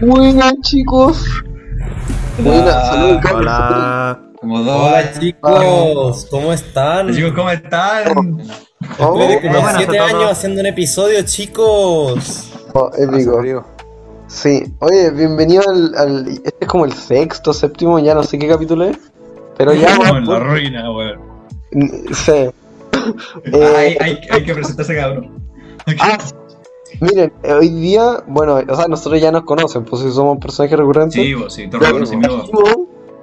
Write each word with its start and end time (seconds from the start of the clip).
Buenas 0.00 0.52
chicos. 0.62 1.24
Buenas, 2.38 2.86
saludos 2.88 3.18
Carlos. 3.22 3.40
Hola. 3.42 4.20
Como 4.40 4.62
dos. 4.62 4.80
Hola 4.80 5.12
chicos, 5.18 6.26
¿cómo 6.30 6.52
están? 6.52 7.12
Chicos, 7.12 7.32
¿cómo 7.34 7.50
están? 7.50 8.38
Oh, 9.00 9.18
Después 9.18 9.28
de 9.28 9.40
como 9.40 9.52
buenas 9.54 9.74
a 9.74 9.78
7 9.78 9.96
todos. 9.96 10.12
años 10.12 10.30
haciendo 10.30 10.60
un 10.60 10.66
episodio, 10.66 11.22
chicos. 11.22 12.52
oh, 12.74 12.90
épico. 12.96 13.64
Sí, 14.28 14.62
oye, 14.80 15.10
bienvenido 15.10 15.62
al, 15.68 15.94
al- 15.96 16.28
Este 16.28 16.54
es 16.60 16.68
como 16.68 16.84
el 16.84 16.92
sexto, 16.92 17.52
séptimo, 17.52 17.98
ya 17.98 18.14
no 18.14 18.22
sé 18.22 18.38
qué 18.38 18.46
capítulo 18.46 18.84
es. 18.84 18.98
Pero 19.56 19.72
ya 19.74 19.96
Como 19.96 20.12
va 20.12 20.18
en 20.18 20.26
la 20.28 20.38
ruina, 20.38 20.90
weón. 20.92 21.20
Sí. 22.12 22.32
Eh, 22.32 23.74
hay, 23.76 23.96
hay, 24.00 24.20
hay 24.30 24.44
que 24.44 24.54
presentarse 24.54 24.94
cabrón. 24.94 25.42
ah, 26.00 26.18
miren, 27.00 27.32
hoy 27.44 27.68
día, 27.68 28.22
bueno, 28.26 28.58
o 28.68 28.76
sea, 28.76 28.88
nosotros 28.88 29.20
ya 29.20 29.32
nos 29.32 29.44
conocen, 29.44 29.84
pues 29.84 30.02
si 30.02 30.10
somos 30.10 30.38
personajes 30.38 30.78
recurrentes. 30.78 31.22
Sí, 31.22 31.34
vos, 31.34 31.52
sí, 31.52 31.68
reconocimiento. 31.70 32.36
Trajimos, 32.36 32.76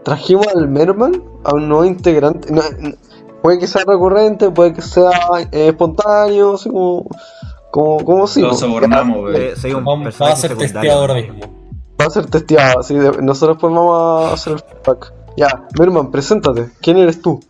trajimos 0.04 0.48
al 0.48 0.68
Merman, 0.68 1.24
a 1.44 1.54
un 1.54 1.68
nuevo 1.68 1.86
integrante. 1.86 2.52
No, 2.52 2.62
no, 2.80 2.96
puede 3.42 3.60
que 3.60 3.68
sea 3.68 3.84
recurrente, 3.86 4.52
puede 4.52 4.74
que 4.74 4.82
sea 4.82 5.12
eh, 5.52 5.68
espontáneo, 5.70 6.56
así 6.56 6.70
como. 6.70 7.08
Como, 7.72 8.06
como 8.06 8.26
si. 8.26 8.42
Lo 8.42 8.50
pues, 8.50 8.62
sobornamos. 8.62 9.36
Eh, 9.36 9.54
va 10.22 10.32
a 10.32 10.36
ser 10.38 10.56
testeado 10.56 11.02
ahora 11.02 11.16
mismo. 11.16 11.42
Va 12.00 12.06
a 12.06 12.10
ser 12.10 12.26
testeado, 12.28 12.80
así 12.80 12.96
de- 12.96 13.22
nosotros 13.22 13.58
pues 13.60 13.74
vamos 13.74 14.00
a 14.00 14.34
hacer 14.34 14.54
el 14.54 14.60
feedback. 14.60 15.14
Ya, 15.36 15.68
Merman, 15.78 16.10
preséntate. 16.10 16.70
¿Quién 16.82 16.98
eres 16.98 17.22
tú? 17.22 17.42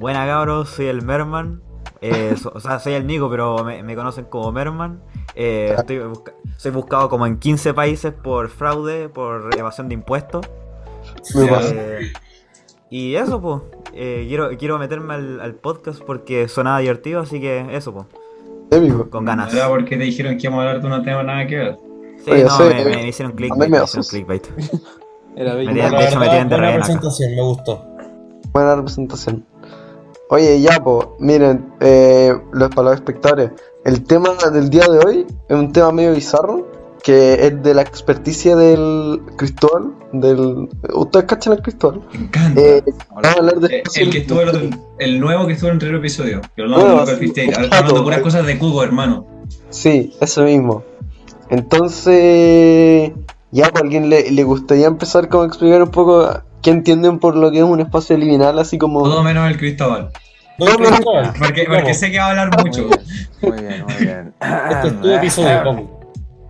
Buena 0.00 0.26
cabros, 0.26 0.68
soy 0.70 0.86
el 0.86 1.02
Merman. 1.02 1.62
Eh, 2.02 2.34
so- 2.36 2.52
o 2.54 2.60
sea, 2.60 2.78
soy 2.80 2.94
el 2.94 3.06
Nico, 3.06 3.30
pero 3.30 3.62
me, 3.64 3.82
me 3.82 3.94
conocen 3.94 4.24
como 4.26 4.50
Merman. 4.52 5.00
Eh, 5.34 5.74
estoy 5.78 5.98
busca- 6.00 6.34
soy 6.56 6.70
buscado 6.72 7.08
como 7.08 7.26
en 7.26 7.38
15 7.38 7.72
países 7.74 8.12
por 8.12 8.48
fraude, 8.48 9.08
por 9.08 9.50
evasión 9.56 9.88
de 9.88 9.94
impuestos. 9.94 10.44
Eh, 11.36 12.12
y 12.90 13.14
eso, 13.14 13.40
pues. 13.40 13.62
quiero, 13.92 14.50
quiero 14.58 14.78
meterme 14.78 15.14
al, 15.14 15.40
al 15.40 15.54
podcast 15.54 16.02
porque 16.02 16.48
sonaba 16.48 16.80
divertido, 16.80 17.20
así 17.20 17.40
que 17.40 17.66
eso, 17.74 17.92
pues. 17.94 18.06
Épico. 18.70 19.08
Con 19.10 19.24
ganas. 19.24 19.52
Era 19.54 19.68
porque 19.68 19.96
te 19.96 20.04
dijeron 20.04 20.36
que 20.36 20.46
íbamos 20.46 20.64
a 20.64 20.68
hablar 20.70 20.82
de 20.82 20.96
un 20.96 21.04
tema 21.04 21.22
nada 21.22 21.46
que 21.46 21.56
ver. 21.56 21.76
Sí, 22.24 22.30
Oye, 22.30 22.44
no, 22.44 22.50
sí, 22.50 22.62
me, 22.64 22.82
eh, 22.82 22.84
me 22.84 23.08
hicieron 23.08 23.34
clickbait. 23.34 23.70
Me 23.70 23.78
me 23.78 23.84
hicieron 23.84 24.08
clickbait. 24.08 24.46
Era 25.36 25.54
Me 25.54 25.64
de 25.72 26.04
hecho, 26.06 26.18
me 26.18 26.28
tienen 26.28 26.48
de 26.48 26.56
buena 26.56 26.74
presentación, 26.76 27.34
me 27.34 27.42
gustó. 27.42 27.84
Buena 28.52 28.76
representación. 28.76 29.44
Oye, 30.30 30.60
ya, 30.60 30.82
pues, 30.82 31.06
miren, 31.18 31.72
eh, 31.80 32.32
los, 32.52 32.70
para 32.70 32.90
los 32.90 32.94
espectadores, 32.94 33.50
el 33.84 34.02
tema 34.04 34.30
del 34.52 34.70
día 34.70 34.86
de 34.88 34.98
hoy 35.06 35.26
es 35.48 35.56
un 35.56 35.72
tema 35.72 35.92
medio 35.92 36.12
bizarro, 36.14 36.66
que 37.02 37.34
es 37.46 37.62
de 37.62 37.74
la 37.74 37.82
experticia 37.82 38.54
del 38.56 39.20
Cristóbal, 39.36 39.92
del... 40.12 40.68
¿Ustedes 40.94 41.26
cachan 41.26 41.54
al 41.54 41.62
Cristóbal? 41.62 42.00
Me 42.12 42.20
encanta. 42.26 42.60
Eh, 42.60 42.82
vamos 43.10 43.24
a 43.24 43.32
hablar 43.32 43.54
de 43.56 43.76
Eh, 43.78 43.82
el 43.96 44.10
que 44.10 44.18
estuvo 44.18 44.40
el, 44.40 44.48
otro- 44.50 44.60
el 45.00 45.20
nuevo 45.20 45.46
que 45.46 45.52
estuvo 45.54 45.68
en 45.68 45.72
el 45.72 45.76
anterior 45.76 45.98
episodio. 45.98 46.40
Que 46.54 46.62
hablamos 46.62 46.84
Bueno, 46.84 47.04
de 47.06 47.28
sí, 47.28 47.50
hablando 47.54 48.04
puras 48.04 48.20
eh. 48.20 48.22
cosas 48.22 48.46
de 48.46 48.58
Cubo, 48.58 48.82
hermano. 48.84 49.26
Sí, 49.70 50.14
eso 50.20 50.44
mismo. 50.44 50.84
Entonces, 51.50 53.12
ya, 53.50 53.68
¿por 53.70 53.82
alguien 53.82 54.08
le, 54.08 54.30
le 54.30 54.44
gustaría 54.44 54.86
empezar 54.86 55.28
como 55.28 55.42
a 55.42 55.46
explicar 55.46 55.82
un 55.82 55.90
poco 55.90 56.28
qué 56.62 56.70
entienden 56.70 57.18
por 57.18 57.36
lo 57.36 57.50
que 57.50 57.58
es 57.58 57.64
un 57.64 57.80
espacio 57.80 58.16
liminal, 58.16 58.58
así 58.58 58.78
como... 58.78 59.02
Todo 59.02 59.22
menos 59.22 59.50
el 59.50 59.58
Cristóbal. 59.58 60.10
No, 60.58 60.66
no, 60.66 60.76
Cristóbal, 60.76 61.32
Porque, 61.38 61.64
porque 61.64 61.94
sé 61.94 62.10
que 62.10 62.18
va 62.18 62.26
a 62.26 62.30
hablar 62.30 62.62
mucho. 62.62 62.88
Muy 63.42 63.62
bien, 63.62 63.84
muy 63.84 63.94
bien. 63.96 64.34
Este 64.70 64.88
es 64.88 65.00
tu 65.00 65.10
episodio. 65.10 66.02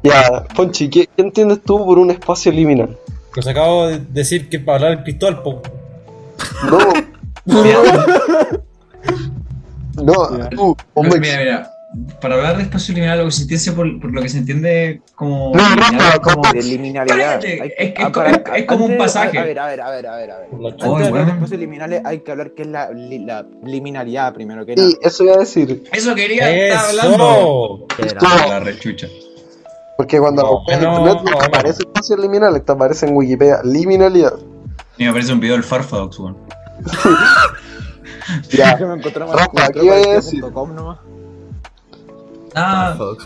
Ya, 0.02 0.44
Ponchi, 0.54 0.90
¿qué, 0.90 1.08
qué 1.16 1.22
entiendes 1.22 1.62
tú 1.62 1.84
por 1.84 1.98
un 1.98 2.10
espacio 2.10 2.52
liminal? 2.52 2.96
Pues 3.34 3.46
acabo 3.46 3.86
de 3.86 3.98
decir 4.10 4.48
que 4.48 4.58
para 4.58 4.76
hablar 4.76 4.92
el 4.92 5.04
Cristóbal, 5.04 5.42
po. 5.42 5.62
No. 6.64 6.78
no, 10.02 10.48
tú, 10.50 10.76
hombre, 10.94 11.20
mira, 11.20 11.38
mira. 11.38 11.71
Para 12.22 12.36
hablar 12.36 12.56
de 12.56 12.62
espacio 12.62 12.94
liminal, 12.94 13.18
lo 13.18 13.24
que 13.26 13.32
se 13.32 13.42
entiende 13.42 13.72
por, 13.72 14.00
por 14.00 14.12
lo 14.14 14.22
que 14.22 14.28
se 14.30 14.38
entiende 14.38 15.02
como. 15.14 15.52
No, 15.54 15.62
como. 16.22 16.42
De 16.52 16.62
liminalidad. 16.62 17.44
Es 17.44 17.92
que 17.92 18.02
es 18.02 18.10
para- 18.10 18.42
como- 18.42 18.56
es 18.56 18.64
como 18.64 18.84
un 18.86 18.96
pasaje. 18.96 19.38
A 19.38 19.44
ver, 19.44 19.58
a 19.58 19.66
ver, 19.66 19.80
a 19.82 19.90
ver, 19.90 20.06
a 20.06 20.16
ver. 20.16 20.30
A 20.30 20.38
ver. 20.38 20.48
Antes. 20.52 20.86
Oh, 20.86 20.98
de 20.98 21.04
hablar 21.04 21.04
de 21.04 21.10
bueno. 21.10 21.32
espacios 21.34 21.60
liminales, 21.60 22.02
hay 22.04 22.20
que 22.20 22.30
hablar 22.30 22.52
qué 22.56 22.62
es 22.62 22.68
la, 22.68 22.90
li- 22.92 23.18
la 23.24 23.44
liminalidad 23.64 24.32
primero 24.32 24.64
que 24.64 24.74
nada. 24.74 24.88
sí, 24.88 24.96
eso 25.02 25.24
iba 25.24 25.34
a 25.34 25.38
decir. 25.40 25.84
Eso 25.92 26.14
quería 26.14 26.50
estar 26.68 26.86
hablando. 26.86 27.86
¡Eso! 27.98 28.08
Era-. 28.16 28.46
La 28.48 28.60
rechucha. 28.60 29.08
Porque 29.98 30.18
cuando 30.18 30.42
No, 30.42 30.50
buscas 30.52 30.78
en 30.78 30.84
no, 30.84 30.98
internet 30.98 31.22
no 31.30 31.40
aparece 31.42 31.82
espacio 31.82 32.16
liminal, 32.16 32.62
te 32.62 32.72
aparece 32.72 33.06
en 33.06 33.14
Wikipedia 33.16 33.58
liminalidad. 33.64 34.32
Y 34.96 35.04
me 35.04 35.10
aparece 35.10 35.32
un 35.34 35.40
video 35.40 35.56
del 35.56 35.64
Farfadox, 35.64 36.18
weón. 36.18 36.38
Ya, 38.50 38.76
Que 38.78 38.86
me 38.86 38.94
encontré 38.94 39.20
más 39.24 39.30
Rafa, 39.32 39.44
encontré 39.44 39.72
¿qué 39.80 39.84
iba 39.86 39.94
a 39.94 39.98
cualquier 39.98 40.16
decir? 40.16 40.40
punto 40.40 40.54
com 40.54 40.74
nomás. 40.74 40.98
Ah, 42.54 42.94
po. 42.98 43.16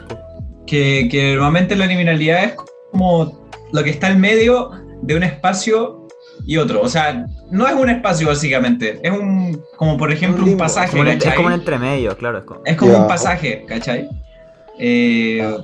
que, 0.66 1.08
que 1.10 1.34
normalmente 1.34 1.76
la 1.76 1.86
liminalidad 1.86 2.44
es 2.44 2.54
como 2.90 3.40
lo 3.72 3.84
que 3.84 3.90
está 3.90 4.10
en 4.10 4.20
medio 4.20 4.70
de 5.02 5.16
un 5.16 5.22
espacio 5.22 6.06
y 6.46 6.56
otro. 6.58 6.80
O 6.82 6.88
sea, 6.88 7.26
no 7.50 7.66
es 7.66 7.74
un 7.74 7.90
espacio 7.90 8.28
básicamente. 8.28 9.00
Es 9.02 9.10
un, 9.10 9.62
como 9.76 9.96
por 9.96 10.12
ejemplo, 10.12 10.44
Un 10.44 10.50
un 10.50 10.56
pasaje, 10.56 10.96
Como 10.96 11.08
es 11.10 11.34
como 11.34 11.46
un 11.48 11.52
entremedio, 11.54 12.16
claro. 12.16 12.38
Es 12.38 12.44
como, 12.44 12.60
Es 12.64 12.76
como 12.76 12.92
Ya. 12.92 13.00
un 13.02 13.06
pasaje, 13.08 13.64
¿cachai? 13.66 14.08
Eh, 14.78 15.56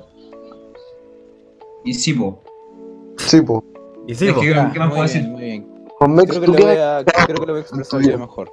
y 1.85 1.95
sí, 1.95 2.13
po. 2.15 2.43
sí, 3.19 3.41
pues. 3.43 3.61
y 4.07 4.15
sí, 4.15 4.29
Es 4.29 4.33
po. 4.35 4.41
que, 4.41 4.55
Ah, 4.55 4.71
¿Qué 4.73 4.79
más 4.79 4.89
muy 4.89 4.97
puedo 4.99 5.09
bien, 5.13 5.23
decir? 5.23 5.29
muy 5.31 5.43
bien. 5.43 5.73
Creo 5.99 6.41
que, 6.41 6.47
¿tú 6.47 6.53
lo 6.53 6.59
voy 6.59 6.77
a, 6.77 7.05
creo 7.05 7.37
que 7.41 7.47
lo 7.47 7.53
voy 7.53 7.59
a 7.59 7.61
expresar 7.61 8.01
yo 8.03 8.19
mejor. 8.19 8.51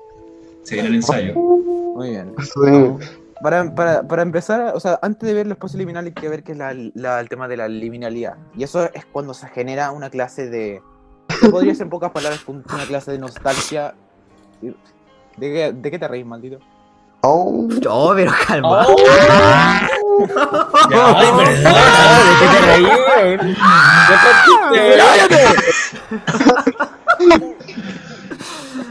Sí, 0.64 0.78
en 0.78 0.86
el 0.86 0.96
ensayo. 0.96 1.34
Muy 1.34 2.10
bien. 2.12 2.36
Sí. 2.44 3.06
Para, 3.42 3.74
para, 3.74 4.04
para 4.04 4.22
empezar, 4.22 4.74
o 4.76 4.80
sea, 4.82 5.00
antes 5.02 5.26
de 5.28 5.34
ver 5.34 5.48
los 5.48 5.56
espacios 5.56 5.80
liminales 5.80 6.14
hay 6.16 6.22
que 6.22 6.28
ver 6.30 6.44
qué 6.44 6.52
es 6.52 6.58
la, 6.58 6.74
la- 6.94 7.20
el 7.22 7.30
tema 7.30 7.48
de 7.48 7.56
la 7.58 7.68
liminalidad. 7.70 8.36
Y 8.56 8.64
eso 8.64 8.84
es 8.94 9.06
cuando 9.06 9.34
se 9.34 9.48
genera 9.48 9.92
una 9.92 10.10
clase 10.10 10.50
de... 10.50 10.82
podría 11.50 11.74
ser 11.74 11.84
en 11.84 11.90
pocas 11.90 12.12
palabras 12.12 12.42
un- 12.48 12.66
una 12.74 12.84
clase 12.86 13.12
de 13.12 13.18
nostalgia. 13.20 13.94
¿De 14.62 14.74
qué, 15.38 15.72
de 15.74 15.92
qué 15.92 16.00
te 16.00 16.08
reís, 16.08 16.26
maldito? 16.26 16.60
Oh, 17.22 17.68
Oh, 17.88 18.14
pero 18.16 18.32
calma. 18.48 18.86
¡Ay, 18.88 18.96
verdad! 21.38 22.26
¿De 22.26 22.34
qué 22.40 22.48
te 22.52 22.60
reí, 22.66 22.84
weón? 22.86 23.40
¿Qué 24.08 24.16
trajiste, 24.24 24.80
weón? 27.20 27.56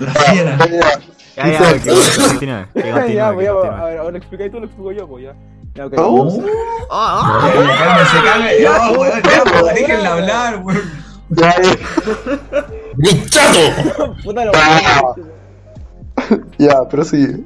La 0.01 0.13
fiera. 0.15 0.57
Ya. 1.47 1.75
Ya, 2.75 3.06
ya. 3.06 3.28
Que 3.31 3.34
voy 3.34 3.47
a, 3.47 3.53
ver, 3.53 3.99
ahora 3.99 4.19
explicáis 4.19 4.50
tú, 4.50 4.59
lo 4.60 4.66
explico 4.66 4.93
yo, 4.93 5.06
pues 5.09 5.25
ya. 5.25 5.34
Ya, 5.75 5.87
ok. 5.87 5.94
Oh. 5.99 6.43
Ah, 6.91 7.50
ah. 7.50 8.50
Ya, 8.60 8.91
weón, 8.99 9.22
ya, 9.22 9.44
po, 9.44 9.66
déjenla 9.66 10.12
hablar, 10.15 10.62
weón. 10.65 10.82
Ya, 11.31 11.54
ya. 11.62 11.76
¡Bien 12.97 13.26
chato! 13.26 14.15
Puta 14.25 14.44
lo- 14.47 14.53
Ah. 14.54 15.15
Ya, 16.59 16.88
pero 16.91 17.04
sí. 17.04 17.44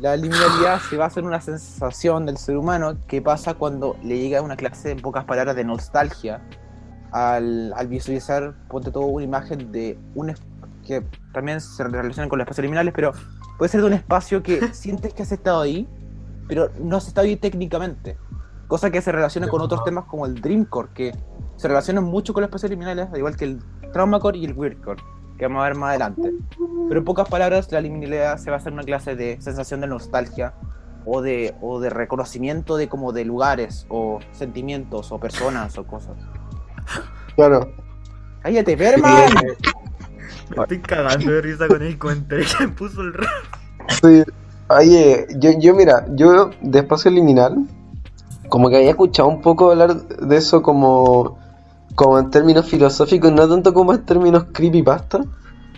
La 0.00 0.16
liminalidad 0.16 0.80
se 0.88 0.96
basa 0.96 1.18
en 1.20 1.26
una 1.26 1.40
sensación 1.40 2.26
del 2.26 2.36
ser 2.36 2.56
humano 2.58 2.96
que 3.08 3.22
pasa 3.22 3.54
cuando 3.54 3.96
le 4.02 4.18
llega 4.18 4.42
una 4.42 4.54
clase, 4.56 4.90
en 4.90 5.00
pocas 5.00 5.24
palabras, 5.24 5.56
de 5.56 5.64
nostalgia 5.64 6.42
al, 7.10 7.72
al 7.74 7.86
visualizar, 7.88 8.52
ponte 8.68 8.90
todo, 8.90 9.06
una 9.06 9.24
imagen 9.24 9.72
de 9.72 9.98
un 10.14 10.30
es- 10.30 10.42
que 10.84 11.04
también 11.32 11.60
se 11.60 11.82
relaciona 11.82 12.28
con 12.28 12.38
los 12.38 12.44
espacios 12.44 12.62
liminales, 12.62 12.92
pero 12.94 13.12
puede 13.58 13.68
ser 13.68 13.80
de 13.80 13.86
un 13.86 13.92
espacio 13.92 14.42
que 14.42 14.68
sientes 14.72 15.14
que 15.14 15.22
has 15.22 15.32
estado 15.32 15.60
ahí, 15.60 15.88
pero 16.48 16.70
no 16.80 16.96
has 16.96 17.08
estado 17.08 17.26
ahí 17.26 17.36
técnicamente. 17.36 18.16
Cosa 18.68 18.90
que 18.90 19.00
se 19.02 19.12
relaciona 19.12 19.48
con 19.48 19.60
otros 19.60 19.84
temas 19.84 20.04
como 20.04 20.26
el 20.26 20.40
Dreamcore, 20.40 20.88
que 20.94 21.12
se 21.56 21.68
relacionan 21.68 22.04
mucho 22.04 22.32
con 22.32 22.42
los 22.42 22.48
espacios 22.48 22.70
liminales, 22.70 23.08
al 23.10 23.18
igual 23.18 23.36
que 23.36 23.44
el 23.44 23.62
Traumacore 23.92 24.38
y 24.38 24.44
el 24.44 24.54
Weirdcore, 24.54 25.02
que 25.38 25.46
vamos 25.46 25.62
a 25.62 25.64
ver 25.64 25.76
más 25.76 25.90
adelante. 25.90 26.32
Pero 26.88 26.98
en 27.00 27.04
pocas 27.04 27.28
palabras, 27.28 27.70
la 27.70 27.80
liminalidad 27.80 28.38
se 28.38 28.50
basa 28.50 28.68
en 28.68 28.74
una 28.74 28.82
clase 28.82 29.16
de 29.16 29.40
sensación 29.40 29.80
de 29.80 29.86
nostalgia 29.86 30.54
o 31.04 31.20
de, 31.20 31.54
o 31.60 31.80
de 31.80 31.90
reconocimiento 31.90 32.76
de 32.76 32.88
como 32.88 33.12
de 33.12 33.24
lugares 33.24 33.86
o 33.88 34.20
sentimientos 34.32 35.12
o 35.12 35.20
personas 35.20 35.76
o 35.78 35.86
cosas. 35.86 36.16
Claro. 37.36 37.72
¡Cállate, 38.42 38.76
Berman! 38.76 39.30
Me 40.50 40.62
estoy 40.62 40.80
cagando 40.80 41.30
de 41.32 41.40
risa 41.40 41.68
con 41.68 41.82
el 41.82 41.98
comentario 41.98 42.44
que 42.58 42.68
puso 42.68 43.00
el 43.00 43.14
rap. 43.14 43.28
Sí. 44.02 44.22
Oye, 44.68 45.26
yo, 45.36 45.50
yo 45.58 45.74
mira, 45.74 46.06
yo 46.14 46.50
de 46.62 46.78
espacio 46.78 47.10
liminal, 47.10 47.66
como 48.48 48.68
que 48.70 48.76
había 48.76 48.90
escuchado 48.90 49.28
un 49.28 49.42
poco 49.42 49.70
hablar 49.70 49.94
de 50.06 50.36
eso 50.36 50.62
como, 50.62 51.38
como 51.94 52.18
en 52.18 52.30
términos 52.30 52.66
filosóficos, 52.68 53.30
no 53.30 53.48
tanto 53.48 53.74
como 53.74 53.92
en 53.92 54.04
términos 54.04 54.46
creepypasta, 54.52 55.24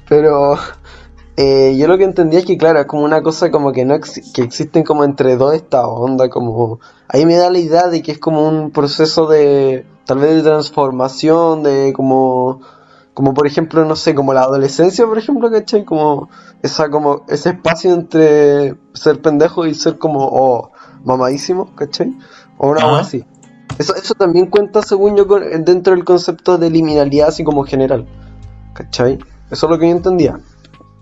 pero 0.08 0.56
eh, 1.36 1.76
yo 1.76 1.88
lo 1.88 1.98
que 1.98 2.04
entendía 2.04 2.38
es 2.38 2.46
que, 2.46 2.56
claro, 2.56 2.78
es 2.78 2.86
como 2.86 3.04
una 3.04 3.22
cosa 3.22 3.50
como 3.50 3.72
que 3.72 3.84
no 3.84 3.94
exi- 3.94 4.32
que 4.32 4.42
existen 4.42 4.84
como 4.84 5.02
entre 5.04 5.36
dos 5.36 5.54
estados, 5.54 5.98
onda, 5.98 6.28
como... 6.28 6.78
Ahí 7.08 7.26
me 7.26 7.36
da 7.36 7.50
la 7.50 7.58
idea 7.58 7.88
de 7.88 8.02
que 8.02 8.12
es 8.12 8.18
como 8.18 8.48
un 8.48 8.70
proceso 8.70 9.26
de, 9.26 9.84
tal 10.06 10.18
vez 10.18 10.34
de 10.36 10.42
transformación, 10.42 11.62
de 11.64 11.92
como... 11.92 12.60
Como 13.16 13.32
por 13.32 13.46
ejemplo, 13.46 13.82
no 13.86 13.96
sé, 13.96 14.14
como 14.14 14.34
la 14.34 14.42
adolescencia, 14.42 15.06
por 15.06 15.16
ejemplo, 15.16 15.50
¿cachai? 15.50 15.86
Como 15.86 16.28
esa, 16.62 16.90
como 16.90 17.24
ese 17.28 17.48
espacio 17.50 17.94
entre 17.94 18.74
ser 18.92 19.22
pendejo 19.22 19.64
y 19.66 19.72
ser 19.74 19.96
como, 19.96 20.20
oh, 20.20 20.70
mamadísimo, 21.02 21.74
¿cachai? 21.74 22.14
O 22.58 22.68
una 22.68 22.82
cosa 22.82 23.00
así. 23.00 23.24
Eso, 23.78 23.94
eso 23.94 24.12
también 24.14 24.46
cuenta, 24.50 24.82
según 24.82 25.16
yo, 25.16 25.26
con- 25.26 25.64
dentro 25.64 25.94
del 25.94 26.04
concepto 26.04 26.58
de 26.58 26.68
liminalidad 26.68 27.28
así 27.28 27.42
como 27.42 27.64
general. 27.64 28.06
¿Cachai? 28.74 29.18
Eso 29.50 29.64
es 29.66 29.70
lo 29.70 29.78
que 29.78 29.88
yo 29.88 29.96
entendía. 29.96 30.38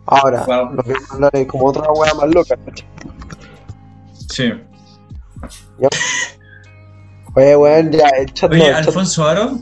Ahora, 0.06 0.44
Wow. 0.46 0.74
lo 0.76 0.82
que 0.84 0.92
voy 0.92 1.02
a 1.10 1.14
hablar 1.14 1.30
es 1.34 1.46
como 1.48 1.66
otra 1.66 1.90
wea 1.90 2.14
más 2.14 2.28
loca, 2.32 2.56
¿cachai? 2.64 2.86
Sí. 4.28 4.52
Oye, 7.34 7.56
weón, 7.56 7.90
ya, 7.90 8.08
échate. 8.20 8.54
Oye, 8.54 8.72
Alfonso 8.72 9.26
Aro. 9.26 9.58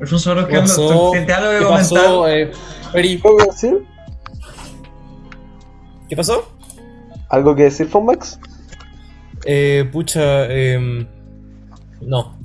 Alfonso 0.00 0.46
¿qué 0.46 0.58
pasó? 0.58 1.10
¿Te- 1.12 1.22
te 1.22 1.32
algo 1.32 1.50
que 1.50 1.58
¿Qué 1.58 1.64
comentar? 1.64 1.88
pasó, 1.88 2.28
eh, 2.28 2.52
Eri? 2.94 3.14
¿Algo 3.24 3.36
que 3.38 3.44
decir? 3.46 3.78
¿Qué 6.08 6.16
pasó? 6.16 6.48
¿Algo 7.28 7.54
que 7.54 7.64
decir, 7.64 7.88
Fonmax? 7.88 8.38
Eh, 9.44 9.88
pucha, 9.92 10.46
eh, 10.46 11.06
no. 12.00 12.38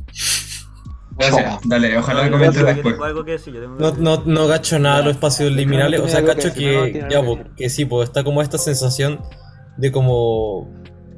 Gracias. 1.16 1.60
Dale, 1.66 1.98
ojalá 1.98 2.26
lo 2.26 2.32
comentes 2.32 2.66
después. 2.66 2.94
tengo 2.96 3.04
algo 3.06 3.24
que 3.24 3.32
decir, 3.34 3.54
yo 3.54 3.62
tengo 3.62 3.76
No, 3.78 3.94
que 3.94 4.02
no, 4.02 4.24
no 4.26 4.48
gacho 4.48 4.80
nada 4.80 4.98
de 4.98 5.04
los 5.06 5.14
espacios 5.14 5.52
liminales. 5.52 6.00
O 6.02 6.08
sea, 6.08 6.26
cacho 6.26 6.48
no, 6.50 6.54
no 6.54 6.60
que, 6.60 7.06
ya, 7.10 7.24
po, 7.24 7.40
que 7.56 7.70
sí, 7.70 7.86
pues 7.86 8.10
está 8.10 8.24
como 8.24 8.42
esta 8.42 8.58
sensación 8.58 9.22
de 9.78 9.92
como. 9.92 10.70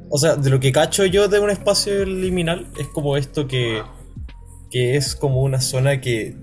O 0.10 0.18
sea, 0.18 0.36
de 0.36 0.50
lo 0.50 0.60
que 0.60 0.72
cacho 0.72 1.06
yo 1.06 1.28
de 1.30 1.40
un 1.40 1.50
espacio 1.50 2.06
liminal 2.06 2.68
es 2.78 2.88
como 2.90 3.16
esto 3.18 3.48
que. 3.48 3.82
Que 4.75 4.98
es 4.98 5.16
como 5.16 5.39
una 5.42 5.62
zona 5.62 6.01
que. 6.01 6.36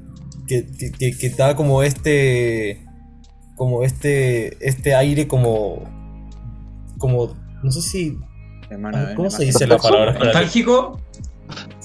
que, 0.47 0.67
que, 0.79 0.91
que- 0.91 1.19
que 1.19 1.29
da 1.29 1.55
como 1.55 1.83
este. 1.83 2.83
como 3.57 3.85
este. 3.85 4.57
este 4.67 4.95
aire 4.95 5.29
como. 5.29 5.83
como. 6.97 7.37
no 7.63 7.71
sé 7.71 7.83
si. 7.83 8.19
¿Cómo 9.17 9.29
se 9.29 9.45
dice 9.45 9.67
la 9.67 9.77
palabra? 9.77 10.15
¿Nostálgico? 10.15 10.99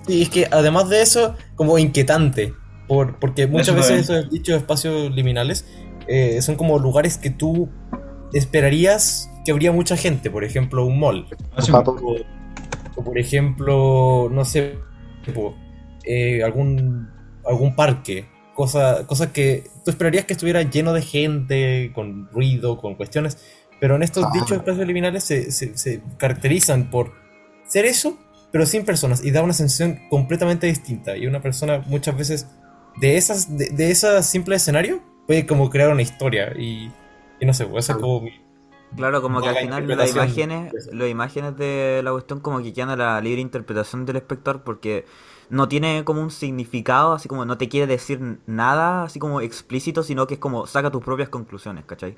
Sí, 0.07 0.21
es 0.21 0.29
que 0.29 0.47
además 0.49 0.87
de 0.87 1.01
eso, 1.01 1.35
como 1.55 1.77
inquietante, 1.77 2.53
por, 2.87 3.19
porque 3.19 3.45
muchas 3.45 3.67
Eso 3.67 3.75
veces 3.75 4.09
esos 4.09 4.29
dichos 4.29 4.55
espacios 4.55 5.11
liminales 5.13 5.65
eh, 6.07 6.41
son 6.41 6.55
como 6.55 6.79
lugares 6.79 7.17
que 7.17 7.29
tú 7.29 7.67
esperarías 8.31 9.29
que 9.43 9.51
habría 9.51 9.73
mucha 9.73 9.97
gente, 9.97 10.31
por 10.31 10.45
ejemplo, 10.45 10.85
un 10.85 10.97
mall, 10.97 11.27
o, 11.85 12.15
o 12.95 13.03
por 13.03 13.17
ejemplo, 13.17 14.29
no 14.31 14.45
sé, 14.45 14.77
tipo, 15.25 15.53
eh, 16.07 16.43
algún, 16.43 17.09
algún 17.45 17.75
parque, 17.75 18.25
cosa- 18.55 19.05
cosas 19.07 19.27
que 19.31 19.65
tú 19.85 19.91
esperarías 19.91 20.25
que 20.25 20.33
estuviera 20.33 20.61
lleno 20.63 20.93
de 20.93 21.01
gente, 21.01 21.91
con 21.93 22.27
ruido, 22.31 22.77
con 22.77 22.95
cuestiones, 22.95 23.37
pero 23.79 23.95
en 23.95 24.03
estos 24.03 24.25
Ah. 24.25 24.29
dichos 24.33 24.51
espacios 24.53 24.87
liminales 24.87 25.23
se, 25.23 25.51
se- 25.51 25.77
se 25.77 26.01
caracterizan 26.17 26.89
por 26.89 27.13
ser 27.67 27.85
eso, 27.85 28.17
pero 28.51 28.65
sin 28.65 28.85
personas, 28.85 29.23
y 29.23 29.31
da 29.31 29.43
una 29.43 29.53
sensación 29.53 29.99
completamente 30.09 30.67
distinta, 30.67 31.15
y 31.17 31.27
una 31.27 31.41
persona 31.41 31.83
muchas 31.87 32.17
veces 32.17 32.47
de 32.99 33.17
esas, 33.17 33.55
de, 33.57 33.69
de 33.69 33.91
ese 33.91 34.23
simple 34.23 34.55
escenario 34.55 35.01
puede 35.27 35.45
como 35.45 35.69
crear 35.69 35.89
una 35.91 36.01
historia, 36.01 36.53
y, 36.57 36.89
y 37.39 37.45
no 37.45 37.53
sé, 37.53 37.65
pues, 37.65 37.85
eso 37.85 37.93
es 37.93 37.99
como... 37.99 38.21
mi- 38.21 38.31
Claro, 38.95 39.21
como 39.21 39.41
que 39.41 39.49
al 39.49 39.57
final 39.57 39.85
las 39.85 40.11
imágenes, 40.15 40.71
las 40.93 41.09
imágenes 41.09 41.57
de 41.57 41.99
la 42.05 42.11
cuestión 42.13 42.39
como 42.39 42.63
que 42.63 42.71
quedan 42.71 42.89
a 42.89 42.95
la 42.95 43.19
libre 43.19 43.41
interpretación 43.41 44.05
del 44.05 44.15
espectador 44.15 44.63
porque 44.63 45.03
no 45.49 45.67
tiene 45.67 46.03
como 46.03 46.21
un 46.21 46.31
significado, 46.31 47.13
así 47.13 47.27
como 47.29 47.45
no 47.45 47.57
te 47.57 47.69
quiere 47.69 47.87
decir 47.87 48.39
nada, 48.47 49.03
así 49.03 49.19
como 49.19 49.41
explícito, 49.41 50.03
sino 50.03 50.27
que 50.27 50.35
es 50.35 50.39
como 50.39 50.67
saca 50.67 50.91
tus 50.91 51.03
propias 51.03 51.29
conclusiones, 51.29 51.85
¿cachai? 51.85 52.17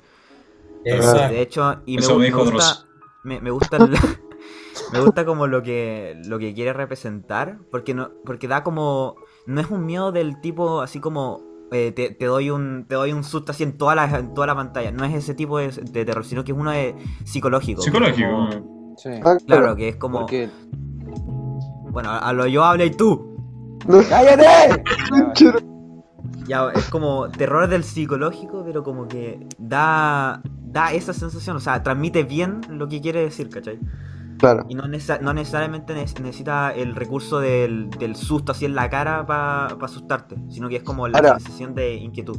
Exacto. 0.84 1.32
De 1.34 1.42
hecho, 1.42 1.76
y 1.86 1.96
me, 1.96 2.02
me 2.18 2.24
me 2.30 2.30
gusta, 2.52 2.86
me, 3.24 3.40
me 3.40 3.50
gusta 3.50 3.76
el- 3.76 3.90
me 4.92 5.00
gusta 5.00 5.24
como 5.24 5.46
lo 5.46 5.62
que 5.62 6.20
lo 6.26 6.38
que 6.38 6.54
quiere 6.54 6.72
representar, 6.72 7.58
porque 7.70 7.94
no 7.94 8.10
porque 8.24 8.48
da 8.48 8.62
como 8.64 9.16
no 9.46 9.60
es 9.60 9.70
un 9.70 9.84
miedo 9.86 10.10
del 10.12 10.40
tipo 10.40 10.80
así 10.80 11.00
como 11.00 11.42
eh, 11.72 11.92
te, 11.92 12.10
te 12.10 12.24
doy 12.24 12.50
un 12.50 12.86
te 12.88 12.94
doy 12.96 13.12
un 13.12 13.22
susto 13.22 13.52
así 13.52 13.62
en 13.62 13.76
toda 13.78 13.94
la 13.94 14.04
en 14.18 14.34
toda 14.34 14.46
la 14.48 14.56
pantalla, 14.56 14.90
no 14.90 15.04
es 15.04 15.14
ese 15.14 15.34
tipo 15.34 15.58
de, 15.58 15.68
de 15.70 16.04
terror, 16.04 16.24
sino 16.24 16.42
que 16.44 16.52
es 16.52 16.58
uno 16.58 16.70
de 16.72 16.96
psicológico. 17.24 17.82
Psicológico. 17.82 18.28
como- 18.28 18.94
Sí. 18.96 19.10
Claro, 19.46 19.76
que 19.76 19.88
es 19.88 19.96
como 19.96 20.20
Porque. 20.20 20.50
Bueno, 21.90 22.10
a 22.10 22.32
lo 22.32 22.46
yo 22.46 22.64
hablo 22.64 22.84
y 22.84 22.90
tú. 22.90 23.36
¡Cállate! 24.08 24.82
Ya, 26.46 26.68
es 26.74 26.88
como 26.90 27.28
terror 27.30 27.68
del 27.68 27.84
psicológico, 27.84 28.64
pero 28.64 28.82
como 28.82 29.06
que 29.06 29.46
da 29.58 30.42
da 30.70 30.92
esa 30.92 31.12
sensación, 31.12 31.56
o 31.56 31.60
sea, 31.60 31.82
transmite 31.82 32.22
bien 32.22 32.60
lo 32.68 32.88
que 32.88 33.00
quiere 33.00 33.22
decir, 33.22 33.48
¿cachai? 33.50 33.78
Claro. 34.40 34.64
Y 34.68 34.74
no, 34.74 34.84
necesa- 34.88 35.20
no 35.20 35.32
necesariamente 35.34 35.94
ne- 35.94 36.00
necesita 36.22 36.72
el 36.74 36.96
recurso 36.96 37.38
del, 37.40 37.90
del 37.90 38.16
susto 38.16 38.52
así 38.52 38.64
en 38.64 38.74
la 38.74 38.88
cara 38.90 39.24
para 39.26 39.66
asustarte, 39.84 40.36
sino 40.48 40.68
que 40.68 40.76
es 40.76 40.82
como 40.82 41.06
la 41.08 41.18
Ahora- 41.18 41.38
sensación 41.38 41.74
de 41.74 41.94
inquietud. 41.94 42.38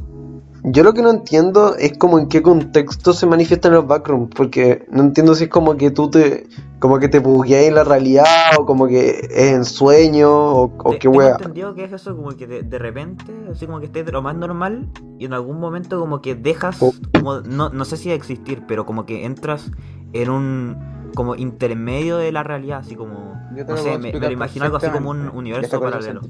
Yo 0.64 0.84
lo 0.84 0.92
que 0.94 1.02
no 1.02 1.10
entiendo 1.10 1.74
es 1.76 1.98
como 1.98 2.20
en 2.20 2.28
qué 2.28 2.40
contexto 2.40 3.12
se 3.12 3.26
manifiestan 3.26 3.72
los 3.72 3.84
backrooms, 3.86 4.30
porque 4.34 4.86
no 4.92 5.02
entiendo 5.02 5.34
si 5.34 5.44
es 5.44 5.50
como 5.50 5.76
que 5.76 5.90
tú 5.90 6.08
te, 6.08 6.46
como 6.78 7.00
que 7.00 7.08
te 7.08 7.18
bugueas 7.18 7.64
en 7.64 7.74
la 7.74 7.82
realidad, 7.82 8.24
o 8.58 8.64
como 8.64 8.86
que 8.86 9.10
es 9.28 9.52
en 9.54 9.64
sueño, 9.64 10.30
o, 10.30 10.72
o 10.84 10.90
Te- 10.92 10.98
qué 11.00 11.08
wea. 11.08 11.32
entendido 11.32 11.74
que 11.74 11.84
es 11.84 11.92
eso, 11.92 12.14
como 12.14 12.30
que 12.36 12.46
de, 12.46 12.62
de 12.62 12.78
repente, 12.78 13.24
así 13.50 13.66
como 13.66 13.80
que 13.80 13.86
estés 13.86 14.10
lo 14.12 14.22
más 14.22 14.36
normal 14.36 14.88
y 15.18 15.24
en 15.24 15.32
algún 15.32 15.58
momento 15.58 15.98
como 15.98 16.20
que 16.22 16.36
dejas, 16.36 16.80
Oh. 16.80 16.92
como, 17.12 17.40
no, 17.40 17.70
no 17.70 17.84
sé 17.84 17.96
si 17.96 18.12
existir, 18.12 18.62
pero 18.68 18.86
como 18.86 19.04
que 19.04 19.24
entras 19.24 19.68
en 20.12 20.30
un 20.30 20.76
como 21.14 21.34
intermedio 21.34 22.16
de 22.18 22.32
la 22.32 22.42
realidad, 22.42 22.78
así 22.78 22.94
como, 22.96 23.34
Yo 23.54 23.64
te 23.66 23.72
no 23.72 23.78
sé, 23.78 23.98
me, 23.98 24.12
me 24.12 24.20
lo 24.20 24.30
imagino 24.30 24.64
algo 24.64 24.76
así 24.78 24.88
como 24.88 25.10
un 25.10 25.28
universo 25.30 25.76
el 25.76 25.82
paralelo. 25.82 26.20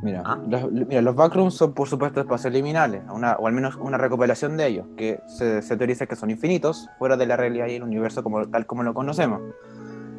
Mira, 0.00 0.22
Ah. 0.24 0.38
los, 0.48 0.70
mira, 0.70 1.02
los 1.02 1.16
backrooms 1.16 1.54
son 1.54 1.74
por 1.74 1.88
supuesto 1.88 2.20
espacios 2.20 2.52
liminales, 2.52 3.02
una, 3.12 3.32
o 3.32 3.46
al 3.48 3.52
menos 3.52 3.74
una 3.76 3.98
recopilación 3.98 4.56
de 4.56 4.66
ellos, 4.68 4.86
que 4.96 5.20
se, 5.26 5.60
se 5.60 5.76
teoriza 5.76 6.06
que 6.06 6.14
son 6.14 6.30
infinitos, 6.30 6.88
fuera 6.98 7.16
de 7.16 7.26
la 7.26 7.36
realidad 7.36 7.66
y 7.66 7.74
el 7.74 7.82
universo 7.82 8.22
como, 8.22 8.46
tal 8.48 8.64
como 8.66 8.84
lo 8.84 8.94
conocemos. 8.94 9.40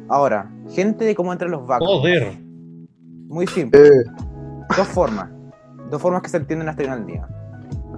Ahora, 0.08 0.50
gente 0.68 1.04
de 1.06 1.14
cómo 1.14 1.32
entran 1.32 1.50
los 1.50 1.66
backrooms. 1.66 2.00
Joder. 2.00 2.38
Muy 3.28 3.46
simple. 3.46 3.86
Eh, 3.86 3.90
Dos 4.76 4.88
formas. 4.88 5.30
Dos 5.90 6.00
formas 6.02 6.22
que 6.22 6.28
se 6.28 6.36
entienden 6.36 6.68
hasta 6.68 6.82
hoy 6.82 6.88
en 6.88 7.06
día. 7.06 7.28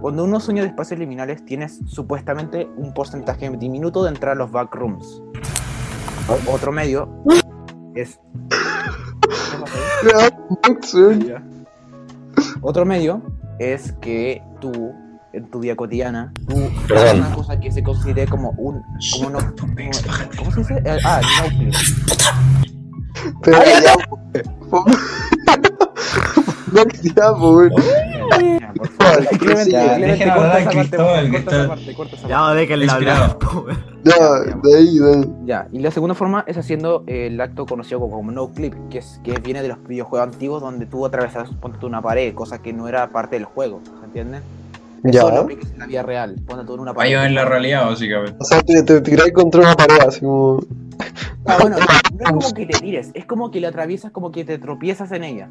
Cuando 0.03 0.25
uno 0.25 0.41
sueña 0.41 0.63
de 0.63 0.69
espacios 0.69 0.99
liminales, 0.99 1.45
tienes 1.45 1.79
supuestamente 1.87 2.69
un 2.77 2.93
porcentaje 2.93 3.49
diminuto 3.51 4.03
de 4.03 4.11
entrar 4.11 4.33
a 4.33 4.35
los 4.35 4.51
backrooms. 4.51 5.23
O- 6.29 6.53
Otro 6.53 6.73
medio 6.73 7.09
es. 7.95 8.19
Otro 12.61 12.85
medio 12.85 13.23
es 13.61 13.93
que 14.01 14.43
tú, 14.61 14.93
en 15.33 15.49
tu 15.51 15.61
vida 15.61 15.77
cotidiana, 15.77 16.33
tú 16.49 16.57
haces 16.97 17.15
una 17.15 17.33
cosa 17.35 17.61
que 17.61 17.71
se 17.71 17.83
considere 17.85 18.27
como 18.27 18.51
un. 18.59 18.83
Como 19.13 19.31
no, 19.31 19.39
como- 19.59 19.75
¿Cómo 20.37 20.51
se 20.51 20.61
dice? 20.61 20.83
Ah, 21.05 21.21
no. 21.61 21.71
Pero 23.43 23.59
ya, 23.65 23.95
po. 26.73 26.79
Max, 26.79 27.03
ya, 27.03 27.13
Por 28.73 28.89
favor, 28.89 29.29
Clemente, 29.39 29.71
ya, 29.71 29.95
Clemente, 29.95 30.07
dejen 30.07 30.29
corta 30.31 30.43
hablar 30.43 30.61
esa 30.61 30.71
a 30.71 30.73
parte, 30.73 30.79
Cristóbal, 30.89 31.25
que 31.25 31.31
corta 31.33 31.51
esa 31.51 31.63
está- 31.63 31.69
parte, 31.69 31.95
corta 31.95 32.17
esa 32.17 32.29
Ya, 32.29 32.55
déjenla 32.55 32.93
hablar. 32.95 33.39
Ya, 34.05 34.15
de 34.65 34.77
ahí, 34.79 34.99
de 34.99 35.15
ahí. 35.15 35.33
Ya, 35.45 35.69
y 35.71 35.79
la 35.79 35.91
segunda 35.93 36.15
forma 36.17 36.43
es 36.49 36.57
haciendo 36.59 37.05
el 37.07 37.41
acto 37.41 37.67
conocido 37.67 38.01
como, 38.01 38.33
no 38.33 38.49
clip, 38.49 38.75
que 38.91 38.99
es 38.99 39.21
que 39.23 39.39
viene 39.39 39.63
de 39.63 39.69
los 39.69 39.83
videojuegos 39.87 40.29
antiguos 40.29 40.61
donde 40.61 40.87
tú 40.87 41.07
atravesas 41.07 41.51
ponte 41.61 41.87
una 41.87 42.03
pared, 42.03 42.35
cosa 42.35 42.61
que 42.61 42.73
no 42.73 42.89
era 42.89 43.11
parte 43.13 43.37
del 43.37 43.45
juego, 43.45 43.81
¿se 44.01 44.05
entiende? 44.05 44.39
Eso 45.05 45.29
Ya. 45.29 45.35
lo 45.35 45.41
aplicas 45.43 45.71
en 45.71 45.79
la 45.79 45.87
vida 45.87 46.03
real, 46.03 46.35
ponte 46.47 46.65
tú 46.65 46.75
en 46.75 46.81
una 46.81 46.95
pared. 46.95 47.11
Vaya 47.15 47.27
en 47.27 47.35
la 47.37 47.45
realidad, 47.45 47.87
básicamente. 47.87 48.37
O 48.41 48.45
sea, 48.45 48.61
te, 48.63 48.83
te 48.83 49.01
tirás 49.03 49.31
contra 49.33 49.61
una 49.61 49.77
pared, 49.77 50.01
así 50.09 50.21
como. 50.21 50.61
Ah, 51.47 51.59
bueno, 51.61 51.77
no, 51.79 51.85
no 51.87 52.25
es 52.41 52.45
como 52.47 52.55
que 52.55 52.67
te 52.67 52.79
tires, 52.81 53.11
es 53.15 53.25
como 53.27 53.51
que 53.53 53.61
la 53.61 53.69
atraviesas, 53.69 54.11
como 54.11 54.33
que 54.33 54.45
te 54.45 54.59
tropiezas 54.59 55.13
en 55.13 55.23
ella. 55.25 55.49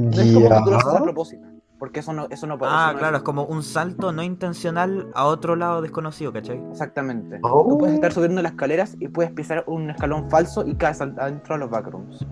No 0.00 0.10
es 0.22 0.32
como 0.34 0.48
que 0.48 0.54
tú 0.64 0.70
lo 0.70 0.76
haces 0.76 0.88
a 0.88 0.94
Ya. 0.98 1.02
propósito, 1.02 1.46
porque 1.78 2.00
eso 2.00 2.12
no, 2.12 2.26
eso 2.30 2.46
no 2.46 2.58
Ah, 2.62 2.90
no 2.92 2.98
claro, 2.98 3.16
es 3.18 3.22
como 3.22 3.44
un 3.44 3.62
salto 3.62 4.12
no 4.12 4.22
intencional 4.22 5.08
a 5.14 5.24
otro 5.26 5.56
lado 5.56 5.80
desconocido, 5.82 6.32
¿cachai? 6.32 6.62
Exactamente. 6.70 7.38
Oh. 7.42 7.66
Tú 7.68 7.78
puedes 7.78 7.94
estar 7.94 8.12
subiendo 8.12 8.42
las 8.42 8.52
escaleras 8.52 8.96
y 9.00 9.08
puedes 9.08 9.32
pisar 9.32 9.64
un 9.66 9.90
escalón 9.90 10.28
falso 10.30 10.66
y 10.66 10.74
caes 10.74 11.00
adentro 11.00 11.54
de 11.54 11.58
los 11.60 11.70
backrooms. 11.70 12.26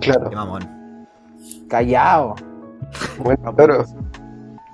Claro. 0.00 0.30
Qué 0.30 0.36
mamón. 0.36 0.62
Callao. 1.68 2.34
Bueno, 3.22 3.54
claro. 3.54 3.84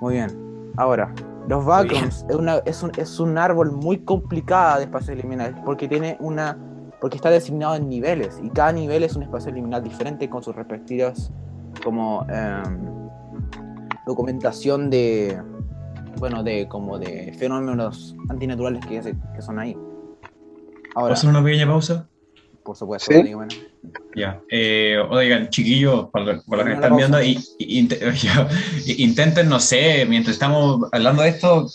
Muy 0.01 0.13
bien. 0.15 0.71
Ahora, 0.77 1.13
Los 1.47 1.65
backrooms 1.65 2.25
es, 2.29 2.35
una- 2.35 2.57
es, 2.65 2.83
un, 2.83 2.91
es 2.97 3.19
un 3.19 3.37
árbol 3.37 3.71
muy 3.71 3.99
complicado 3.99 4.77
de 4.77 4.83
espacios 4.83 5.17
liminales 5.17 5.55
porque 5.65 5.87
tiene 5.87 6.15
una 6.19 6.57
porque 7.01 7.15
está 7.17 7.29
designado 7.29 7.75
en 7.75 7.87
niveles 7.89 8.39
y 8.43 8.49
cada 8.49 8.71
nivel 8.71 9.03
es 9.03 9.15
un 9.15 9.23
espacio 9.23 9.51
liminal 9.51 9.83
diferente 9.83 10.29
con 10.29 10.43
sus 10.43 10.55
respectivas 10.55 11.31
como 11.83 12.25
em, 12.29 13.09
documentación 14.05 14.89
de 14.89 15.41
bueno 16.17 16.43
de 16.43 16.67
como 16.67 16.97
de 16.99 17.33
fenómenos 17.37 18.15
antinaturales 18.29 18.85
que, 18.85 19.01
se- 19.01 19.15
que 19.35 19.41
son 19.41 19.59
ahí. 19.59 19.73
¿Puedo 19.73 19.85
Ahora, 20.95 21.13
hacer 21.13 21.29
una 21.29 21.43
pequeña 21.43 21.67
pausa? 21.67 22.09
por 22.63 22.75
supuesto, 22.75 23.11
¿Sí? 23.11 23.23
dígame. 23.23 23.47
Ya. 24.15 24.43
Eh, 24.51 24.97
oigan, 25.09 25.49
chiquillos, 25.49 26.09
para, 26.11 26.25
los- 26.33 26.43
para 26.45 26.57
los 26.63 26.67
que 26.67 26.73
están 26.75 26.97
viendo, 26.97 27.21
y, 27.23 27.39
y- 27.57 27.87
y- 28.85 29.03
intenten, 29.03 29.47
no 29.49 29.59
sé, 29.59 30.05
mientras 30.07 30.33
estamos 30.35 30.87
hablando 30.91 31.21
de 31.23 31.29
esto, 31.29 31.67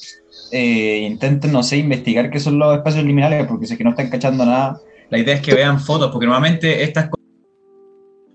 eh, 0.52 0.98
intenten, 1.10 1.52
no 1.52 1.62
sé, 1.62 1.78
investigar 1.78 2.30
qué 2.30 2.38
son 2.38 2.58
los 2.58 2.76
espacios 2.76 3.04
liminales, 3.04 3.46
porque 3.46 3.66
si 3.66 3.72
es 3.72 3.78
que 3.78 3.84
no 3.84 3.90
están 3.90 4.10
cachando 4.10 4.44
nada, 4.44 4.80
la 5.10 5.18
idea 5.18 5.34
es 5.36 5.40
que 5.42 5.54
vean 5.54 5.80
fotos, 5.80 6.10
porque 6.10 6.26
normalmente 6.26 6.82
estas 6.82 7.04
cosas. 7.10 7.24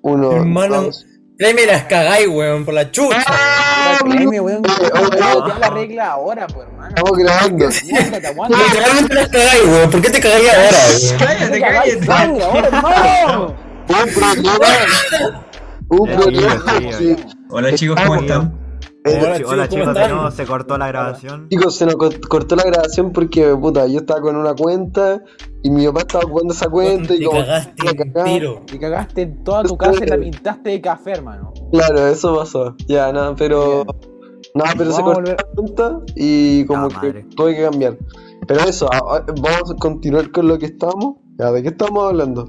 Uno, 0.01 0.31
Hermano. 0.31 0.83
dos. 0.83 1.05
Las 1.37 1.83
cagáis, 1.85 2.27
weón, 2.27 2.65
por 2.65 2.73
la 2.73 2.91
chucha. 2.91 3.23
Weón, 4.05 4.17
oye, 4.17 4.31
te 4.31 4.39
oye. 4.39 4.59
da 5.53 5.59
la 5.59 5.69
regla 5.69 6.11
ahora, 6.11 6.47
pues, 6.47 6.67
hermano. 6.67 6.89
Estamos 6.89 7.17
grabando. 7.17 7.69
Literalmente 7.69 9.13
las 9.15 9.27
cagáis, 9.29 9.63
weón. 9.65 9.89
¿Por 9.89 10.01
qué 10.01 10.09
te 10.09 10.19
cagáis 10.19 10.49
ahora, 10.49 10.77
weón? 10.89 11.17
¡Cállate, 11.19 11.59
cállate! 11.61 12.05
sangre 12.05 12.43
ahora, 12.43 12.67
hermano. 12.67 13.55
Un 13.87 14.13
problema. 14.13 15.45
Un 15.89 16.07
Ya, 16.09 16.17
problema. 16.17 16.63
Hola 17.49 17.73
chicos, 17.73 17.99
¿cómo 18.05 18.15
están? 18.21 18.68
Hola, 19.05 19.39
Hola, 19.47 19.69
chicos, 19.69 19.87
nuevo 19.95 20.29
se 20.31 20.45
cortó 20.45 20.77
la 20.77 20.87
grabación. 20.89 21.47
Chicos, 21.49 21.75
se 21.77 21.85
nos 21.85 21.95
co- 21.95 22.09
cortó 22.27 22.55
la 22.57 22.63
grabación 22.63 23.11
porque, 23.13 23.55
puta, 23.55 23.87
yo 23.87 23.99
estaba 23.99 24.19
con 24.21 24.35
una 24.35 24.53
cuenta 24.53 25.23
y 25.63 25.69
mi 25.69 25.85
papá 25.87 26.01
estaba 26.01 26.23
jugando 26.25 26.53
esa 26.53 26.69
cuenta 26.69 27.13
y 27.15 27.19
Te 27.19 27.25
como... 27.25 27.39
cagaste 27.39 27.83
la. 28.13 28.65
Te 28.65 28.77
cagaste 28.79 29.21
en 29.21 29.43
toda 29.43 29.63
tu 29.63 29.77
casa 29.77 30.03
y 30.03 30.07
la 30.07 30.17
pintaste 30.17 30.69
de 30.71 30.81
café, 30.81 31.11
hermano. 31.11 31.53
Claro, 31.71 32.07
eso 32.07 32.35
pasó. 32.37 32.75
Ya, 32.87 33.11
nada, 33.13 33.35
pero... 33.35 33.85
Nada, 34.53 34.73
pero 34.77 34.91
se 34.91 35.01
Vamos 35.01 35.11
a 35.11 35.15
cortó 35.15 35.21
volver. 35.21 35.37
la 35.37 35.53
cuenta 35.55 35.99
y 36.15 36.65
como 36.65 36.85
Ah, 36.85 36.89
que 36.89 36.95
madre. 36.95 37.25
tuve 37.37 37.55
que 37.55 37.63
cambiar. 37.63 37.97
Pero 38.47 38.59
eso, 38.61 38.89
vamos 39.41 39.71
a 39.71 39.75
continuar 39.75 40.29
con 40.31 40.47
lo 40.47 40.57
que 40.59 40.65
estamos. 40.65 41.15
Ya, 41.37 41.51
¿de 41.51 41.61
qué 41.63 41.69
estamos 41.69 42.03
hablando? 42.09 42.45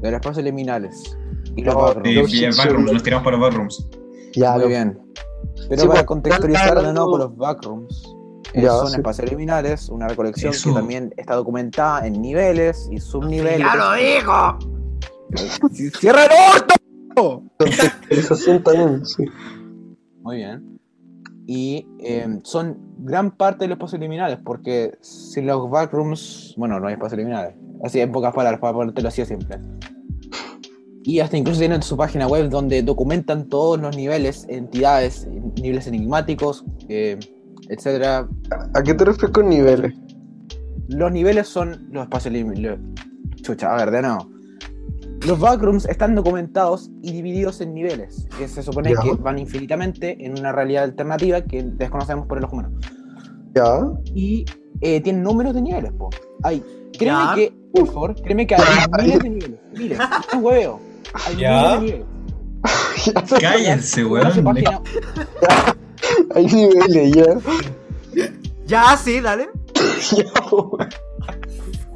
De 0.00 0.10
los 0.10 0.20
espacios 0.20 0.44
liminales. 0.44 1.16
Y 1.56 1.62
los 1.64 1.74
No, 1.74 1.80
backrooms. 1.82 2.08
Sí, 2.08 2.14
Los 2.14 2.30
bien, 2.30 2.42
Simpsons. 2.52 2.64
backrooms, 2.66 2.92
nos 2.92 3.02
tiramos 3.02 3.24
para 3.24 3.36
los 3.38 3.46
backrooms. 3.48 3.88
Ya, 4.36 4.52
Muy 4.52 4.60
lo- 4.62 4.68
bien. 4.68 4.98
Pero 5.68 5.82
Sí, 5.82 5.88
para 5.88 6.00
pues, 6.00 6.06
contextualizar 6.06 6.82
de 6.82 6.92
nuevo 6.92 7.10
con 7.12 7.20
los 7.20 7.36
backrooms. 7.36 8.14
eh, 8.54 8.62
Ya, 8.62 8.70
son 8.70 8.88
sí. 8.88 8.96
espacios 8.96 9.30
liminales, 9.30 9.88
una 9.88 10.08
recolección 10.08 10.52
Eso. 10.52 10.68
que 10.70 10.74
también 10.76 11.12
está 11.16 11.34
documentada 11.34 12.06
en 12.06 12.20
niveles 12.20 12.88
y 12.92 12.98
subniveles. 13.00 13.58
¡Ya 13.58 13.74
lo 13.76 13.92
dijo! 13.94 14.58
¡Sí, 15.72 15.90
¡Cierra 15.90 16.24
el 16.26 16.30
orto! 16.54 17.42
contextualización 17.58 18.62
también, 18.62 19.06
sí. 19.06 19.24
Muy 20.22 20.36
bien. 20.36 20.78
Y 21.46 21.86
eh, 22.00 22.40
son 22.42 22.78
gran 22.98 23.30
parte 23.30 23.64
de 23.64 23.68
los 23.68 23.76
espacios 23.76 24.00
liminales, 24.00 24.38
porque 24.44 24.96
sin 25.00 25.46
los 25.46 25.68
backrooms, 25.70 26.54
bueno, 26.56 26.80
no 26.80 26.86
hay 26.88 26.94
espacios 26.94 27.18
liminales. 27.18 27.54
Así 27.82 28.00
en 28.00 28.10
pocas 28.12 28.32
palabras, 28.32 28.60
para 28.60 28.72
ponértelo 28.72 29.08
así 29.08 29.20
de 29.22 29.26
simple. 29.26 29.58
Y 31.06 31.20
hasta 31.20 31.36
incluso 31.36 31.60
tienen 31.60 31.82
su 31.82 31.96
página 31.98 32.26
web 32.26 32.48
donde 32.48 32.82
documentan 32.82 33.48
todos 33.48 33.78
los 33.78 33.94
niveles, 33.96 34.46
entidades, 34.48 35.28
niveles 35.60 35.86
enigmáticos, 35.86 36.64
eh, 36.88 37.18
etcétera. 37.68 38.26
¿A 38.74 38.82
qué 38.82 38.94
te 38.94 39.04
refieres 39.04 39.30
con 39.32 39.50
niveles? 39.50 39.92
Los 40.88 41.12
niveles 41.12 41.46
son 41.46 41.88
los 41.92 42.04
espacios 42.04 42.32
liminales. 42.32 42.78
Chucha, 43.42 43.74
a 43.74 43.76
ver, 43.76 43.90
de 43.90 44.00
nuevo. 44.02 44.30
Los 45.26 45.38
backrooms 45.38 45.86
están 45.86 46.14
documentados 46.14 46.90
y 47.02 47.12
divididos 47.12 47.60
en 47.60 47.74
niveles, 47.74 48.26
que 48.38 48.48
se 48.48 48.62
supone 48.62 48.92
Ya. 48.94 49.00
que 49.02 49.12
van 49.14 49.38
infinitamente 49.38 50.16
en 50.24 50.38
una 50.38 50.52
realidad 50.52 50.84
alternativa 50.84 51.42
que 51.42 51.62
desconocemos 51.62 52.26
por 52.26 52.38
el 52.38 52.44
ojo 52.44 52.54
humano. 52.56 52.78
Ya. 53.54 53.90
Y 54.14 54.44
eh, 54.80 55.00
tienen 55.02 55.22
números 55.22 55.54
de 55.54 55.62
niveles, 55.62 55.92
po. 55.92 56.08
Hay, 56.42 56.62
créeme 56.98 57.18
Ya. 57.18 57.32
que, 57.34 57.52
por 57.74 57.86
favor, 57.88 58.14
créeme 58.22 58.46
que 58.46 58.54
hay 58.54 58.62
miles 59.02 59.18
de 59.20 59.30
niveles. 59.30 59.60
Miles, 59.76 59.98
es 60.28 60.34
un 60.34 60.44
hueveo. 60.44 60.80
Ya. 61.36 61.80
Cállense, 63.40 64.04
weón. 64.04 64.44
página- 64.44 64.80
Hay 66.34 66.46
niveles, 66.46 67.12
ya. 67.14 68.28
Ya, 68.66 68.96
sí, 68.96 69.20
dale. 69.20 69.48
Ya. 70.16 70.24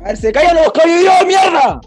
A 0.01 0.03
ver, 0.05 0.17
se 0.17 0.33
callan 0.33 0.57
los 0.57 0.73
callos, 0.73 1.13
mierda. 1.27 1.81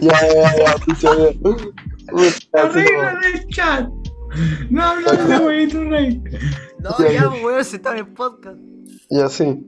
ya, 0.00 0.18
ya, 0.34 0.56
ya, 0.56 0.74
pucha, 0.84 1.10
ya. 1.16 1.32
Puta, 1.40 2.32
sí, 2.32 2.48
Arregla 2.54 3.20
el 3.34 3.46
chat. 3.48 3.88
No 4.70 4.82
hablas 4.82 5.28
de 5.28 5.36
huevito 5.38 5.84
rey. 5.84 6.22
No, 6.80 6.90
Ya, 7.10 7.28
weón, 7.28 7.64
si 7.64 7.76
está 7.76 7.92
en 7.92 7.98
el 7.98 8.06
podcast. 8.08 8.58
Ya, 9.10 9.28
sí. 9.28 9.58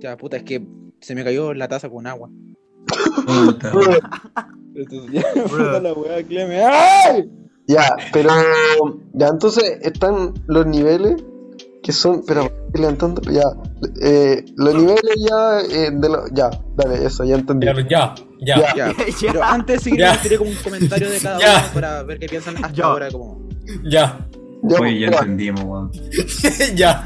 Ya, 0.00 0.16
puta, 0.16 0.36
es 0.38 0.42
que 0.42 0.66
se 1.00 1.14
me 1.14 1.22
cayó 1.24 1.54
la 1.54 1.68
taza 1.68 1.88
con 1.88 2.06
agua. 2.06 2.28
Puta. 3.26 3.72
Entonces, 4.74 5.10
ya, 5.12 5.22
puta 5.48 5.80
la 5.80 5.92
weá, 5.92 6.22
Cleme. 6.22 6.62
¡Ay! 6.64 7.30
Ya, 7.66 7.96
pero. 8.12 8.30
Ya, 9.14 9.28
entonces 9.28 9.78
están 9.82 10.34
los 10.46 10.66
niveles 10.66 11.22
que 11.82 11.92
son. 11.92 12.22
Pero, 12.26 12.50
levantando. 12.74 13.22
Ya. 13.30 13.42
Eh, 14.02 14.44
los 14.56 14.74
niveles 14.74 15.16
ya. 15.28 15.60
Eh, 15.60 15.90
de 15.92 16.08
lo, 16.08 16.26
ya, 16.34 16.50
dale, 16.76 17.06
eso, 17.06 17.24
ya 17.24 17.36
entendí. 17.36 17.66
Ya, 17.66 17.74
ya, 17.74 17.86
ya. 17.88 18.14
Ya. 18.56 18.74
Ya, 18.74 18.94
Ya. 18.96 19.32
pero 19.32 19.42
antes 19.44 19.82
sí 19.82 19.92
que 19.92 19.98
Ya. 19.98 20.12
gustaría 20.12 20.38
como 20.38 20.50
un 20.50 20.56
comentario 20.56 21.08
de 21.10 21.18
cada 21.20 21.38
Ya. 21.40 21.62
uno 21.64 21.74
para 21.74 22.02
ver 22.02 22.18
qué 22.18 22.26
piensan 22.26 22.56
hasta 22.56 22.72
Ya. 22.72 22.84
ahora 22.84 23.10
como... 23.10 23.48
Ya, 23.84 24.26
Ya, 24.66 24.80
Oye, 24.80 24.98
ya 25.00 25.10
ya, 25.10 25.18
entendimos, 25.18 25.64
weón. 25.64 25.92
ya, 26.74 27.04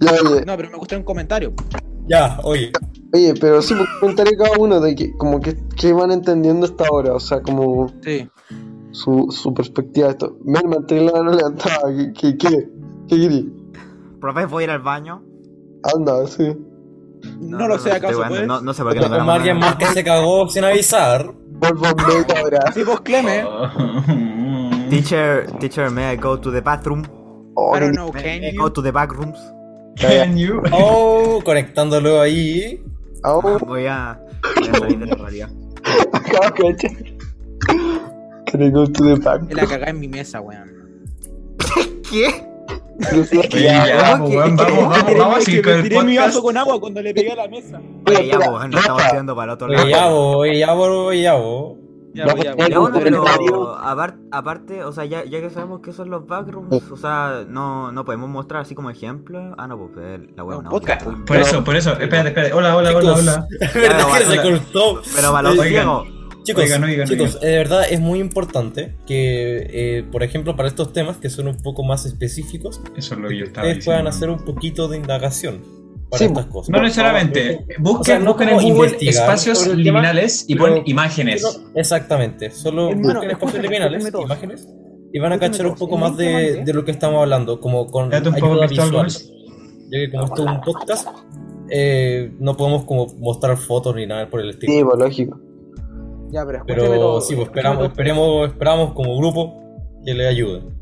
ya, 0.00 0.12
oye, 0.12 0.44
No, 0.46 0.56
pero 0.56 0.70
me 0.70 0.76
gustaría 0.78 0.98
un 1.00 1.04
comentario. 1.04 1.52
ya, 2.06 2.38
oye. 2.44 2.70
Oye, 3.12 3.34
pero 3.40 3.62
sí, 3.62 3.74
pues, 3.74 3.88
comentaré 4.00 4.36
cada 4.36 4.58
uno 4.58 4.80
de 4.80 4.94
que, 4.94 5.12
como 5.16 5.40
que, 5.40 5.56
que 5.76 5.92
van 5.92 6.10
entendiendo 6.10 6.66
hasta 6.66 6.86
ahora, 6.86 7.14
o 7.14 7.20
sea, 7.20 7.40
como 7.42 7.88
Sí. 8.02 8.28
su, 8.92 9.28
su 9.30 9.52
perspectiva 9.54 10.06
de 10.08 10.12
esto. 10.12 10.36
Merman, 10.44 10.86
tenés 10.86 11.04
la 11.04 11.12
mano 11.22 11.32
levantada, 11.36 11.80
¿qué, 11.96 12.12
qué, 12.12 12.36
qué, 12.38 12.68
qué? 13.08 13.46
Profe, 14.20 14.46
voy 14.46 14.62
a 14.62 14.64
ir 14.64 14.70
al 14.70 14.82
baño. 14.82 15.22
Anda, 15.94 16.26
sí. 16.26 16.56
No, 17.40 17.66
lo 17.66 17.78
sé, 17.78 17.92
acaso, 17.92 18.22
pues. 18.28 18.46
No, 18.46 18.60
no 18.60 18.72
sé 18.74 18.82
por 18.82 18.94
qué 18.94 19.00
no 19.00 19.08
Como 19.18 19.30
alguien 19.32 19.58
más 19.58 19.76
que 19.76 19.86
se 19.86 20.04
cagó 20.04 20.48
sin 20.48 20.64
avisar. 20.64 21.32
Vuelvan 21.60 21.94
ahora. 22.36 22.72
Sí, 22.72 22.82
vos, 22.84 23.00
Cleme. 23.00 23.44
Teacher, 24.90 25.50
teacher, 25.58 25.90
may 25.90 26.14
I 26.14 26.16
go 26.16 26.38
to 26.38 26.50
the 26.50 26.60
bathroom? 26.60 27.04
Oh, 27.54 27.74
I 27.76 27.80
don't 27.80 27.92
know, 27.94 28.10
May 28.12 28.22
can 28.22 28.44
I 28.44 28.50
you? 28.52 28.58
go 28.60 28.70
to 28.72 28.80
the 28.80 28.92
backrooms? 28.92 29.38
Can 29.96 30.36
you? 30.38 30.62
Oh, 30.72 31.40
conectándolo 31.44 32.20
ahí. 32.20 32.80
Oh, 33.24 33.40
Voy 33.66 33.86
a, 33.86 34.20
voy 34.56 34.68
a 34.68 34.78
salir 34.78 34.98
de 34.98 35.06
la 35.06 35.14
realidad. 35.16 35.50
acabo 36.12 36.68
de 36.68 36.76
cachar. 36.76 36.96
The 38.52 39.14
back? 39.16 39.42
Es 39.50 39.54
la 39.56 39.66
cagada 39.66 39.90
en 39.90 40.00
mi 40.00 40.08
mesa, 40.08 40.40
weón. 40.40 40.70
¿Qué? 42.10 42.48
Oye, 43.12 43.62
ya, 43.62 44.18
¿Cómo 44.18 44.24
pues, 44.24 44.30
que- 44.30 44.36
weón, 44.38 44.56
que- 44.56 44.62
vamos, 44.64 44.88
vamos, 44.88 45.18
vamos 45.18 45.44
con 45.44 45.72
el 45.74 45.82
tiré 45.82 46.02
mi 46.02 46.16
vaso 46.16 46.42
con 46.42 46.56
agua 46.56 46.80
cuando 46.80 47.02
le 47.02 47.14
pegué 47.14 47.32
a 47.32 47.36
la 47.36 47.48
mesa. 47.48 47.80
Oye, 48.06 48.26
ya, 48.26 48.32
espera, 48.32 48.66
nos 48.68 48.80
estamos 48.80 49.02
Rafa. 49.02 49.16
yendo 49.16 49.36
para 49.36 49.44
el 49.44 49.54
otro 49.54 49.68
Oye, 49.68 49.90
ya, 49.90 50.08
oye, 50.08 50.58
ya, 50.58 50.74
oye, 50.74 51.22
ya. 51.22 51.34
Ya, 52.18 52.26
Ya, 52.36 52.42
ya, 52.44 52.54
voy. 52.54 52.70
Ya, 52.70 52.78
bueno, 52.78 53.00
pero 53.02 53.24
aparte, 54.30 54.84
o 54.84 54.92
sea, 54.92 55.04
ya, 55.04 55.24
ya 55.24 55.40
que 55.40 55.50
sabemos 55.50 55.80
que 55.80 55.92
son 55.92 56.10
los 56.10 56.26
backrooms, 56.26 56.90
o 56.90 56.96
sea, 56.96 57.44
no, 57.48 57.92
no 57.92 58.04
podemos 58.04 58.28
mostrar 58.28 58.62
así 58.62 58.74
como 58.74 58.90
ejemplo. 58.90 59.54
Ah, 59.56 59.66
no, 59.66 59.78
pues 59.78 60.20
la 60.36 60.44
web 60.44 60.62
no. 60.62 60.70
podcast. 60.70 61.06
Por 61.26 61.36
eso, 61.36 61.62
por 61.64 61.76
eso, 61.76 61.92
espérate, 61.92 62.28
espérate. 62.28 62.52
Hola, 62.52 62.76
hola, 62.76 62.90
hola, 62.90 63.00
Chicos, 63.00 63.18
hola. 63.20 63.46
Es 63.60 63.74
verdad 63.74 63.98
que 63.98 64.24
hola. 64.24 64.42
se 64.42 64.42
cortó. 64.42 65.02
Pero 65.14 65.32
para 65.32 65.48
los 65.50 65.58
Oigan. 65.58 65.68
ciegos. 65.84 66.08
Chicos, 66.44 66.64
Oigan, 66.64 66.84
oigan, 66.84 67.06
chicos, 67.06 67.34
oigan. 67.34 67.40
de 67.50 67.56
verdad 67.58 67.82
es 67.90 68.00
muy 68.00 68.20
importante 68.20 68.96
que, 69.06 69.66
eh, 69.70 70.04
por 70.10 70.22
ejemplo, 70.22 70.56
para 70.56 70.68
estos 70.68 70.94
temas 70.94 71.18
que 71.18 71.28
son 71.28 71.46
un 71.46 71.58
poco 71.62 71.84
más 71.84 72.06
específicos, 72.06 72.80
Eso 72.96 73.14
es 73.14 73.20
lo 73.20 73.28
que 73.28 73.36
yo 73.36 73.44
estaba 73.44 73.66
ustedes 73.66 73.84
puedan 73.84 74.06
diciendo. 74.06 74.10
hacer 74.10 74.30
un 74.30 74.44
poquito 74.54 74.88
de 74.88 74.96
indagación 74.96 75.60
para 76.10 76.18
Sí, 76.18 76.24
estas 76.26 76.46
cosas. 76.46 76.70
No 76.70 76.82
necesariamente. 76.82 77.66
Busquen, 77.78 78.00
O 78.00 78.04
sea, 78.04 78.18
no 78.18 78.32
busquen 78.34 78.48
en 78.50 78.74
Google 78.74 78.96
espacios 79.00 79.66
liminales 79.76 80.44
y 80.48 80.54
ponen 80.56 80.82
imágenes. 80.86 81.42
No, 81.42 81.70
exactamente, 81.78 82.50
solo 82.50 82.90
Hermano, 82.90 83.14
busquen 83.14 83.30
espacios 83.30 83.62
liminales, 83.62 84.08
imágenes, 84.12 84.68
y 85.12 85.18
van 85.18 85.32
a 85.32 85.38
cachar 85.38 85.66
un 85.66 85.74
poco 85.74 85.96
más 85.96 86.16
de, 86.16 86.26
20 86.26 86.56
más, 86.58 86.66
de 86.66 86.72
lo 86.74 86.84
que 86.84 86.90
estamos 86.90 87.20
hablando, 87.22 87.60
como 87.60 87.86
con 87.90 88.12
ayuda 88.12 88.66
visual. 88.66 89.08
Ya 89.90 89.98
que 90.00 90.10
como 90.10 90.24
esto 90.24 90.44
es 90.44 90.50
un 90.50 90.60
podcast, 90.60 91.08
eh, 91.70 92.32
no 92.38 92.56
podemos 92.56 92.84
como 92.84 93.06
mostrar 93.18 93.56
fotos 93.56 93.94
ni 93.96 94.06
nada 94.06 94.28
por 94.28 94.40
el 94.40 94.50
estilo. 94.50 94.72
Sí, 94.72 94.84
pues 94.84 94.98
lógico. 94.98 95.40
Ya, 96.30 96.44
pero 96.44 96.62
Pero 96.66 96.84
todo. 96.84 97.20
sí, 97.22 97.34
pues 97.34 97.48
esperamos, 97.48 97.84
esperemos, 97.86 98.48
esperamos 98.48 98.92
como 98.92 99.16
grupo 99.16 99.62
que 100.04 100.12
le 100.12 100.28
ayuden. 100.28 100.76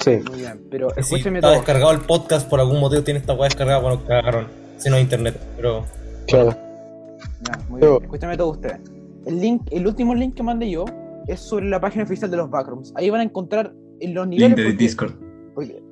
Sí. 0.00 0.18
Muy 0.30 0.40
bien, 0.40 0.60
pero 0.70 0.90
Si 0.90 1.00
escúcheme 1.00 1.38
está 1.38 1.48
todo. 1.48 1.56
descargado 1.56 1.90
el 1.90 2.00
podcast, 2.00 2.48
por 2.48 2.60
algún 2.60 2.78
motivo 2.80 3.02
tiene 3.02 3.18
esta 3.18 3.34
weá 3.34 3.48
descargada, 3.48 3.80
bueno, 3.80 4.00
cagaron. 4.06 4.46
Si 4.82 4.90
no 4.90 4.96
hay 4.96 5.02
internet, 5.02 5.38
pero. 5.56 5.84
Claro. 6.26 6.50
Ya, 6.50 7.58
muy 7.68 7.80
Pero- 7.80 7.92
bien. 7.98 8.04
Escúchame 8.04 8.36
todo 8.36 8.50
ustedes. 8.50 8.80
El 9.26 9.40
link, 9.40 9.62
el 9.70 9.86
último 9.86 10.14
link 10.14 10.34
que 10.34 10.42
mandé 10.42 10.70
yo 10.70 10.84
es 11.28 11.40
sobre 11.40 11.68
la 11.68 11.80
página 11.80 12.04
oficial 12.04 12.30
de 12.30 12.36
los 12.36 12.50
backrooms. 12.50 12.92
Ahí 12.96 13.10
van 13.10 13.20
a 13.20 13.24
encontrar 13.24 13.72
en 14.00 14.14
los 14.14 14.26
niveles. 14.26 14.48
Link 14.50 14.56
de 14.58 14.64
porque- 14.64 14.76
Discord. 14.84 15.12
porque- 15.54 15.82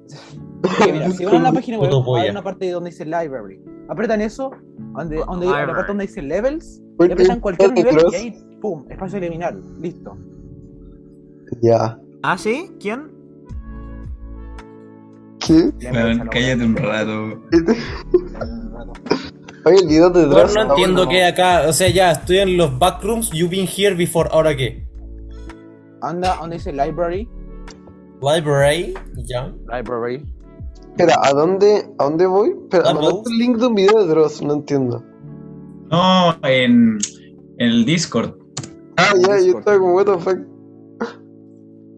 porque 0.63 0.93
mira, 0.93 1.11
si 1.13 1.25
van 1.25 1.37
a 1.37 1.43
la 1.43 1.53
página 1.53 1.79
web, 1.79 1.91
hay 2.17 2.31
una 2.31 2.43
parte 2.43 2.69
donde 2.71 2.91
dice 2.91 3.05
library. 3.05 3.61
Apretan 3.89 4.21
eso, 4.21 4.51
donde, 4.95 5.17
donde 5.19 5.47
Library. 5.47 5.67
la 5.67 5.75
parte 5.75 5.89
donde 5.93 6.07
dice 6.07 6.23
levels, 6.23 6.81
y 7.01 7.11
apretan 7.13 7.41
cualquier 7.41 7.73
nivel 7.73 7.97
y 8.13 8.15
ahí, 8.15 8.45
pum, 8.61 8.85
espacio 8.89 9.19
liminal. 9.21 9.63
Listo. 9.81 10.17
Ya. 11.63 11.99
¿Ah, 12.23 12.39
sí? 12.39 12.71
¿Quién? 12.81 13.11
¿Qué? 15.51 15.73
Cállate 16.31 16.65
un 16.65 16.77
rato. 16.77 17.41
Rato. 17.51 17.53
Oye, 19.65 19.77
el 19.83 19.89
video 19.89 20.11
de 20.11 20.27
Bueno, 20.27 20.39
Dross. 20.39 20.55
no 20.55 20.63
entiendo 20.71 21.09
qué 21.09 21.25
acá. 21.25 21.65
O 21.69 21.73
sea, 21.73 21.89
ya, 21.91 22.13
estoy 22.13 22.39
en 22.39 22.57
los 22.57 22.79
backrooms, 22.79 23.31
you've 23.33 23.51
been 23.51 23.67
here 23.67 23.95
before, 23.97 24.29
¿ahora 24.33 24.57
qué? 24.57 24.87
Anda 26.03 26.37
donde 26.41 26.57
dice 26.57 26.73
library, 26.73 27.29
Library, 28.23 28.95
ya. 29.25 29.53
library. 29.71 30.25
Espera, 30.93 31.15
¿a 31.23 31.33
dónde, 31.33 31.85
¿a 31.99 32.05
dónde 32.05 32.27
voy? 32.27 32.55
Espera, 32.63 32.95
mandaste 32.95 33.31
el 33.31 33.39
link 33.39 33.57
de 33.59 33.67
un 33.67 33.75
video 33.75 34.03
de 34.03 34.07
Dross, 34.09 34.41
no 34.43 34.55
entiendo. 34.55 35.03
No, 35.91 36.33
en, 36.43 36.99
en 37.59 37.71
el 37.71 37.85
Discord. 37.85 38.35
Ah, 38.97 39.13
ya, 39.27 39.39
yo 39.41 39.59
estaba 39.59 39.79
como, 39.79 39.95
what 39.95 40.07
the 40.07 40.19
fuck. 40.19 40.39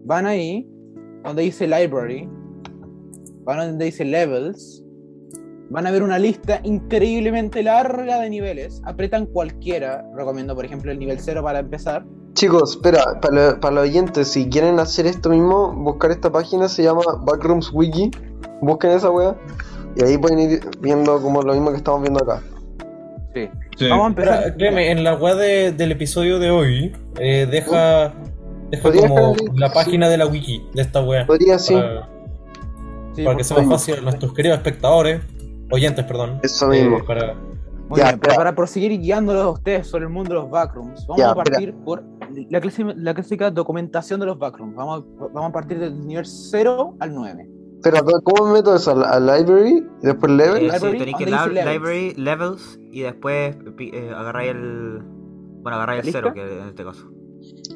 Van 0.05 0.25
ahí, 0.25 0.67
donde 1.23 1.43
dice 1.43 1.65
library, 1.67 2.29
van 3.43 3.59
a 3.59 3.65
donde 3.67 3.85
dice 3.85 4.05
levels, 4.05 4.83
van 5.69 5.87
a 5.87 5.91
ver 5.91 6.03
una 6.03 6.19
lista 6.19 6.59
increíblemente 6.63 7.63
larga 7.63 8.19
de 8.19 8.29
niveles. 8.29 8.81
Apretan 8.85 9.25
cualquiera, 9.25 10.05
recomiendo 10.15 10.55
por 10.55 10.65
ejemplo 10.65 10.91
el 10.91 10.99
nivel 10.99 11.19
0 11.19 11.41
para 11.43 11.59
empezar. 11.59 12.05
Chicos, 12.33 12.71
espera, 12.71 13.19
para, 13.21 13.51
lo- 13.53 13.59
para 13.59 13.75
los 13.75 13.83
oyentes, 13.89 14.27
si 14.27 14.49
quieren 14.49 14.79
hacer 14.79 15.05
esto 15.05 15.29
mismo, 15.29 15.71
buscar 15.73 16.11
esta 16.11 16.31
página 16.31 16.67
se 16.67 16.83
llama 16.83 17.01
Backrooms 17.25 17.71
Wiki. 17.73 18.09
Busquen 18.61 18.91
esa 18.91 19.09
wea. 19.11 19.35
Y 19.95 20.03
ahí 20.03 20.17
pueden 20.17 20.39
ir 20.39 20.61
viendo 20.81 21.21
como 21.21 21.41
lo 21.43 21.53
mismo 21.53 21.69
que 21.71 21.77
estamos 21.77 22.01
viendo 22.01 22.23
acá. 22.23 22.41
Sí. 23.35 23.49
Sí. 23.77 23.87
Vamos 23.89 24.05
a 24.05 24.07
empezar. 24.09 24.55
Créeme, 24.57 24.89
en 24.91 25.03
la 25.03 25.15
web 25.15 25.37
de- 25.37 25.71
del 25.73 25.91
episodio 25.91 26.39
de 26.39 26.49
hoy, 26.49 26.95
eh, 27.19 27.47
deja, 27.49 28.13
deja 28.71 28.91
como 28.91 29.35
la 29.55 29.67
sí. 29.69 29.73
página 29.73 30.09
de 30.09 30.17
la 30.17 30.25
wiki 30.27 30.65
de 30.73 30.81
esta 30.81 31.03
wea. 31.03 31.25
Podría. 31.27 31.53
Para, 31.57 31.59
Sí, 31.59 31.75
para 33.17 33.25
por 33.25 33.37
que 33.37 33.43
sea 33.43 33.57
más 33.57 33.67
fácil 33.67 33.95
a 33.95 34.01
nuestros 34.01 34.33
queridos 34.33 34.57
espectadores, 34.57 35.21
oyentes, 35.71 36.05
perdón. 36.05 36.39
Eso 36.43 36.71
eh, 36.71 36.81
mismo. 36.81 37.05
para, 37.05 37.35
Muy 37.89 37.99
Ya, 37.99 38.07
bien, 38.09 38.19
pero 38.19 38.35
para 38.35 38.55
proseguir 38.55 38.99
guiándolos 38.99 39.43
a 39.43 39.49
ustedes 39.49 39.87
sobre 39.87 40.05
el 40.05 40.09
mundo 40.09 40.29
de 40.29 40.35
los 40.41 40.49
backrooms, 40.49 41.05
vamos 41.07 41.19
Ya, 41.19 41.31
a 41.31 41.35
partir 41.35 41.73
por 41.85 42.03
la, 42.49 42.59
clasi- 42.61 42.93
la 42.95 43.13
clásica 43.13 43.51
documentación 43.51 44.19
de 44.19 44.25
los 44.27 44.39
backrooms. 44.39 44.75
Vamos 44.75 45.03
a, 45.03 45.23
vamos 45.33 45.49
a 45.49 45.53
partir 45.53 45.79
del 45.79 45.99
nivel 46.07 46.25
0 46.25 46.95
al 46.99 47.13
9. 47.13 47.49
Espera, 47.75 48.01
¿cómo 48.23 48.47
me 48.47 48.53
meto 48.53 48.73
eso? 48.75 48.91
¿A 49.05 49.19
library? 49.19 49.85
¿Y 50.01 50.05
después 50.07 50.31
Eh, 50.31 50.35
level? 50.35 50.63
Library, 50.63 50.91
sí, 50.93 50.97
tenéis 50.99 51.17
que 51.17 51.25
¿dónde 51.25 51.31
la- 51.31 51.47
levels? 51.47 51.73
library, 51.73 52.13
levels 52.15 52.79
y 52.91 53.01
después 53.01 53.57
eh, 53.79 54.11
agarráis 54.15 54.51
el. 54.51 54.99
Bueno, 55.61 55.75
agarráis 55.77 55.99
el 55.99 56.05
¿Lista? 56.05 56.19
cero, 56.21 56.33
que 56.33 56.59
en 56.61 56.67
este 56.69 56.83
caso. 56.85 57.09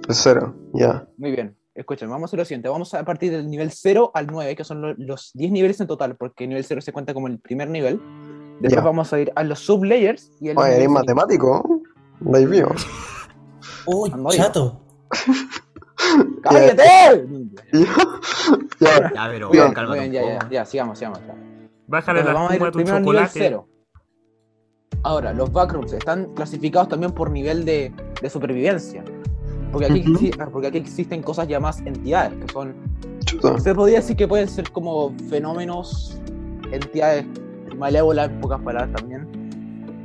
El 0.07 0.15
cero, 0.15 0.55
ya. 0.73 1.07
Muy 1.17 1.31
bien, 1.31 1.57
escuchen, 1.77 2.09
vamos 2.09 2.23
a 2.23 2.25
hacer 2.27 2.39
lo 2.39 2.45
siguiente. 2.45 2.69
Vamos 2.69 2.93
a 2.93 3.03
partir 3.05 3.31
del 3.31 3.49
nivel 3.49 3.71
0 3.71 4.11
al 4.13 4.27
9, 4.27 4.55
que 4.55 4.63
son 4.63 4.81
lo- 4.81 4.93
los 4.97 5.31
10 5.33 5.51
niveles 5.51 5.79
en 5.79 5.87
total, 5.87 6.15
porque 6.17 6.43
el 6.43 6.49
nivel 6.49 6.63
0 6.63 6.81
se 6.81 6.91
cuenta 6.91 7.13
como 7.13 7.27
el 7.27 7.39
primer 7.39 7.69
nivel. 7.69 7.99
Después 8.59 8.73
Ya. 8.73 8.81
vamos 8.81 9.13
a 9.13 9.19
ir 9.19 9.31
a 9.35 9.43
los 9.43 9.59
sublayers 9.59 10.31
y 10.41 10.49
el 10.49 10.57
Oye, 10.57 10.65
nivel 10.69 10.79
eres 10.81 10.89
matemático. 10.91 11.81
¿no? 12.19 12.35
Ahí 12.37 12.45
mío. 12.47 12.67
¡Uy, 13.85 14.11
chato! 14.31 14.81
¡Cállate! 16.43 17.25
ya. 18.79 19.11
Ya, 19.13 19.27
pero 19.31 19.49
bien, 19.49 19.73
cálmate 19.73 19.99
bien, 20.01 20.11
ya, 20.11 20.21
ya, 20.21 20.49
ya, 20.49 20.65
sigamos, 20.65 20.97
sigamos. 20.99 21.19
ya. 21.25 21.35
Bájale 21.87 22.19
Entonces, 22.19 22.25
la 22.25 22.33
vamos 22.33 22.51
a 22.51 22.55
ir 22.55 22.61
de 22.61 22.67
tu 22.67 22.73
primero 22.77 22.99
nivel 22.99 23.15
chocolate. 23.15 23.39
0. 23.39 23.67
Ahora, 25.03 25.33
los 25.33 25.51
backrooms 25.51 25.93
están 25.93 26.33
clasificados 26.33 26.89
también 26.89 27.11
por 27.13 27.31
nivel 27.31 27.65
de, 27.65 27.93
de 28.21 28.29
supervivencia. 28.29 29.03
Porque 29.79 29.99
aquí, 29.99 30.31
ah, 30.39 30.47
porque 30.51 30.67
aquí 30.67 30.77
existen 30.77 31.21
cosas 31.21 31.47
llamadas 31.47 31.81
entidades, 31.85 32.33
que 32.33 32.51
son 32.51 32.73
Chuta. 33.25 33.59
Se 33.59 33.75
podría 33.75 33.97
decir 33.97 34.15
que 34.15 34.27
pueden 34.27 34.47
ser 34.47 34.71
como 34.71 35.13
fenómenos, 35.29 36.17
entidades 36.71 37.25
malévolas 37.77 38.29
en 38.29 38.39
pocas 38.39 38.61
palabras 38.61 38.93
también, 38.95 39.27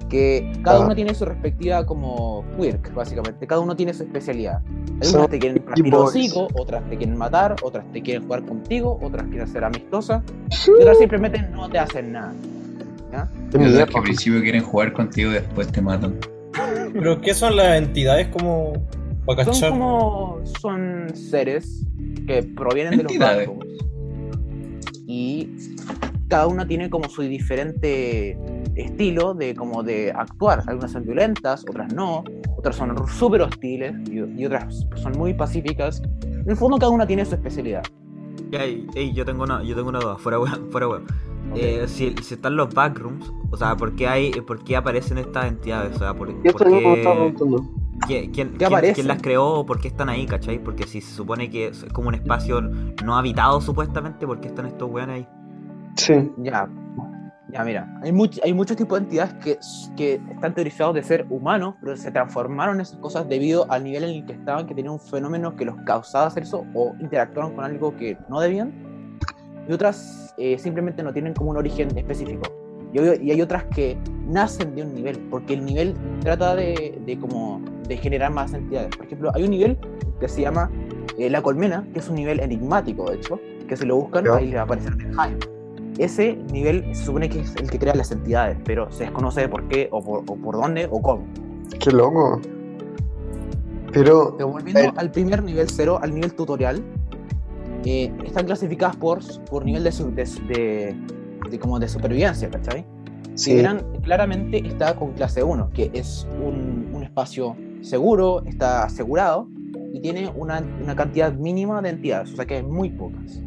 que 0.09 0.53
cada 0.63 0.79
Ah. 0.79 0.85
uno 0.87 0.95
tiene 0.95 1.15
su 1.15 1.25
respectiva 1.25 1.87
como 1.87 2.45
quirk, 2.59 2.93
básicamente, 2.93 3.47
cada 3.47 3.61
uno 3.61 3.77
tiene 3.77 3.95
su 3.95 4.03
especialidad. 4.03 4.61
Algunas 5.01 5.31
te 5.31 5.39
quieren 5.39 5.63
partir 5.63 5.95
hocico, 5.95 6.49
otras 6.55 6.83
te 6.91 6.97
quieren 6.97 7.17
matar, 7.17 7.57
otras 7.63 7.85
te 7.93 8.03
quieren 8.03 8.25
jugar 8.25 8.45
contigo, 8.45 8.99
otras 9.03 9.27
quieren 9.29 9.49
ser 9.49 9.65
amistosas, 9.65 10.23
y 10.67 10.83
otras 10.83 10.99
simplemente 10.99 11.41
no 11.53 11.69
te 11.69 11.79
hacen 11.79 12.13
nada. 12.13 12.33
¿ya? 13.13 13.29
Y 13.53 13.57
otras 13.57 13.89
que 13.89 13.97
al 13.99 14.03
principio 14.05 14.41
quieren 14.43 14.63
jugar 14.63 14.93
contigo 14.93 15.31
y 15.31 15.35
después 15.35 15.69
te 15.69 15.81
matan. 15.81 16.19
¿Pero 16.93 17.21
qué 17.21 17.35
son 17.35 17.57
las 17.57 17.79
entidades 17.79 18.29
como 18.29 18.75
Son 19.53 19.71
como, 19.71 20.41
son 20.61 21.07
seres 21.15 21.87
que 22.27 22.43
provienen 22.43 22.99
de 22.99 23.05
los 23.05 23.19
backrooms 23.19 23.67
y 25.07 25.49
cada 26.29 26.47
una 26.47 26.67
tiene 26.67 26.89
como 26.89 27.09
su 27.09 27.23
diferente 27.23 28.39
estilo 28.75 29.35
de 29.35 29.55
como 29.55 29.83
de 29.83 30.11
actuar. 30.11 30.63
Algunas 30.67 30.93
son 30.93 31.05
violentas, 31.05 31.65
otras 31.69 31.93
no, 31.93 32.25
otras 32.57 32.77
son 32.77 32.97
súper 33.09 33.43
hostiles 33.43 33.95
y, 34.11 34.41
y 34.41 34.47
otras 34.47 34.87
son 34.97 35.13
muy 35.19 35.35
pacíficas. 35.35 36.03
En 36.25 36.49
el 36.49 36.57
fondo 36.57 36.79
cada 36.79 36.91
una 36.91 37.07
tiene 37.07 37.25
su 37.25 37.35
especialidad. 37.35 37.83
Ey, 38.51 38.87
ey, 38.95 39.13
yo 39.13 39.25
tengo 39.25 39.45
una, 39.45 39.63
yo 39.63 39.75
tengo 39.77 39.91
una 39.91 40.01
duda, 40.01 40.17
fuera 40.17 40.39
weón, 40.39 40.71
fuera 40.71 40.89
weón. 40.89 41.05
Eh, 41.55 41.85
si, 41.87 42.15
si 42.23 42.35
están 42.35 42.57
los 42.57 42.73
backrooms, 42.73 43.31
o 43.51 43.57
sea, 43.57 43.77
¿por 43.77 43.95
qué 43.95 44.09
hay, 44.09 44.31
por 44.31 44.65
qué 44.65 44.77
aparecen 44.77 45.19
estas 45.19 45.47
entidades? 45.47 45.97
O 45.97 45.99
sea, 45.99 46.15
¿por, 46.15 46.31
Y 46.31 46.51
por 46.51 46.65
qué, 46.65 47.03
preguntando. 47.03 47.82
Quién, 48.07 48.31
quién- 48.33 48.51
quién- 48.57 48.67
aparecen? 48.67 48.95
quién 48.95 49.09
las 49.09 49.23
creó 49.23 49.47
o 49.47 49.67
por 49.67 49.81
qué 49.81 49.89
están 49.89 50.09
ahí, 50.09 50.27
cachai? 50.27 50.59
Porque 50.59 50.85
si 50.87 51.01
se 51.01 51.15
supone 51.15 51.49
que 51.51 51.69
es 51.69 51.85
como 51.93 52.09
un 52.09 52.15
espacio 52.15 52.61
no 52.61 53.17
habitado 53.17 53.61
supuestamente, 53.61 54.27
¿por 54.27 54.41
qué 54.41 54.49
están 54.49 54.67
estos 54.67 54.91
weones 54.91 55.17
ahí? 55.17 55.29
Sí. 55.97 56.15
Ya, 56.39 56.69
ya 57.51 57.65
mira, 57.65 58.01
hay, 58.03 58.13
much- 58.13 58.41
hay 58.43 58.55
muchos 58.55 58.77
tipos 58.77 58.99
de 58.99 59.05
entidades 59.05 59.35
que, 59.35 59.59
que 59.97 60.21
están 60.33 60.55
teorizados 60.55 60.95
de 60.95 61.03
ser 61.03 61.27
humanos, 61.29 61.75
pero 61.81 61.97
se 61.97 62.11
transformaron 62.11 62.77
en 62.77 62.81
esas 62.83 62.99
cosas 62.99 63.29
debido 63.29 63.71
al 63.71 63.85
nivel 63.85 64.05
en 64.05 64.11
el 64.11 64.25
que 64.27 64.33
estaban, 64.33 64.67
que 64.67 64.75
tenían 64.75 64.95
un 64.95 65.01
fenómeno 65.01 65.55
que 65.55 65.65
los 65.67 65.77
causaba 65.85 66.27
hacer 66.27 66.45
eso 66.45 66.65
o 66.75 66.95
interactuaron 67.01 67.55
con 67.55 67.65
algo 67.65 67.95
que 67.97 68.17
no 68.29 68.41
debían. 68.41 68.73
Y 69.69 69.73
otras 69.73 70.35
eh, 70.39 70.59
simplemente 70.59 71.03
no 71.03 71.13
tienen 71.13 71.35
como 71.35 71.51
un 71.51 71.57
origen 71.59 71.97
específico. 71.97 72.43
Y, 72.93 72.99
hay- 73.31 73.41
otras 73.43 73.65
que 73.75 73.97
nacen 74.29 74.75
de 74.75 74.83
un 74.83 74.95
nivel, 74.95 75.19
porque 75.31 75.55
el 75.55 75.65
nivel 75.65 75.95
trata 76.21 76.55
de, 76.55 76.99
de 77.07 77.19
como 77.19 77.61
de 77.89 77.97
generar 77.97 78.31
más 78.33 78.53
entidades. 78.53 78.95
Por 78.97 79.07
ejemplo, 79.07 79.31
hay 79.35 79.45
un 79.45 79.51
nivel 79.51 79.79
que 80.21 80.29
se 80.29 80.43
llama 80.43 80.71
eh, 81.19 81.31
La 81.31 81.43
Colmena, 81.43 81.87
que 81.93 81.99
es 82.01 82.09
un 82.09 82.17
nivel 82.17 82.41
enigmático, 82.41 83.11
de 83.11 83.17
hecho, 83.17 83.41
que 83.67 83.77
si 83.77 83.87
lo 83.87 83.97
buscan, 83.97 84.27
ahí 84.29 84.47
les 84.47 84.57
va 84.57 84.61
a 84.61 84.65
aparecer 84.65 84.97
Jaime. 85.15 85.39
Ese 85.99 86.37
nivel 86.53 86.85
se 86.95 87.05
supone 87.07 87.29
que 87.29 87.41
es 87.41 87.55
el 87.57 87.71
que 87.71 87.79
crea 87.79 87.95
las 87.95 88.11
entidades, 88.13 88.57
pero 88.65 88.91
se 88.93 89.05
desconoce 89.05 89.49
por 89.49 89.67
qué, 89.69 89.89
o 89.91 90.03
por, 90.03 90.21
o 90.27 90.37
por 90.37 90.57
dónde, 90.57 90.87
o 90.91 91.01
cómo. 91.03 91.25
Qué 91.81 91.91
loco. 91.91 92.41
Pero, 93.93 94.35
Pero 94.37 94.49
volviendo 94.49 94.81
Eh. 94.81 94.93
al 94.97 95.11
primer 95.11 95.43
nivel 95.43 95.69
cero, 95.69 95.99
al 96.01 96.15
nivel 96.15 96.33
tutorial, 96.35 96.83
eh, 97.85 98.13
están 98.25 98.47
clasificadas 98.47 98.97
por, 98.97 99.21
por 99.51 99.65
nivel 99.65 99.85
de, 99.85 99.91
de, 99.91 100.25
de- 100.49 100.97
de 101.51 101.59
como 101.59 101.79
de 101.79 101.89
supervivencia, 101.89 102.49
¿cachai? 102.51 102.85
Si 103.35 103.51
sí. 103.51 103.57
verán, 103.57 103.83
claramente 104.03 104.67
está 104.67 104.95
con 104.95 105.13
clase 105.13 105.43
1, 105.43 105.71
que 105.75 105.91
es 105.95 106.27
un, 106.45 106.91
un 106.93 107.03
espacio 107.03 107.57
seguro, 107.81 108.43
está 108.47 108.85
asegurado 108.85 109.49
y 109.93 110.01
tiene 110.01 110.31
una, 110.37 110.63
una 110.83 110.95
cantidad 110.95 111.33
mínima 111.33 111.81
de 111.83 111.91
entidades, 111.91 112.33
o 112.33 112.37
sea 112.37 112.45
que 112.47 112.57
hay 112.57 112.63
muy 112.63 112.91
pocas. 112.91 113.41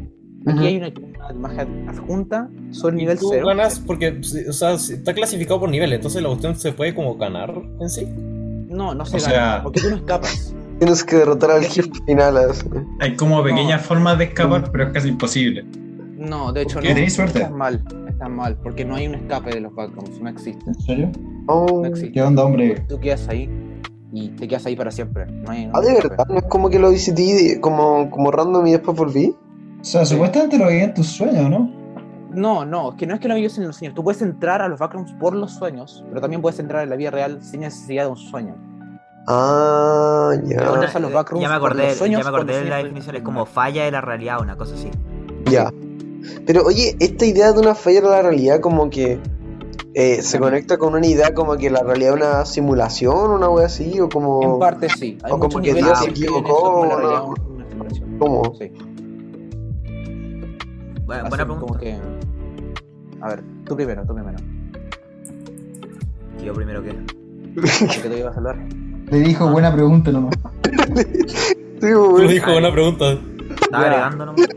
Aquí 0.46 0.58
Ujú. 0.58 0.64
hay 0.66 0.76
una, 0.76 0.88
una 1.18 1.32
imagen 1.32 1.88
adjunta 1.88 2.48
sobre 2.70 2.96
nivel 2.96 3.18
tú 3.18 3.28
0. 3.32 3.46
ganas 3.46 3.80
porque, 3.80 4.20
o 4.48 4.52
sea, 4.52 4.72
está 4.74 5.12
clasificado 5.14 5.60
por 5.60 5.68
nivel, 5.70 5.92
entonces 5.92 6.22
la 6.22 6.28
cuestión 6.28 6.56
se 6.56 6.72
puede 6.72 6.94
como 6.94 7.16
ganar 7.16 7.52
en 7.80 7.88
sí. 7.90 8.06
No, 8.68 8.94
no 8.94 9.04
se 9.06 9.16
O 9.16 9.20
gana, 9.20 9.32
sea- 9.32 9.60
porque 9.62 9.80
tú 9.80 9.90
no 9.90 9.96
escapas. 9.96 10.54
Tienes 10.78 11.02
que 11.04 11.16
derrotar 11.16 11.52
al 11.52 11.64
jefe 11.64 11.88
final. 12.06 12.36
así. 12.36 12.68
Hay 13.00 13.16
como 13.16 13.42
pequeñas 13.42 13.80
formas 13.86 14.18
de 14.18 14.24
escapar, 14.24 14.70
pero 14.70 14.84
es 14.88 14.92
casi 14.92 15.08
imposible. 15.08 15.64
No, 16.28 16.52
de 16.52 16.62
hecho 16.62 16.80
¿Qué, 16.80 16.88
no. 16.88 16.94
tenéis 16.94 17.14
suerte? 17.14 17.38
Estás 17.40 17.52
mal, 17.52 17.82
estás 18.08 18.30
mal, 18.30 18.56
porque 18.62 18.84
no 18.84 18.94
hay 18.96 19.06
un 19.06 19.14
escape 19.14 19.50
de 19.50 19.60
los 19.60 19.74
backrooms, 19.74 20.20
no 20.20 20.28
existe. 20.28 20.64
¿En 20.66 20.74
serio? 20.74 21.10
Oh. 21.46 21.80
No 21.82 21.86
existe. 21.86 22.12
¿Qué 22.12 22.22
onda, 22.22 22.44
hombre? 22.44 22.80
Tú 22.88 22.98
quedas 22.98 23.28
ahí 23.28 23.48
y 24.12 24.28
te 24.30 24.48
quedas 24.48 24.66
ahí 24.66 24.74
para 24.76 24.90
siempre. 24.90 25.26
No 25.26 25.50
hay, 25.50 25.66
no 25.66 25.72
Ah, 25.74 25.80
de 25.80 25.88
escape. 25.92 26.08
verdad, 26.08 26.26
no 26.28 26.38
es 26.38 26.44
como 26.44 26.70
que 26.70 26.78
lo 26.78 26.90
visité 26.90 27.60
como, 27.60 28.10
como 28.10 28.30
random 28.30 28.66
y 28.66 28.72
después 28.72 28.96
volví. 28.96 29.34
sea, 29.82 30.04
supuestamente 30.04 30.58
lo 30.58 30.68
vi 30.68 30.78
en 30.78 30.94
tus 30.94 31.06
sueños, 31.06 31.48
¿no? 31.50 31.70
No, 32.32 32.64
no, 32.66 32.90
es 32.90 32.96
que 32.96 33.06
no 33.06 33.14
es 33.14 33.20
que 33.20 33.28
lo 33.28 33.34
vives 33.34 33.56
en 33.56 33.66
los 33.66 33.76
sueños. 33.76 33.94
Tú 33.94 34.02
puedes 34.04 34.20
entrar 34.20 34.60
a 34.60 34.68
los 34.68 34.78
backrooms 34.78 35.12
por 35.14 35.34
los 35.34 35.52
sueños, 35.52 36.04
pero 36.08 36.20
también 36.20 36.42
puedes 36.42 36.58
entrar 36.58 36.82
en 36.82 36.90
la 36.90 36.96
vida 36.96 37.10
real 37.10 37.42
sin 37.42 37.60
necesidad 37.60 38.04
de 38.04 38.10
un 38.10 38.16
sueño. 38.16 38.54
Ah, 39.28 40.32
ya. 40.44 40.58
Pero 40.58 40.74
entras 40.74 40.96
a 40.96 40.98
los 41.00 41.12
backrooms 41.12 41.42
ya 41.42 41.48
me 41.48 41.54
acordé, 41.54 41.86
los 41.88 41.96
sueños 41.96 42.22
ya 42.24 42.30
me 42.30 42.36
acordé 42.36 42.62
de 42.62 42.68
la 42.70 42.76
definición, 42.78 43.16
es 43.16 43.22
como 43.22 43.46
falla 43.46 43.84
de 43.84 43.90
la 43.90 44.00
realidad, 44.00 44.40
una 44.40 44.56
cosa 44.56 44.74
así. 44.74 44.90
Ya. 45.50 45.70
Pero 46.46 46.64
oye, 46.64 46.96
esta 47.00 47.24
idea 47.24 47.52
de 47.52 47.60
una 47.60 47.74
falla 47.74 48.00
de 48.00 48.08
la 48.08 48.22
realidad 48.22 48.60
como 48.60 48.90
que 48.90 49.18
eh, 49.94 50.20
se 50.22 50.38
conecta 50.38 50.76
con 50.76 50.94
una 50.94 51.06
idea 51.06 51.32
como 51.34 51.56
que 51.56 51.70
la 51.70 51.82
realidad 51.82 52.14
es 52.14 52.20
una 52.22 52.44
simulación, 52.44 53.30
una 53.30 53.48
wea 53.48 53.66
así, 53.66 53.98
o 54.00 54.08
como... 54.08 54.42
En 54.42 54.58
parte 54.58 54.88
sí. 54.90 55.16
Hay 55.22 55.32
o 55.32 55.38
como 55.38 55.60
que 55.60 55.72
Dios 55.72 55.98
se 55.98 56.10
equivocó, 56.10 56.84
eso 56.86 57.34
una. 57.48 58.18
¿Cómo? 58.18 58.54
Sí. 58.58 58.70
Buena, 61.06 61.22
Así 61.22 61.28
buena 61.30 61.46
como 61.46 61.66
pregunta. 61.66 61.78
que... 61.80 61.98
A 63.22 63.28
ver, 63.28 63.42
tú 63.64 63.74
primero, 63.74 64.04
tú 64.06 64.14
primero. 64.14 64.36
Yo 66.44 66.52
primero 66.52 66.82
que. 66.82 66.90
¿De 67.60 68.02
qué 68.02 68.08
te 68.08 68.18
ibas 68.18 68.34
a 68.34 68.38
hablar? 68.38 68.58
Le 69.10 69.18
dijo 69.20 69.48
buena 69.50 69.72
pregunta 69.72 70.12
nomás. 70.12 70.34
Sí, 71.78 71.90
lo 71.90 72.26
dijo 72.26 72.52
buena 72.52 72.72
pregunta. 72.72 73.04
Estaba 73.60 73.84
agregando 73.84 74.26
nomás. 74.26 74.48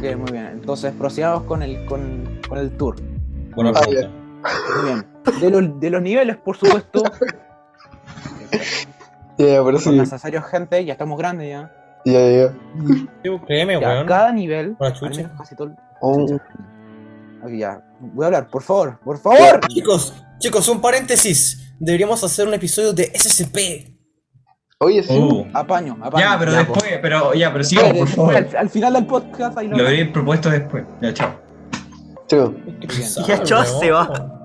Ok, 0.00 0.16
muy 0.16 0.32
bien. 0.32 0.46
Entonces 0.52 0.92
prosigamos 0.96 1.42
con 1.44 1.62
el, 1.62 1.84
con, 1.86 2.40
con 2.48 2.58
el 2.58 2.70
tour. 2.76 2.96
Buena 3.54 3.70
Ah, 3.74 3.80
pregunta. 3.82 4.10
Muy 4.76 4.84
bien. 4.90 5.06
De, 5.40 5.50
los- 5.50 5.80
de 5.80 5.90
los 5.90 6.02
niveles, 6.02 6.36
por 6.38 6.56
supuesto, 6.56 7.02
Ya, 9.38 9.62
pero 9.64 9.78
sí. 9.78 9.84
son 9.84 9.96
necesarios 9.96 10.44
gente, 10.46 10.84
ya 10.84 10.92
estamos 10.94 11.18
grandes 11.18 11.48
ya. 11.50 11.72
Ya, 12.04 12.30
ya. 12.30 12.54
Sí, 13.22 13.30
Créeme, 13.46 13.80
Ya, 13.80 13.88
weón. 13.88 14.06
cada 14.06 14.32
nivel, 14.32 14.76
al 14.78 14.94
menos 15.00 15.32
casi 15.38 15.54
todo. 15.56 15.74
Oh, 16.00 16.24
Ok, 17.42 17.50
ya. 17.56 17.82
Voy 18.00 18.24
a 18.24 18.26
hablar, 18.26 18.48
por 18.48 18.62
favor, 18.62 18.98
por 19.04 19.18
favor. 19.18 19.60
Chicos, 19.68 20.14
chicos, 20.38 20.68
un 20.68 20.80
paréntesis. 20.80 21.74
Deberíamos 21.78 22.22
hacer 22.24 22.46
un 22.48 22.54
episodio 22.54 22.92
de 22.92 23.10
SCP. 23.14 23.99
Oye, 24.82 25.02
sí. 25.02 25.18
Uh. 25.18 25.46
Apaño, 25.52 25.94
apaño. 26.00 26.24
Ya, 26.24 26.38
pero 26.38 26.52
Ya, 26.52 26.58
después, 26.58 26.84
pero 27.02 27.34
ya, 27.34 27.52
pero 27.52 27.64
sigamos, 27.64 27.98
por 27.98 28.08
favor. 28.08 28.36
Al, 28.36 28.48
al 28.56 28.70
final 28.70 28.94
del 28.94 29.06
podcast 29.06 29.58
ahí 29.58 29.68
lo 29.68 29.76
Lo 29.76 29.86
habría 29.86 30.10
propuesto 30.10 30.48
después. 30.48 30.84
Ya, 31.02 31.12
chao. 31.12 31.34
Chico. 32.26 32.54
Ya, 33.26 33.42
chao, 33.42 33.64
se 33.64 33.90
va. 33.90 34.36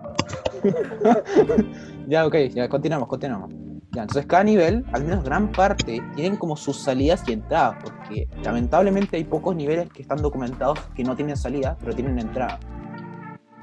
Ya, 2.07 2.25
ok, 2.25 2.35
ya 2.53 2.67
continuamos, 2.67 3.07
continuamos. 3.07 3.49
Ya, 3.93 4.01
entonces 4.01 4.25
cada 4.25 4.43
nivel, 4.43 4.85
al 4.91 5.05
menos 5.05 5.23
gran 5.23 5.51
parte, 5.53 6.03
tienen 6.15 6.35
como 6.35 6.57
sus 6.57 6.77
salidas 6.77 7.23
y 7.27 7.31
entradas, 7.31 7.77
porque 7.81 8.27
lamentablemente 8.43 9.15
hay 9.15 9.23
pocos 9.23 9.55
niveles 9.55 9.89
que 9.89 10.01
están 10.01 10.21
documentados 10.21 10.77
que 10.95 11.03
no 11.03 11.15
tienen 11.15 11.37
salida, 11.37 11.77
pero 11.79 11.95
tienen 11.95 12.19
entrada. 12.19 12.59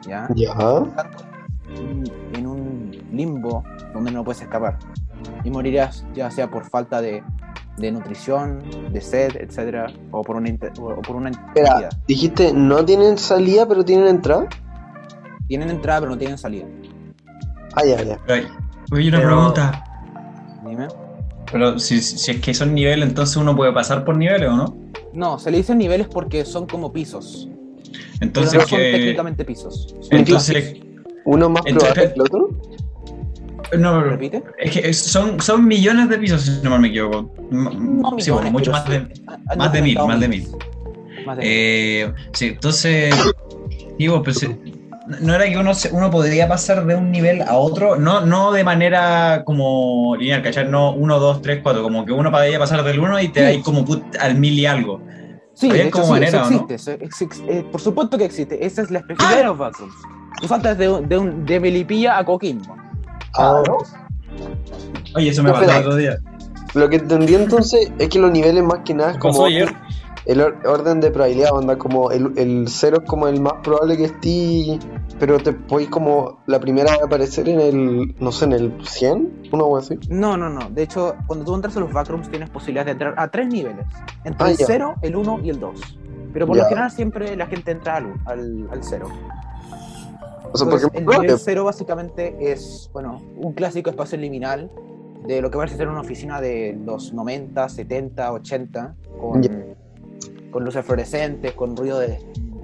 ¿Ya? 0.07 0.27
Ya. 0.35 0.55
En 2.35 2.47
un 2.47 2.99
limbo 3.13 3.63
donde 3.93 4.11
no 4.11 4.25
puedes 4.25 4.41
escapar. 4.41 4.79
Y 5.45 5.51
morirás 5.51 6.05
ya 6.15 6.31
sea 6.31 6.51
por 6.51 6.69
falta 6.69 7.01
de, 7.01 7.23
de 7.79 7.93
nutrición, 7.93 8.63
de 8.93 9.01
sed, 9.01 9.37
etcétera, 9.37 9.93
o 10.11 10.23
por 10.23 10.37
una, 10.37 10.51
o 10.81 11.03
por 11.03 11.17
una 11.17 11.31
Espera, 11.31 11.89
dijiste 12.07 12.53
no 12.53 12.85
tienen 12.85 13.19
salida, 13.19 13.67
pero 13.67 13.85
tienen 13.85 14.07
entrada. 14.09 14.47
Tienen 15.49 15.71
entrada 15.71 16.01
pero 16.01 16.13
no 16.13 16.19
tienen 16.19 16.39
salida. 16.39 16.67
Ah, 17.75 17.85
ya, 17.85 18.03
ya. 18.03 18.19
Oye, 18.93 19.09
una 19.09 19.19
Pero- 19.19 19.29
pregunta. 19.29 19.85
Dime. 20.65 20.89
Pero 21.51 21.79
si, 21.79 22.01
si 22.01 22.31
es 22.31 22.41
que 22.41 22.55
son 22.55 22.75
niveles, 22.75 23.07
entonces 23.07 23.37
uno 23.37 23.55
puede 23.55 23.73
pasar 23.73 24.05
por 24.05 24.17
niveles, 24.17 24.49
¿o 24.49 24.57
no? 24.57 24.77
No, 25.13 25.39
se 25.39 25.51
le 25.51 25.59
dicen 25.59 25.77
niveles 25.77 26.09
porque 26.09 26.45
son 26.47 26.67
como 26.67 26.93
pisos. 26.93 27.49
Entonces 28.21 28.53
pero 28.53 28.63
no 28.63 28.69
son 28.69 28.79
que. 28.79 28.93
técnicamente 28.93 29.45
pisos. 29.45 29.95
Son 30.01 30.19
Entonces. 30.19 30.77
Uno 31.25 31.51
más 31.51 31.63
Entonces- 31.67 31.93
probable 31.93 32.15
que 32.15 32.15
el 32.15 32.21
otro. 32.23 32.49
No, 33.79 34.03
¿Repite? 34.03 34.43
es 34.59 34.71
que 34.71 34.93
son, 34.93 35.41
son 35.41 35.67
millones 35.67 36.09
de 36.09 36.19
pisos, 36.19 36.43
si 36.43 36.61
no 36.63 36.79
me 36.79 36.89
equivoco. 36.89 37.31
No 37.51 38.17
sí, 38.19 38.31
bueno, 38.31 38.51
mucho 38.51 38.71
más 38.71 38.85
sí. 38.85 38.93
de. 38.93 39.09
Más 39.57 39.73
de 39.73 39.83
mil, 39.83 39.99
más 39.99 40.21
de 40.21 40.29
miles. 40.29 40.51
Más 41.27 41.37
de 41.37 41.43
mil. 41.43 41.51
Eh, 41.51 42.13
sí, 42.33 42.47
entonces. 42.49 43.15
Digo, 43.99 44.23
pues. 44.23 44.43
eh, 44.43 44.57
No 45.21 45.35
era 45.35 45.45
que 45.49 45.57
uno, 45.57 45.73
uno 45.93 46.11
podría 46.11 46.49
pasar 46.49 46.85
de 46.87 46.95
un 46.95 47.11
nivel 47.11 47.43
a 47.43 47.57
otro, 47.57 47.97
no, 47.97 48.21
no 48.27 48.53
de 48.53 48.63
manera 48.65 49.43
como 49.45 50.17
lineal, 50.17 50.43
¿cachai? 50.43 50.69
No 50.69 50.93
1, 50.93 51.19
2, 51.19 51.43
3, 51.43 51.61
4, 51.63 51.83
como 51.83 52.05
que 52.05 52.13
uno 52.13 52.31
podría 52.31 52.59
pasar 52.59 52.83
del 52.85 53.01
1 53.01 53.21
y 53.21 53.29
te 53.29 53.41
Sí. 53.41 53.47
hay 53.47 53.63
como 53.63 53.85
put- 53.85 54.17
al 54.21 54.37
mil 54.37 54.59
y 54.59 54.67
algo. 54.67 55.01
Sí, 55.55 55.69
de 55.71 55.83
hecho, 55.83 55.91
como 55.93 56.05
sí, 56.07 56.11
manera, 56.13 56.29
eso 56.29 56.39
¿o 56.39 56.51
no? 56.51 56.67
existe. 56.67 56.75
eso 56.75 56.91
ex- 57.05 57.23
ex- 57.23 57.43
eh, 57.49 57.65
por 57.71 57.81
supuesto 57.81 58.17
que 58.17 58.25
existe. 58.25 58.65
Esa 58.65 58.83
es 58.83 58.91
la 58.91 59.01
especialidad 59.01 59.39
de 59.39 59.45
los 59.45 59.59
backrooms. 59.59 59.95
Tú 60.41 60.49
saltas 60.49 60.79
de, 60.79 60.87
de, 61.03 61.19
un, 61.19 61.45
de 61.45 61.61
Melipilla 61.61 62.17
a 62.19 62.25
Coquimbo. 62.25 62.75
Ah, 63.39 63.63
Oye, 65.17 65.29
eso 65.31 65.43
me 65.43 65.51
No, 65.51 65.55
pasó 65.57 65.71
el 65.71 65.77
otro 65.79 65.97
día. 65.97 66.19
Lo 66.75 66.89
que 66.89 66.97
entendí 66.97 67.35
entonces 67.35 67.93
es 67.99 68.09
que 68.09 68.19
los 68.19 68.31
niveles 68.31 68.63
más 68.65 68.81
que 68.85 68.95
nada 68.95 69.11
es 69.11 69.17
¿Qué 69.17 69.21
como 69.21 69.45
ayer? 69.45 69.71
el 70.25 70.41
or- 70.41 70.57
orden 70.67 71.01
de 71.01 71.11
probabilidad, 71.11 71.53
onda, 71.53 71.77
como 71.77 72.11
el, 72.13 72.33
el 72.37 72.67
cero 72.69 72.99
es 73.03 73.09
como 73.09 73.27
el 73.29 73.41
más 73.41 73.55
probable 73.63 73.97
que 73.97 74.05
esté, 74.05 74.79
pero 75.19 75.39
te 75.39 75.53
podéis 75.53 75.91
como 75.91 76.41
la 76.47 76.61
primera 76.61 76.93
de 76.93 77.03
aparecer 77.05 77.49
en 77.49 77.61
el, 77.61 78.15
no 78.21 78.33
sé, 78.33 78.45
en 78.47 78.53
el 78.53 78.73
100, 78.87 79.49
una 79.53 79.65
o 79.65 79.77
así. 79.77 79.99
No, 80.09 80.37
no, 80.37 80.49
no. 80.49 80.71
De 80.71 80.83
hecho, 80.85 81.17
cuando 81.27 81.45
tú 81.45 81.55
entras 81.55 81.77
a 81.77 81.81
los 81.81 81.93
backrooms 81.93 82.31
tienes 82.31 82.49
posibilidad 82.51 82.87
de 82.87 82.93
entrar 82.93 83.15
a 83.19 83.29
tres 83.29 83.49
niveles. 83.49 83.85
Entre 84.25 84.47
Ah, 84.47 84.51
el 84.51 84.57
ya. 84.57 84.65
0, 84.67 84.95
el 85.03 85.17
1 85.17 85.41
y 85.43 85.51
el 85.51 85.61
2. 85.61 85.99
Pero 86.33 86.47
por 86.47 86.57
Ya. 86.57 86.63
lo 86.63 86.69
general 86.71 86.91
siempre 86.91 87.37
la 87.37 87.47
gente 87.47 87.73
entra 87.73 87.97
al, 87.97 88.15
al, 88.25 88.69
al 88.73 88.79
0. 88.83 89.09
O 90.53 90.57
sea, 90.57 90.65
Entonces, 90.65 90.91
porque 90.91 90.99
el 90.99 91.07
nivel 91.07 91.39
0 91.39 91.65
básicamente 91.65 92.53
es, 92.53 92.91
bueno, 92.93 93.23
un 93.37 93.53
clásico 93.53 93.91
espacio 93.91 94.19
liminal 94.19 94.71
de 95.27 95.41
lo 95.41 95.51
que 95.51 95.59
a 95.59 95.69
ser 95.69 95.89
una 95.89 96.01
oficina 96.01 96.41
de 96.41 96.79
los 96.85 97.13
90, 97.13 97.69
70, 97.69 98.33
80, 98.33 98.95
con, 99.21 99.43
con 100.51 100.65
luces 100.65 100.85
fluorescentes, 100.85 101.53
con 101.53 101.77
ruido 101.77 101.99
de 101.99 102.19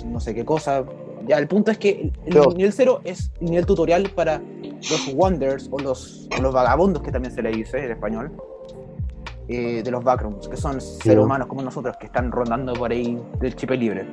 no 0.07 0.21
sé 0.21 0.35
qué 0.35 0.45
cosa. 0.45 0.85
Ya, 1.27 1.39
el 1.39 1.47
punto 1.47 1.71
es 1.71 1.79
que 1.79 2.13
el, 2.25 2.57
nivel 2.57 2.73
0 2.73 3.01
es 3.05 3.31
el 3.41 3.51
nivel 3.51 3.67
tutorial 3.67 4.11
para 4.15 4.41
los 4.63 5.15
wonders 5.15 5.69
o 5.71 5.79
los, 5.79 6.29
o 6.37 6.43
los 6.43 6.53
vagabundos, 6.53 7.03
que 7.03 7.13
también 7.13 7.35
se 7.35 7.43
le 7.43 7.51
dice 7.51 7.85
en 7.85 7.93
español, 7.93 8.33
eh, 9.49 9.83
de 9.83 9.91
los 9.91 10.03
backrooms, 10.03 10.49
que 10.49 10.57
son 10.57 10.81
seres 10.81 11.25
humanos 11.25 11.49
como 11.49 11.63
nosotros 11.63 11.97
que 11.99 12.07
están 12.07 12.33
rondando 12.33 12.73
por 12.75 12.91
ahí 12.91 13.19
del 13.41 13.55
chip 13.55 13.71
libre. 13.71 14.07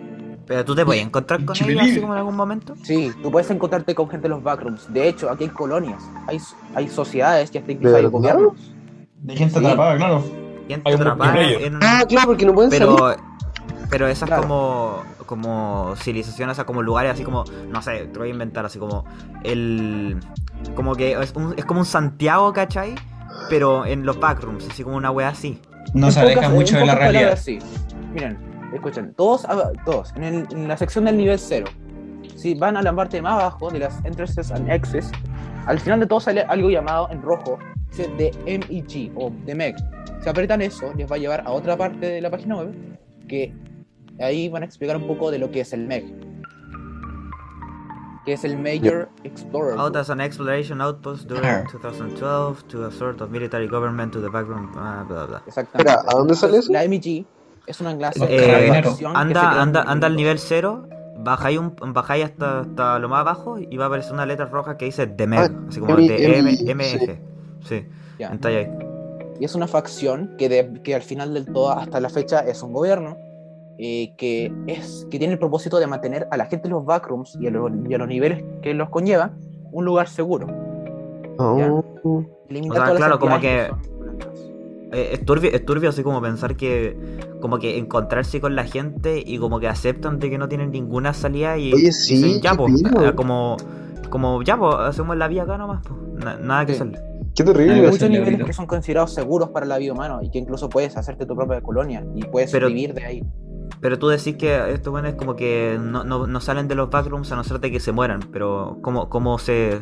Pero 0.47 0.63
tú 0.63 0.75
te 0.75 0.85
puedes 0.85 1.03
encontrar 1.03 1.43
con 1.43 1.55
ellos 1.57 1.81
así 1.81 1.99
como 1.99 2.13
en 2.13 2.19
algún 2.19 2.35
momento. 2.35 2.75
Sí, 2.83 3.11
tú 3.23 3.31
puedes 3.31 3.49
encontrarte 3.49 3.95
con 3.95 4.07
gente 4.09 4.27
en 4.27 4.31
los 4.33 4.43
backrooms. 4.43 4.93
De 4.93 5.07
hecho, 5.07 5.29
aquí 5.29 5.45
hay 5.45 5.49
colonias, 5.49 6.03
hay, 6.27 6.39
hay 6.75 6.87
sociedades 6.87 7.49
y 7.53 7.57
hasta 7.57 7.67
¿De 7.67 7.73
incluso 7.73 7.95
hay 7.95 8.05
gobiernos. 8.05 8.53
De 9.23 9.35
gente 9.35 9.59
Sí. 9.59 9.65
atrapada, 9.65 9.97
claro. 9.97 10.23
Gente 10.67 10.81
Hay 10.89 10.93
atrapada 10.95 11.41
en 11.43 11.79
Ah, 11.81 12.03
claro, 12.07 12.27
porque 12.27 12.45
no 12.45 12.53
pueden 12.53 12.69
salir. 12.71 12.87
Pero, 12.87 13.15
pero 13.89 14.07
esas 14.07 14.27
Claro. 14.27 14.43
como, 14.43 15.03
como 15.25 15.95
civilizaciones, 15.97 16.53
o 16.53 16.55
sea, 16.55 16.65
como 16.65 16.83
lugares 16.83 17.13
así 17.13 17.23
como, 17.23 17.43
no 17.69 17.81
sé, 17.81 18.05
te 18.05 18.19
voy 18.19 18.27
a 18.27 18.31
inventar 18.31 18.65
así 18.65 18.77
como 18.77 19.05
el... 19.43 20.17
Como 20.75 20.95
que 20.95 21.13
es, 21.13 21.33
un- 21.35 21.53
es 21.57 21.65
como 21.65 21.79
un 21.79 21.85
Santiago, 21.85 22.53
¿cachai? 22.53 22.93
Pero 23.49 23.85
en 23.85 24.05
los 24.05 24.19
backrooms, 24.19 24.67
así 24.69 24.83
como 24.83 24.95
una 24.95 25.09
wea 25.11 25.29
así. 25.29 25.59
No 25.93 26.11
se 26.11 26.19
aleja 26.19 26.49
mucho 26.49 26.77
de 26.77 26.85
la 26.85 26.95
realidad. 26.95 27.21
palabras, 27.21 27.43
sí. 27.43 27.59
Miren, 28.13 28.37
escuchen, 28.77 29.13
todos, 29.15 29.45
ah, 29.45 29.71
todos 29.85 30.13
en, 30.15 30.23
el- 30.23 30.47
en 30.51 30.67
la 30.67 30.77
sección 30.77 31.05
del 31.05 31.17
nivel 31.17 31.39
0, 31.39 31.65
si 32.35 32.53
van 32.55 32.77
a 32.77 32.81
la 32.81 32.93
parte 32.95 33.21
más 33.21 33.33
abajo 33.41 33.69
de 33.71 33.79
las 33.79 34.03
entrances 34.05 34.51
and 34.51 34.69
exits, 34.69 35.11
al 35.67 35.79
final 35.79 35.99
de 35.99 36.07
todo 36.07 36.19
sale 36.19 36.41
algo 36.41 36.69
llamado 36.69 37.07
en 37.11 37.21
rojo, 37.21 37.57
dice 37.89 38.07
de 38.17 38.31
MEG 38.45 39.11
o 39.15 39.31
de 39.45 39.55
MEG. 39.55 39.75
Si 40.21 40.29
apretan 40.29 40.61
eso, 40.61 40.91
les 40.95 41.09
va 41.09 41.15
a 41.15 41.19
llevar 41.19 41.43
a 41.45 41.51
otra 41.51 41.75
parte 41.77 42.05
de 42.07 42.21
la 42.21 42.29
página 42.29 42.57
web, 42.57 42.73
que 43.27 43.53
ahí 44.19 44.49
van 44.49 44.63
a 44.63 44.65
explicar 44.65 44.97
un 44.97 45.07
poco 45.07 45.31
de 45.31 45.39
lo 45.39 45.49
que 45.51 45.61
es 45.61 45.73
el 45.73 45.87
MEG. 45.87 46.05
Que 48.25 48.33
es 48.33 48.43
el 48.43 48.57
Major 48.57 49.07
Explorer. 49.23 49.77
Out 49.77 49.95
as 49.97 50.09
an 50.09 50.19
exploration 50.19 50.81
outpost 50.81 51.27
during 51.27 51.45
Ah. 51.45 51.63
2012 51.71 52.63
to 52.69 52.85
a 52.85 52.91
sort 52.91 53.21
of 53.21 53.29
military 53.29 53.67
government 53.67 54.11
to 54.13 54.19
the 54.19 54.29
background, 54.29 54.71
bla, 54.73 55.05
bla, 55.07 55.25
bla. 55.27 55.43
Exactamente. 55.45 55.91
¿a 55.91 56.15
dónde 56.15 56.33
sale 56.33 56.57
eso? 56.57 56.71
La 56.73 56.87
MEG 56.87 57.23
es 57.67 57.81
una 57.81 57.97
clase 57.97 58.19
Eh, 58.29 58.83
se 58.97 59.05
Anda, 59.07 59.61
anda, 59.61 59.81
en- 59.83 59.87
anda 59.89 60.07
al 60.07 60.15
nivel 60.15 60.39
0, 60.39 60.87
bajáis, 61.17 61.57
un, 61.59 61.75
bajáis 61.93 62.25
hasta, 62.25 62.59
hasta 62.61 62.99
lo 62.99 63.09
más 63.09 63.21
abajo 63.21 63.57
y 63.59 63.75
va 63.77 63.85
a 63.85 63.87
aparecer 63.87 64.13
una 64.13 64.25
letra 64.25 64.45
roja 64.45 64.77
que 64.77 64.85
dice 64.85 65.07
DMEG, 65.07 65.39
Ah, 65.39 65.49
así 65.69 65.79
como 65.79 65.97
M- 65.97 66.07
de 66.07 66.37
M- 66.39 66.49
M- 66.59 66.73
MG. 66.75 67.19
Sí, 67.63 67.85
Ya. 68.19 68.29
entonces 68.29 68.67
ahí. 68.67 68.77
Y 69.39 69.45
es 69.45 69.55
una 69.55 69.67
facción 69.67 70.35
que, 70.37 70.47
de- 70.49 70.81
que 70.83 70.95
al 70.95 71.01
final 71.01 71.33
del 71.33 71.45
todo, 71.45 71.71
hasta 71.71 71.99
la 71.99 72.09
fecha, 72.09 72.39
es 72.41 72.61
un 72.63 72.71
gobierno 72.73 73.17
eh, 73.77 74.13
que, 74.17 74.53
es, 74.67 75.05
que 75.11 75.19
tiene 75.19 75.33
el 75.33 75.39
propósito 75.39 75.79
de 75.79 75.87
mantener 75.87 76.27
a 76.31 76.37
la 76.37 76.45
gente 76.45 76.67
en 76.67 76.73
los 76.73 76.85
backrooms 76.85 77.35
y 77.41 77.47
a, 77.47 77.51
los, 77.51 77.69
y 77.89 77.93
a 77.93 77.97
los 77.97 78.07
niveles 78.07 78.41
que 78.61 78.73
los 78.73 78.89
conlleva 78.89 79.31
un 79.73 79.83
lugar 79.83 80.07
seguro. 80.07 80.47
Oh. 81.37 81.83
O 82.05 82.23
sea, 82.73 82.93
claro, 82.95 83.19
como 83.19 83.39
que- 83.41 83.67
son. 83.67 83.94
Eh, 84.91 85.09
es, 85.13 85.25
turbio, 85.25 85.51
es 85.51 85.65
turbio 85.65 85.89
así 85.89 86.03
como 86.03 86.21
pensar 86.21 86.55
que 86.55 86.97
como 87.41 87.57
que 87.59 87.77
encontrarse 87.77 88.39
con 88.41 88.55
la 88.55 88.63
gente 88.65 89.21
y 89.25 89.37
como 89.37 89.59
que 89.59 89.67
aceptan 89.67 90.19
de 90.19 90.29
que 90.29 90.37
no 90.37 90.47
tienen 90.47 90.71
ninguna 90.71 91.13
salida 91.13 91.57
y 91.57 91.73
Oye, 91.73 91.91
sí, 91.91 92.15
dicen, 92.23 92.41
ya 92.41 92.53
pues, 92.55 92.81
pico". 92.83 93.03
eh, 93.03 93.13
como 93.15 93.57
como 94.09 94.41
ya 94.43 94.57
pues 94.57 94.75
hacemos 94.75 95.17
la 95.17 95.27
vía 95.27 95.43
acá 95.43 95.57
nomás 95.57 95.81
pues, 95.87 95.99
na- 96.23 96.37
nada 96.37 96.65
que 96.65 96.73
Sí. 96.73 96.81
hacerle 96.81 96.99
Qué 97.35 97.43
Hay 97.43 97.47
terrible. 97.47 97.73
Algo 97.73 97.91
muchos 97.91 98.09
niveles 98.09 98.43
que 98.45 98.53
son 98.53 98.65
considerados 98.65 99.13
seguros 99.13 99.49
para 99.49 99.65
la 99.65 99.77
vida 99.77 99.91
humana 99.91 100.19
y 100.21 100.29
que 100.31 100.39
incluso 100.39 100.69
puedes 100.69 100.95
hacerte 100.95 101.25
tu 101.25 101.35
propia 101.35 101.59
colonia 101.61 102.05
y 102.15 102.23
puedes 102.23 102.49
Pero- 102.49 102.67
vivir 102.69 102.93
de 102.93 103.03
ahí. 103.03 103.23
pero 103.81 103.99
tú 103.99 104.07
decís 104.07 104.37
que 104.37 104.71
estos 104.71 104.89
buenos 104.91 105.15
como 105.15 105.35
que 105.35 105.77
no, 105.81 106.05
no, 106.05 106.27
no 106.27 106.39
salen 106.39 106.69
de 106.69 106.75
los 106.75 106.89
backrooms 106.89 107.29
a 107.33 107.35
no 107.35 107.43
ser 107.43 107.59
de 107.59 107.71
que 107.71 107.81
se 107.81 107.91
mueran 107.91 108.21
pero 108.31 108.77
cómo, 108.81 109.09
cómo 109.09 109.37
se 109.37 109.79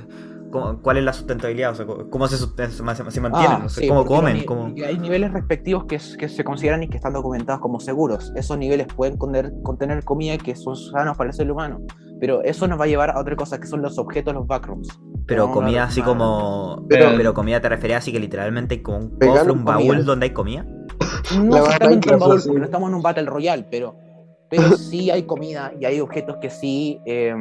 cómo- 0.54 0.82
cuál 0.82 0.98
es 0.98 1.04
la 1.04 1.14
sustentabilidad 1.14 1.72
o 1.72 1.76
sea, 1.76 1.86
cómo 2.10 2.28
se, 2.28 2.38
se, 2.38 2.84
ma- 2.84 2.96
se 2.96 3.22
mantienen 3.22 3.52
Ah, 3.52 3.62
O 3.66 3.70
sea, 3.70 3.82
sí, 3.84 3.88
cómo 3.90 4.06
comen 4.06 4.46
cómo... 4.46 4.66
hay 4.86 4.98
niveles 4.98 5.34
respectivos 5.34 5.86
que, 5.86 6.00
se 6.00 6.44
consideran 6.44 6.84
y 6.84 6.88
que 6.88 6.98
están 6.98 7.14
documentados 7.14 7.62
como 7.62 7.80
seguros. 7.80 8.32
Esos 8.36 8.58
niveles 8.58 8.88
pueden 8.96 9.18
contener, 9.18 9.52
contener 9.64 10.04
comida 10.04 10.38
que 10.38 10.56
son 10.56 10.76
sanos 10.76 11.18
para 11.18 11.30
el 11.32 11.36
ser 11.36 11.52
humano, 11.52 11.82
pero 12.20 12.42
eso 12.44 12.68
nos 12.68 12.80
va 12.80 12.86
a 12.86 12.88
llevar 12.88 13.10
a 13.12 13.20
otra 13.20 13.36
cosa 13.36 13.60
que 13.60 13.68
son 13.68 13.82
los 13.82 13.98
objetos, 13.98 14.34
los 14.34 14.48
backrooms. 14.48 14.88
Pero 15.26 15.48
No, 15.48 15.54
comida 15.54 15.80
no, 15.82 15.86
así 15.88 16.00
no. 16.02 16.06
como. 16.08 16.86
Pero- 16.88 17.34
comida 17.34 17.60
te 17.62 17.70
refería 17.70 17.98
así 17.98 18.12
que 18.12 18.20
literalmente 18.20 18.76
hay 18.76 18.82
como 18.82 18.98
un 19.00 19.10
cofre, 19.20 19.52
un 19.52 19.66
baúl 19.66 19.88
comida. 19.88 20.04
donde 20.04 20.26
hay 20.26 20.34
comida. 20.34 20.66
No 21.42 21.58
exactamente 21.58 22.14
un 22.14 22.20
baúl, 22.20 22.42
porque 22.46 22.60
no 22.60 22.66
estamos 22.66 22.90
en 22.90 22.96
un 22.96 23.02
Battle 23.02 23.26
Royale, 23.26 23.66
pero, 23.72 23.96
pero 24.50 24.64
sí 24.78 25.10
hay 25.10 25.24
comida 25.24 25.72
y 25.80 25.86
hay 25.86 26.00
objetos 26.02 26.38
que 26.42 26.50
sí 26.50 27.00
eh, 27.06 27.34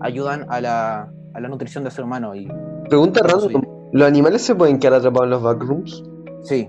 ayudan 0.00 0.46
a 0.48 0.60
la, 0.60 1.12
a 1.34 1.40
la 1.40 1.48
nutrición 1.48 1.84
del 1.84 1.92
ser 1.92 2.04
humano. 2.04 2.34
Y, 2.34 2.48
Pregunta 2.88 3.20
random. 3.22 3.62
¿Los 3.92 4.06
animales 4.08 4.42
se 4.42 4.54
pueden 4.54 4.78
quedar 4.78 4.94
atrapados 4.94 5.24
en 5.26 5.30
los 5.30 5.42
backrooms? 5.42 6.04
sí, 6.42 6.68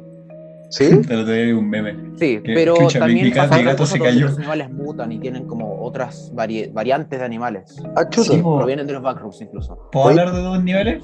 ¿Sí? 0.70 1.02
Te 1.02 1.16
lo 1.18 1.26
doy 1.26 1.52
un 1.52 1.70
meme. 1.70 1.94
sí, 2.18 2.40
Que- 2.42 2.54
pero 2.54 2.76
también 2.98 3.26
mi 3.28 3.32
pasa 3.34 3.58
mi 3.58 3.64
gato 3.66 3.86
se 3.86 4.00
cayó. 4.00 4.28
los 4.28 4.38
animales 4.38 4.72
mutan 4.72 5.12
y 5.12 5.20
tienen 5.20 5.46
como 5.46 5.84
otras 5.84 6.32
vari- 6.34 6.72
variantes 6.72 7.20
de 7.20 7.26
animales. 7.26 7.76
Ah, 7.98 8.08
chuta. 8.10 8.32
Sí, 8.32 8.38
po. 8.42 8.58
Provienen 8.58 8.88
de 8.88 8.94
los 8.94 9.02
backrooms 9.04 9.42
incluso. 9.42 9.78
¿Puedo 9.92 10.06
Oye. 10.08 10.20
hablar 10.22 10.34
de 10.34 10.42
dos 10.42 10.64
niveles? 10.64 11.04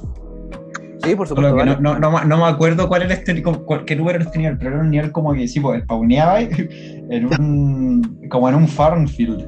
Sí, 1.04 1.16
por 1.16 1.28
supuesto. 1.28 1.54
que 1.56 1.66
no, 1.66 1.76
vale. 1.76 2.00
no, 2.00 2.24
no, 2.24 2.38
me 2.38 2.46
acuerdo 2.46 2.88
cuál 2.88 3.02
era 3.04 3.14
este, 3.14 3.44
cu- 3.44 3.66
cuál- 3.66 3.84
qué 3.84 3.96
número 3.98 4.16
era 4.16 4.26
este 4.26 4.38
nivel, 4.40 4.58
pero 4.58 4.72
era 4.72 4.80
un 4.80 4.90
nivel 4.90 5.12
como 5.12 5.34
que 5.34 5.46
sí, 5.50 5.60
pues 5.60 5.84
spawneaba 5.84 6.40
en 7.10 7.26
un, 7.26 8.22
como 8.30 8.48
en 8.48 8.56
un 8.56 8.68
farm 8.70 9.06
field, 9.06 9.48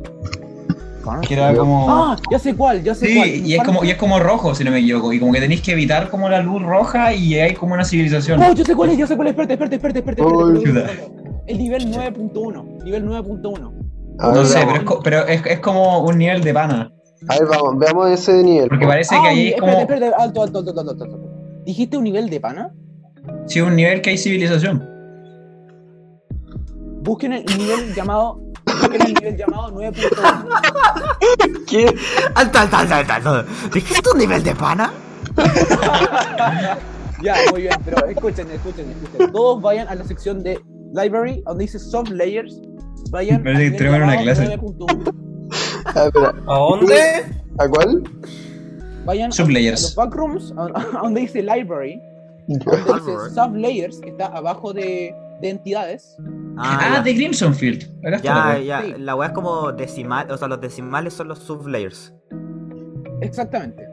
que 1.21 1.33
era 1.33 1.55
como... 1.55 1.89
Ah, 1.89 2.17
ya 2.31 2.39
sé 2.39 2.55
cuál, 2.55 2.83
ya 2.83 2.93
sé 2.95 3.13
cuál. 3.15 3.29
Sí, 3.29 3.43
y 3.45 3.53
es 3.55 3.63
como, 3.63 3.83
y 3.83 3.89
es 3.91 3.97
como 3.97 4.19
rojo, 4.19 4.53
si 4.55 4.63
no 4.63 4.71
me 4.71 4.79
equivoco, 4.79 5.11
y 5.13 5.19
como 5.19 5.31
que 5.33 5.39
tenéis 5.41 5.61
que 5.61 5.71
evitar 5.73 6.09
como 6.09 6.29
la 6.29 6.41
luz 6.41 6.61
roja 6.61 7.13
y 7.13 7.35
hay 7.35 7.53
como 7.53 7.73
una 7.73 7.83
civilización. 7.85 8.41
Oh, 8.41 8.53
yo 8.53 8.63
sé 8.63 8.75
cuál 8.75 8.89
es, 8.91 8.97
yo 8.97 9.07
sé 9.07 9.15
cuál 9.15 9.27
es. 9.27 9.31
Espérate, 9.31 9.53
espérate, 9.53 9.75
espérate, 9.75 9.99
espérate. 9.99 10.21
Espérate, 10.21 10.57
espérate, 10.57 10.91
espérate. 10.91 11.43
El 11.47 11.57
nivel 11.57 11.91
9.1. 11.91 12.83
Nivel 12.83 13.05
9.1. 13.05 13.71
A 14.19 14.31
No 14.33 14.45
sé, 14.45 14.59
pero, 14.65 14.75
es, 14.79 14.97
pero 15.03 15.27
es, 15.27 15.45
es 15.45 15.59
como 15.59 15.99
un 16.05 16.17
nivel 16.17 16.43
de 16.43 16.53
pana, 16.53 16.91
A 17.27 17.39
ver, 17.39 17.47
vamos, 17.49 17.79
veamos 17.79 18.09
ese 18.11 18.43
nivel. 18.43 18.67
porque 18.69 18.85
po. 18.85 18.91
parece 18.91 19.15
Ah, 19.15 19.21
que 19.23 19.27
ahí 19.29 19.47
es 19.47 19.53
espérate, 19.55 19.71
como... 19.71 19.81
espérate, 19.81 20.15
alto, 20.21 20.43
alto, 20.43 20.59
alto, 20.59 20.69
alto, 20.71 20.91
alto, 20.91 21.03
alto. 21.05 21.19
¿Dijiste 21.65 21.97
un 21.97 22.03
nivel 22.03 22.29
de 22.29 22.39
pana? 22.39 22.73
Sí, 23.45 23.61
un 23.61 23.75
nivel 23.75 24.01
que 24.01 24.09
hay 24.11 24.17
civilización. 24.17 24.87
Busquen 27.01 27.33
el 27.33 27.45
nivel 27.57 27.93
llamado. 27.95 28.41
Busquen 28.79 29.01
el 29.01 29.13
nivel 29.13 29.37
llamado 29.37 29.71
9.1. 29.71 31.65
¿Qué? 31.67 31.95
¡Alto, 32.35 32.59
alto, 32.59 32.77
alto, 32.77 32.93
alto! 32.95 33.13
alto! 33.13 33.43
¿Dijiste 33.73 34.09
un 34.13 34.19
nivel 34.19 34.43
de 34.43 34.55
pana? 34.55 34.91
ya, 37.21 37.35
muy 37.51 37.61
bien, 37.63 37.75
pero 37.85 38.05
escuchen, 38.07 38.49
escuchen, 38.51 38.89
escuchen. 38.91 39.31
Todos 39.31 39.61
vayan 39.61 39.87
a 39.87 39.95
la 39.95 40.03
sección 40.03 40.41
de 40.43 40.59
Library, 40.93 41.41
donde 41.45 41.63
dice 41.65 41.79
Soft 41.79 42.09
Layers. 42.09 42.59
Vayan 43.11 43.43
que 43.43 43.53
nivel 43.53 43.77
tenemos 43.77 43.97
una 43.99 44.17
llamado 44.17 44.23
clase. 44.23 44.57
9.1. 44.57 45.13
A 45.85 45.93
ver, 45.93 46.07
espera. 46.07 46.33
¿A 46.47 46.57
dónde? 46.59 47.25
¿A 47.57 47.67
cuál? 47.67 48.03
Vayan 49.05 49.29
a- 49.31 49.33
Sublayers. 49.33 49.79
a 49.79 49.87
los 49.87 49.95
backrooms, 49.95 50.53
a, 50.57 50.97
a 50.97 51.01
donde 51.01 51.21
dice 51.21 51.41
Library, 51.41 51.99
donde 52.47 52.65
dice 52.77 52.93
Library. 52.93 53.33
Soft 53.33 53.55
Layers, 53.55 53.99
que 53.99 54.09
está 54.09 54.27
abajo 54.27 54.73
de, 54.73 55.15
de 55.41 55.49
entidades. 55.49 56.17
Ah, 56.57 56.95
ya. 56.95 57.01
de 57.03 57.15
Crimson 57.15 57.53
Field. 57.55 57.83
Acá 58.05 58.15
está 58.17 58.33
la 58.53 58.59
Ya, 58.59 58.63
ya, 58.63 58.81
Sí. 58.81 59.01
la 59.01 59.15
weá 59.15 59.29
es 59.29 59.33
como 59.33 59.71
decimal, 59.71 60.29
o 60.31 60.37
sea, 60.37 60.47
los 60.47 60.59
decimales 60.59 61.13
son 61.13 61.29
los 61.29 61.39
sublayers. 61.39 62.13
Exactamente. 63.21 63.83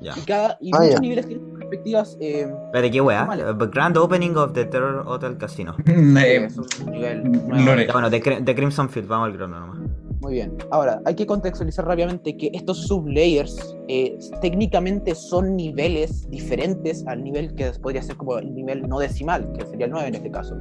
Ya. 0.00 0.12
Y, 0.16 0.20
cada, 0.22 0.56
y 0.60 0.70
Ah, 0.74 0.78
muchos 0.78 0.94
ya. 0.94 1.00
niveles 1.00 1.26
tienen 1.26 1.52
perspectivas. 1.58 2.16
Eh, 2.20 2.52
¿Pero 2.72 2.90
qué 2.90 3.00
weá? 3.00 3.28
Uh, 3.52 3.70
Grand 3.70 3.96
Opening 3.96 4.36
of 4.36 4.52
the 4.52 4.64
Terror 4.66 5.04
Hotel 5.06 5.36
Casino. 5.38 5.74
Eh, 5.86 6.44
es 6.44 6.56
un 6.58 6.66
nivel 6.92 7.24
nuevo. 7.30 7.54
Lore. 7.64 7.86
Ya, 7.86 7.92
bueno, 7.92 8.10
de, 8.10 8.20
de 8.40 8.54
Crimson 8.54 8.88
Field, 8.88 9.08
vamos 9.08 9.26
al 9.28 9.36
grano 9.36 9.60
nomás. 9.60 9.78
Muy 10.20 10.34
bien. 10.34 10.56
Ahora, 10.70 11.00
hay 11.04 11.14
que 11.14 11.26
contextualizar 11.26 11.84
rápidamente 11.86 12.36
que 12.36 12.50
estos 12.54 12.86
sublayers 12.86 13.76
eh, 13.88 14.16
técnicamente 14.40 15.14
son 15.14 15.54
niveles 15.54 16.28
diferentes 16.30 17.06
al 17.06 17.22
nivel 17.22 17.54
que 17.54 17.70
podría 17.82 18.02
ser 18.02 18.16
como 18.16 18.38
el 18.38 18.54
nivel 18.54 18.88
no 18.88 18.98
decimal, 18.98 19.52
que 19.52 19.66
sería 19.66 19.84
el 19.86 19.92
9 19.92 20.08
en 20.08 20.14
este 20.14 20.30
caso. 20.30 20.56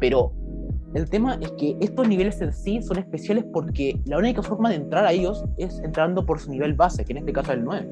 Pero 0.00 0.32
el 0.94 1.08
tema 1.08 1.38
es 1.40 1.50
que 1.52 1.76
estos 1.80 2.08
niveles 2.08 2.40
en 2.40 2.52
sí 2.52 2.80
son 2.82 2.98
especiales 2.98 3.44
porque 3.52 4.00
la 4.04 4.18
única 4.18 4.42
forma 4.42 4.70
de 4.70 4.76
entrar 4.76 5.04
a 5.04 5.12
ellos 5.12 5.44
es 5.56 5.78
entrando 5.80 6.24
por 6.24 6.40
su 6.40 6.50
nivel 6.50 6.74
base, 6.74 7.04
que 7.04 7.12
en 7.12 7.18
este 7.18 7.32
caso 7.32 7.52
es 7.52 7.58
el 7.58 7.64
9. 7.64 7.88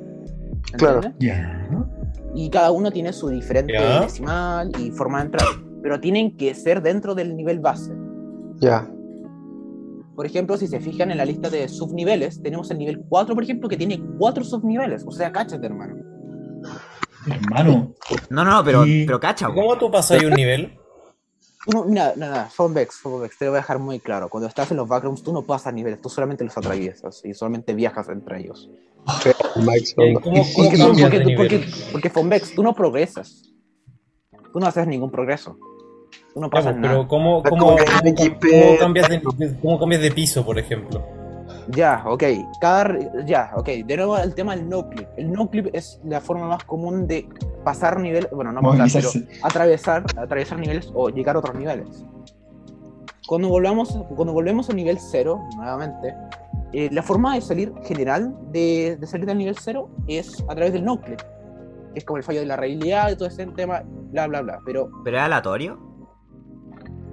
Claro. 0.73 0.97
¿Entiendes? 1.03 1.13
Ya. 1.21 1.69
Y 2.35 2.51
cada 2.51 2.71
uno 2.71 2.91
tiene 2.91 3.13
su 3.13 3.29
diferente 3.29 3.73
Ya. 3.73 4.01
decimal 4.01 4.73
y 4.79 4.91
forma 4.91 5.19
de 5.19 5.27
entrar. 5.27 5.49
Pero 5.83 6.01
tienen 6.01 6.37
que 6.37 6.55
ser 6.55 6.83
dentro 6.83 7.15
del 7.15 7.37
nivel 7.37 7.61
base. 7.61 7.93
Ya. 8.57 8.91
Por 10.15 10.25
ejemplo, 10.25 10.57
si 10.57 10.67
se 10.67 10.81
fijan 10.81 11.11
en 11.11 11.19
la 11.19 11.27
lista 11.27 11.51
de 11.51 11.69
subniveles, 11.69 12.43
tenemos 12.43 12.71
el 12.71 12.79
nivel 12.79 13.05
4, 13.09 13.35
por 13.35 13.45
ejemplo, 13.45 13.69
que 13.69 13.77
tiene 13.77 14.03
4 14.19 14.45
subniveles. 14.45 15.05
O 15.07 15.11
sea, 15.11 15.31
cáchate, 15.31 15.67
hermano. 15.67 15.97
Hermano. 17.31 17.95
No, 18.31 18.45
no, 18.45 18.51
no, 18.51 18.65
pero, 18.65 18.85
pero 18.85 19.21
cacha. 19.21 19.49
¿Cómo 19.49 19.77
tú 19.77 19.91
pasas 19.91 20.23
un 20.23 20.33
nivel? 20.33 20.73
No- 21.73 21.85
mira, 21.85 22.13
nada, 22.17 22.47
Fonbex, 22.47 22.97
Fonbex, 22.97 23.39
te 23.39 23.45
lo 23.47 23.51
voy 23.53 23.59
a 23.59 23.61
dejar 23.61 23.79
muy 23.79 23.99
claro. 23.99 24.29
Cuando 24.29 24.49
estás 24.49 24.71
en 24.71 24.77
los 24.77 24.89
backrooms, 24.89 25.23
tú 25.23 25.33
no 25.33 25.43
pasas 25.43 25.75
niveles, 25.75 26.01
tú 26.01 26.09
solamente 26.09 26.45
los 26.45 26.57
atraviesas 26.57 27.25
y 27.25 27.35
solamente 27.35 27.75
viajas 27.75 28.09
entre 28.09 28.41
ellos. 28.41 28.71
Eh, 29.25 29.33
onda. 29.99 30.21
¿Cómo, 30.21 30.37
¿Y 30.43 30.55
cómo 30.55 31.11
qué 31.11 31.67
Porque, 31.93 32.11
Fonbex, 32.11 32.55
tú 32.55 32.63
no 32.63 32.75
progresas. 32.75 33.43
Tú 34.53 34.61
no 34.61 34.67
haces 34.67 34.87
ningún 34.87 35.11
progreso. 35.11 35.59
Tú 36.35 36.41
no 36.41 36.51
pasas 36.51 36.77
nada. 36.77 36.95
pero 36.95 37.09
¿cómo, 37.09 37.43
cómo, 37.43 37.77
cómo- 37.77 37.77
cambias 38.79 39.09
de, 39.09 39.23
¿cómo 39.61 39.79
cambias 39.79 40.03
de 40.03 40.11
piso, 40.11 40.45
por 40.45 40.59
ejemplo? 40.59 41.05
Ya, 41.69 42.05
ok. 42.07 42.23
Cada, 42.61 43.25
ya, 43.25 43.53
ok. 43.57 43.69
De 43.85 43.97
nuevo 43.97 44.17
el 44.19 44.35
tema 44.35 44.55
del 44.57 44.69
no 44.69 44.89
clip. 44.89 45.09
El 45.17 45.33
no 45.33 45.51
clip 45.51 45.69
es 45.73 46.01
la 46.05 46.21
forma 46.21 46.47
más 46.49 46.65
común 46.65 47.07
de 47.07 47.29
pasar 47.67 47.99
nivel, 47.99 48.29
bueno, 48.31 48.53
no 48.53 48.63
pasar, 48.63 49.03
pero 49.03 49.27
atravesar, 49.43 50.05
atravesar 50.17 50.57
niveles 50.57 50.89
o 50.95 51.09
llegar 51.09 51.35
a 51.35 51.41
otros 51.41 51.57
niveles. 51.57 52.05
Cuando 53.27 53.49
volvamos, 53.49 53.99
cuando 54.15 54.33
volvemos 54.33 54.71
al 54.71 54.77
nivel 54.77 54.99
0, 55.01 55.43
nuevamente, 55.57 56.15
eh, 56.73 56.89
la 56.93 57.03
forma 57.03 57.35
de 57.35 57.41
salir 57.41 57.73
general 57.83 58.37
de, 58.53 58.97
de 59.01 59.07
salir 59.09 59.27
del 59.27 59.39
nivel 59.39 59.57
0 59.61 59.91
es 60.07 60.45
a 60.49 60.55
través 60.55 60.75
del 60.75 60.85
no 60.85 61.01
clip, 61.01 61.19
que 61.93 61.99
es 61.99 62.05
como 62.05 62.19
el 62.19 62.23
fallo 62.23 62.39
de 62.39 62.47
la 62.47 62.55
realidad 62.55 63.11
y 63.11 63.17
todo 63.17 63.27
ese 63.27 63.45
tema, 63.47 63.83
bla, 64.13 64.29
bla, 64.29 64.43
bla. 64.43 64.61
Pero 64.65 64.89
¿Pero 65.03 65.17
es 65.17 65.23
aleatorio? 65.25 65.77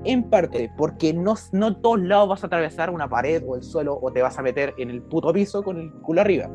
en 0.04 0.30
parte, 0.30 0.72
porque 0.78 1.14
no, 1.14 1.34
no 1.52 1.70
en 1.70 1.82
todos 1.82 2.00
lados 2.00 2.30
vas 2.30 2.44
a 2.44 2.48
atravesar 2.48 2.92
una 2.92 3.10
pared 3.10 3.42
o 3.48 3.56
el 3.56 3.64
suelo 3.64 3.98
o 4.00 4.12
te 4.12 4.22
vas 4.22 4.38
a 4.38 4.44
meter 4.44 4.76
en 4.78 4.92
el 4.92 5.02
puto 5.02 5.34
piso 5.34 5.64
con 5.64 5.80
el 5.80 5.92
culo 5.94 6.22
arriba. 6.22 6.48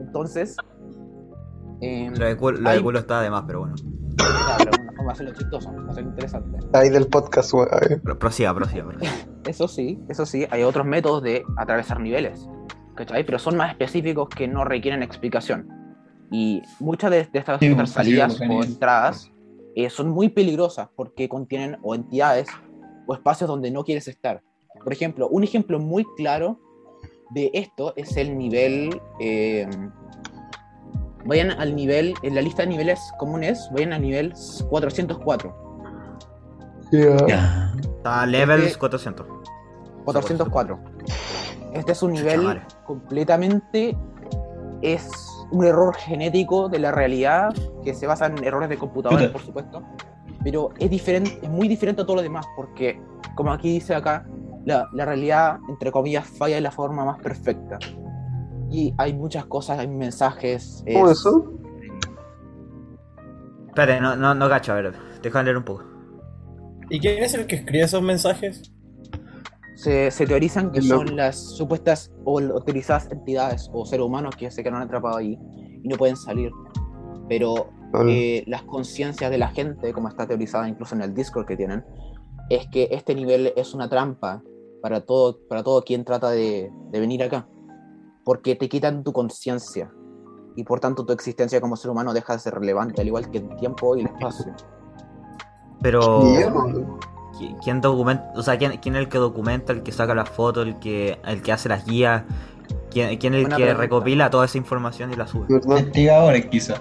Entonces, 0.00 0.56
em, 1.82 2.14
Lo 2.14 2.24
de 2.26 2.36
culo, 2.36 2.58
lo 2.58 2.70
de 2.70 2.76
Hay- 2.76 2.82
culo 2.82 2.98
está 3.00 3.20
de 3.20 3.30
más, 3.30 3.44
pero 3.46 3.60
bueno. 3.60 3.74
pero 4.58 4.70
una 4.82 4.92
forma 4.92 5.04
de 5.04 5.10
hacerlo 5.12 5.32
chistoso, 5.34 5.70
de 5.72 5.90
hacerlo 5.90 6.10
interesante. 6.10 6.58
Ahí 6.72 6.88
del 6.88 7.06
podcast. 7.08 7.52
A 7.54 8.14
Prosiga, 8.18 8.54
prosiga. 8.54 8.86
Eso 9.46 9.66
sí, 9.66 9.98
eso 10.08 10.24
sí, 10.24 10.46
hay 10.50 10.62
otros 10.62 10.86
métodos 10.86 11.20
de 11.24 11.42
atravesar 11.56 11.98
niveles, 11.98 12.48
¿cachai? 12.94 13.26
Pero 13.26 13.40
son 13.40 13.56
más 13.56 13.72
específicos 13.72 14.28
que 14.28 14.46
no 14.46 14.64
requieren 14.64 15.02
explicación. 15.02 15.68
Y 16.30 16.62
muchas 16.78 17.10
de, 17.10 17.24
de 17.24 17.38
estas 17.40 17.58
Sí, 17.58 17.70
otras 17.72 17.90
salidas 17.90 18.34
sí, 18.36 18.44
o 18.48 18.62
entradas 18.62 19.32
eh, 19.74 19.90
son 19.90 20.10
muy 20.10 20.28
peligrosas 20.28 20.88
porque 20.94 21.28
contienen 21.28 21.76
o 21.82 21.96
entidades 21.96 22.46
o 23.08 23.14
espacios 23.14 23.48
donde 23.48 23.72
no 23.72 23.82
quieres 23.84 24.06
estar. 24.06 24.42
Por 24.84 24.92
ejemplo, 24.92 25.26
un 25.28 25.42
ejemplo 25.42 25.80
muy 25.80 26.06
claro 26.16 26.60
de 27.30 27.50
esto 27.52 27.94
es 27.96 28.16
el 28.16 28.38
nivel... 28.38 29.00
eh, 29.20 29.68
vayan 31.24 31.50
al 31.52 31.74
nivel, 31.74 32.14
en 32.22 32.34
la 32.34 32.42
lista 32.42 32.62
de 32.62 32.68
niveles 32.68 33.00
comunes, 33.18 33.68
vayan 33.72 33.92
al 33.92 34.02
nivel 34.02 34.32
404. 34.68 35.54
Ya. 36.92 37.16
Ya. 37.26 37.72
Está 37.80 38.26
levels 38.26 38.64
Este- 38.66 38.78
400. 38.78 39.26
404. 40.04 40.78
Este 41.74 41.92
es 41.92 42.02
un 42.02 42.12
nivel 42.12 42.60
completamente. 42.84 43.96
Es 44.82 45.08
un 45.52 45.64
error 45.64 45.94
genético 45.94 46.68
de 46.68 46.78
la 46.80 46.90
realidad 46.90 47.54
que 47.84 47.94
se 47.94 48.06
basa 48.06 48.26
en 48.26 48.42
errores 48.44 48.68
de 48.68 48.76
computadores, 48.78 49.30
por 49.30 49.40
supuesto. 49.42 49.82
pero 50.42 50.70
es 50.80 50.90
diferente, 50.90 51.38
es 51.40 51.48
muy 51.48 51.68
diferente 51.68 52.02
a 52.02 52.04
todo 52.06 52.16
lo 52.16 52.22
demás, 52.22 52.44
porque 52.56 53.00
como 53.36 53.52
aquí 53.52 53.70
dice 53.74 53.94
acá, 53.94 54.26
la, 54.64 54.88
la 54.92 55.04
realidad, 55.04 55.58
entre 55.68 55.92
comillas, 55.92 56.26
falla 56.26 56.56
de 56.56 56.60
la 56.62 56.72
forma 56.72 57.04
más 57.04 57.18
perfecta. 57.20 57.78
Y 58.72 58.94
hay 58.96 59.12
muchas 59.12 59.44
cosas, 59.44 59.78
hay 59.78 59.86
mensajes. 59.88 60.82
¿Cómo 60.92 61.10
es- 61.10 61.18
eso? 61.18 61.52
Espérate, 63.68 64.00
no, 64.00 64.16
no, 64.16 64.34
no 64.34 64.48
cacho, 64.48 64.72
a 64.72 64.76
ver, 64.76 64.94
déjame 65.22 65.44
leer 65.44 65.56
un 65.58 65.64
poco. 65.64 65.84
¿Y 66.90 66.98
quién 67.00 67.22
es 67.22 67.34
el 67.34 67.46
que 67.46 67.56
escribe 67.56 67.84
esos 67.84 68.02
mensajes? 68.02 68.72
Se, 69.76 70.10
se 70.10 70.26
teorizan 70.26 70.70
que 70.70 70.80
loco. 70.82 71.06
son 71.06 71.16
las 71.16 71.56
supuestas 71.56 72.12
o 72.24 72.38
autorizadas 72.38 73.10
entidades 73.10 73.70
o 73.72 73.84
seres 73.86 74.04
humanos 74.04 74.36
que 74.36 74.50
se 74.50 74.62
quedaron 74.62 74.82
atrapados 74.82 75.18
ahí 75.18 75.38
y 75.82 75.88
no 75.88 75.96
pueden 75.96 76.16
salir. 76.16 76.50
Pero 77.28 77.70
Vale. 77.92 78.38
eh, 78.38 78.44
las 78.46 78.62
conciencias 78.62 79.30
de 79.30 79.38
la 79.38 79.48
gente, 79.48 79.92
como 79.92 80.08
está 80.08 80.26
teorizada 80.26 80.68
incluso 80.68 80.94
en 80.94 81.02
el 81.02 81.14
Discord 81.14 81.46
que 81.46 81.56
tienen, 81.56 81.84
es 82.50 82.66
que 82.68 82.88
este 82.90 83.14
nivel 83.14 83.52
es 83.56 83.72
una 83.74 83.88
trampa 83.88 84.42
para 84.82 85.00
todo, 85.00 85.38
para 85.48 85.62
todo 85.62 85.82
quien 85.82 86.04
trata 86.04 86.30
de, 86.30 86.70
de 86.90 87.00
venir 87.00 87.22
acá. 87.22 87.48
Porque 88.24 88.54
te 88.56 88.68
quitan 88.68 89.02
tu 89.04 89.12
conciencia 89.12 89.90
y 90.54 90.64
por 90.64 90.80
tanto 90.80 91.04
tu 91.04 91.12
existencia 91.12 91.60
como 91.60 91.76
ser 91.76 91.90
humano 91.90 92.12
deja 92.12 92.34
de 92.34 92.38
ser 92.38 92.54
relevante, 92.54 93.00
al 93.00 93.06
igual 93.08 93.30
que 93.30 93.38
el 93.38 93.56
tiempo 93.56 93.96
y 93.96 94.00
el 94.00 94.06
espacio. 94.06 94.54
Pero. 95.82 96.20
Mierda. 96.22 96.52
¿qui- 97.38 97.56
¿Quién 97.64 97.80
documenta? 97.80 98.30
O 98.36 98.42
sea, 98.42 98.58
¿quién, 98.58 98.76
quién 98.78 98.94
es 98.96 99.00
el 99.02 99.08
que 99.08 99.18
documenta, 99.18 99.72
el 99.72 99.82
que 99.82 99.92
saca 99.92 100.14
las 100.14 100.28
fotos, 100.28 100.66
el 100.66 100.78
que, 100.78 101.18
el 101.26 101.42
que 101.42 101.52
hace 101.52 101.68
las 101.68 101.84
guías? 101.84 102.22
¿Quién, 102.90 103.16
quién 103.18 103.34
es 103.34 103.38
el 103.38 103.44
Buena 103.44 103.56
que 103.56 103.62
pregunta. 103.64 103.82
recopila 103.82 104.30
toda 104.30 104.44
esa 104.44 104.58
información 104.58 105.12
y 105.12 105.16
la 105.16 105.26
sube? 105.26 105.46
Investigadores, 105.48 106.46
quizá. 106.46 106.74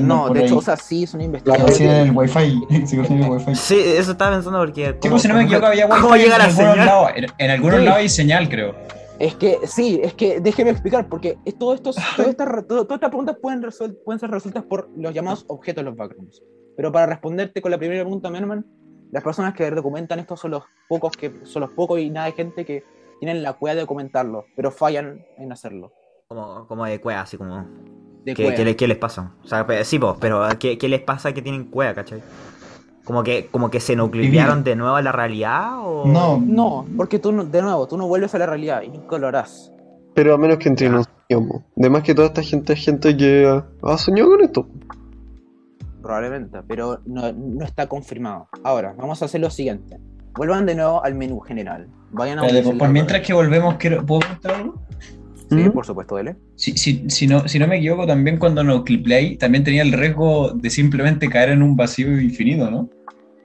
No, 0.00 0.30
de 0.30 0.44
hecho, 0.44 0.56
o 0.58 0.62
sea, 0.62 0.76
sí, 0.76 1.02
es 1.04 1.12
una 1.14 1.24
La 1.44 1.56
del 1.58 2.10
wifi. 2.16 2.62
Sí, 2.86 2.98
wifi. 2.98 3.50
Eso 3.52 4.12
estaba 4.12 4.30
pensando 4.36 4.58
porque. 4.60 4.86
Sí, 4.92 4.98
¿cómo- 5.02 5.10
pues, 5.12 5.22
si 5.22 5.28
no 5.28 5.34
me 5.34 5.42
equivoco, 5.44 5.66
había 5.66 5.86
wifi 5.86 6.00
¿Cómo 6.00 6.16
llega 6.16 6.36
en 6.36 6.38
la 6.38 6.44
algunos 6.46 6.70
señal? 6.70 6.86
lados. 6.86 7.10
En, 7.16 7.26
en 7.38 7.50
algunos 7.50 7.78
Sí. 7.78 7.84
lados 7.84 7.98
hay 7.98 8.08
señal, 8.08 8.48
creo. 8.48 8.74
Es 9.18 9.36
que 9.36 9.58
sí, 9.66 10.00
es 10.02 10.14
que 10.14 10.40
déjeme 10.40 10.70
explicar, 10.70 11.08
porque 11.08 11.38
es- 11.44 11.56
todo 11.56 11.74
esto, 11.74 11.92
todas 12.16 12.28
estas 12.30 12.66
todo- 12.66 12.86
preguntas 12.86 13.36
pueden, 13.40 13.64
pueden 14.04 14.18
ser 14.20 14.30
resueltas 14.30 14.64
por 14.64 14.88
los 14.96 15.14
llamados 15.14 15.44
objetos 15.48 15.84
de 15.84 15.90
los 15.90 15.96
backgrounds. 15.96 16.42
Pero 16.76 16.90
para 16.90 17.06
responderte 17.06 17.62
con 17.62 17.70
la 17.70 17.78
primera 17.78 18.02
pregunta, 18.02 18.28
Merman, 18.30 18.66
las 19.12 19.22
personas 19.22 19.54
que 19.54 19.70
documentan 19.70 20.18
esto 20.18 20.36
son 20.36 20.50
los 20.52 20.64
pocos 20.88 21.12
que 21.16 21.32
son 21.44 21.60
los 21.62 21.70
pocos 21.70 22.00
y 22.00 22.10
nada 22.10 22.26
de 22.26 22.32
gente 22.32 22.64
que 22.64 22.82
tienen 23.20 23.42
la 23.44 23.52
cueva 23.52 23.76
de 23.76 23.82
documentarlo, 23.82 24.46
pero 24.56 24.72
fallan 24.72 25.24
en 25.38 25.52
hacerlo. 25.52 25.92
Como, 26.26 26.66
como 26.66 26.84
de 26.84 27.00
cueva, 27.00 27.20
así 27.20 27.36
como. 27.36 27.64
De 28.24 28.34
¿Qué, 28.34 28.42
cueva. 28.42 28.56
qué 28.56 28.64
le- 28.64 28.76
qué 28.76 28.88
les 28.88 28.96
pasa? 28.98 29.32
O 29.44 29.46
sea, 29.46 29.64
sí, 29.84 29.98
pues, 30.00 30.14
pero 30.18 30.42
¿qué, 30.58 30.76
qué 30.78 30.88
les 30.88 31.00
pasa 31.02 31.32
que 31.32 31.42
tienen 31.42 31.66
cueva, 31.66 31.94
cachai? 31.94 32.20
Como 33.04 33.22
que, 33.22 33.48
como 33.50 33.70
que 33.70 33.80
se 33.80 33.94
nuclearon 33.96 34.64
de 34.64 34.76
nuevo 34.76 34.96
a 34.96 35.02
la 35.02 35.12
realidad 35.12 35.72
o. 35.84 36.06
No, 36.06 36.40
No, 36.40 36.86
porque 36.96 37.18
tú, 37.18 37.32
no- 37.32 37.44
de 37.44 37.60
nuevo, 37.62 37.86
tú 37.86 37.96
no 37.98 38.06
vuelves 38.06 38.34
a 38.34 38.38
la 38.38 38.46
realidad 38.46 38.82
y 38.82 38.88
nunca 38.88 39.18
lo 39.18 39.28
harás. 39.28 39.70
Pero 40.14 40.34
a 40.34 40.38
menos 40.38 40.58
que 40.58 40.68
entre 40.70 40.88
nos 40.88 41.06
soñamos. 41.28 41.62
Además 41.78 42.02
que 42.02 42.14
toda 42.14 42.28
esta 42.28 42.42
gente 42.42 42.72
es 42.72 42.84
gente 42.84 43.16
que 43.16 43.46
ha, 43.46 43.66
ha 43.82 43.98
soñado 43.98 44.30
con 44.30 44.40
esto. 44.42 44.68
Probablemente, 46.02 46.58
pero 46.68 47.00
no, 47.06 47.32
no 47.32 47.64
está 47.64 47.88
confirmado. 47.88 48.48
Ahora, 48.62 48.94
vamos 48.96 49.20
a 49.22 49.24
hacer 49.24 49.40
lo 49.40 49.50
siguiente. 49.50 49.98
Vuelvan 50.34 50.66
de 50.66 50.74
nuevo 50.74 51.02
al 51.04 51.14
menú 51.14 51.40
general. 51.40 51.88
Vayan 52.10 52.38
a 52.38 52.42
por 52.42 52.52
Library. 52.52 52.92
mientras 52.92 53.20
que 53.22 53.32
volvemos, 53.32 53.74
quiero, 53.76 54.04
¿puedo 54.04 54.20
preguntar 54.20 54.54
algo? 54.54 54.74
Sí, 55.48 55.68
¿Mm? 55.68 55.70
por 55.70 55.86
supuesto, 55.86 56.16
dele. 56.16 56.36
Si, 56.56 56.76
si, 56.76 57.04
si, 57.10 57.26
no, 57.26 57.48
si 57.48 57.58
no 57.58 57.66
me 57.68 57.78
equivoco, 57.78 58.06
también 58.06 58.38
cuando 58.38 58.64
no 58.64 58.84
cliplay, 58.84 59.36
también 59.38 59.64
tenía 59.64 59.82
el 59.82 59.92
riesgo 59.92 60.52
de 60.52 60.70
simplemente 60.70 61.28
caer 61.28 61.50
en 61.50 61.62
un 61.62 61.76
vacío 61.76 62.20
infinito, 62.20 62.70
¿no? 62.70 62.90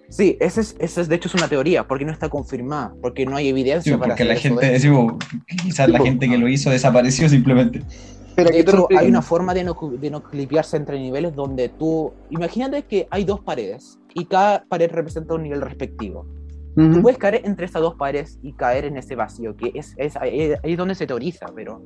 Sí, 0.10 0.38
esa 0.40 0.62
es, 0.62 0.76
esa 0.80 1.02
es 1.02 1.08
de 1.10 1.16
hecho 1.16 1.28
es 1.28 1.36
una 1.36 1.48
teoría, 1.50 1.88
porque 1.88 2.06
no 2.06 2.12
está 2.12 2.30
confirmada, 2.30 2.96
porque 3.02 3.26
no 3.26 3.36
hay 3.36 3.50
Sí, 3.50 3.50
evidencia 3.50 3.98
para 3.98 4.16
porque 4.16 4.26
la 4.26 4.36
eso, 4.36 4.42
gente, 4.42 4.66
hecho. 4.66 4.72
decimos, 4.72 5.14
quizás 5.64 5.90
la 5.90 6.00
Sí, 6.00 6.04
gente 6.04 6.28
que 6.30 6.38
lo 6.38 6.48
hizo 6.48 6.70
desapareció 6.70 7.30
simplemente. 7.30 7.86
Pero 8.36 8.52
De 8.52 8.56
¿qué 8.56 8.64
te 8.64 8.72
hecho, 8.72 8.88
hay 8.94 9.10
una 9.10 9.22
forma 9.22 9.54
de 9.54 9.64
no, 9.66 9.76
de 10.00 10.10
no 10.10 10.24
clipearse 10.24 10.78
entre 10.78 10.98
niveles 11.00 11.36
donde 11.36 11.70
tú... 11.70 12.14
Imagínate 12.30 12.84
que 12.86 13.08
hay 13.12 13.26
dos 13.26 13.42
paredes 13.42 14.00
y 14.14 14.28
cada 14.28 14.64
pared 14.66 14.90
representa 14.92 15.34
un 15.36 15.44
nivel 15.44 15.62
respectivo. 15.62 16.26
Tú 16.76 17.02
puedes 17.02 17.18
caer 17.18 17.42
entre 17.44 17.66
estas 17.66 17.82
dos 17.82 17.96
paredes 17.96 18.40
y 18.42 18.54
caer 18.54 18.86
en 18.86 18.96
ese 18.96 19.16
vacío, 19.16 19.56
que 19.56 19.72
es, 19.74 19.94
es 19.98 20.16
ahí 20.16 20.54
ahí 20.64 20.72
es 20.72 20.78
donde 20.78 20.96
se 20.96 21.06
teoriza, 21.08 21.48
pero 21.54 21.82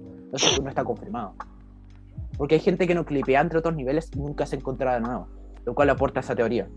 no, 0.62 0.70
está 0.70 0.84
confirmado. 0.84 1.34
Porque 2.38 2.56
hay 2.56 2.62
gente 2.62 2.86
que 2.86 2.94
no 2.94 3.06
clipea 3.06 3.42
entre 3.42 3.60
otros 3.60 3.76
niveles 3.76 4.12
y 4.16 4.20
nunca 4.20 4.46
se 4.46 4.58
encontrará 4.58 4.96
de 4.96 5.02
nuevo, 5.02 5.28
lo 5.66 5.74
cual 5.74 5.90
aporta 5.90 6.20
esa 6.20 6.36
teoría. 6.36 6.68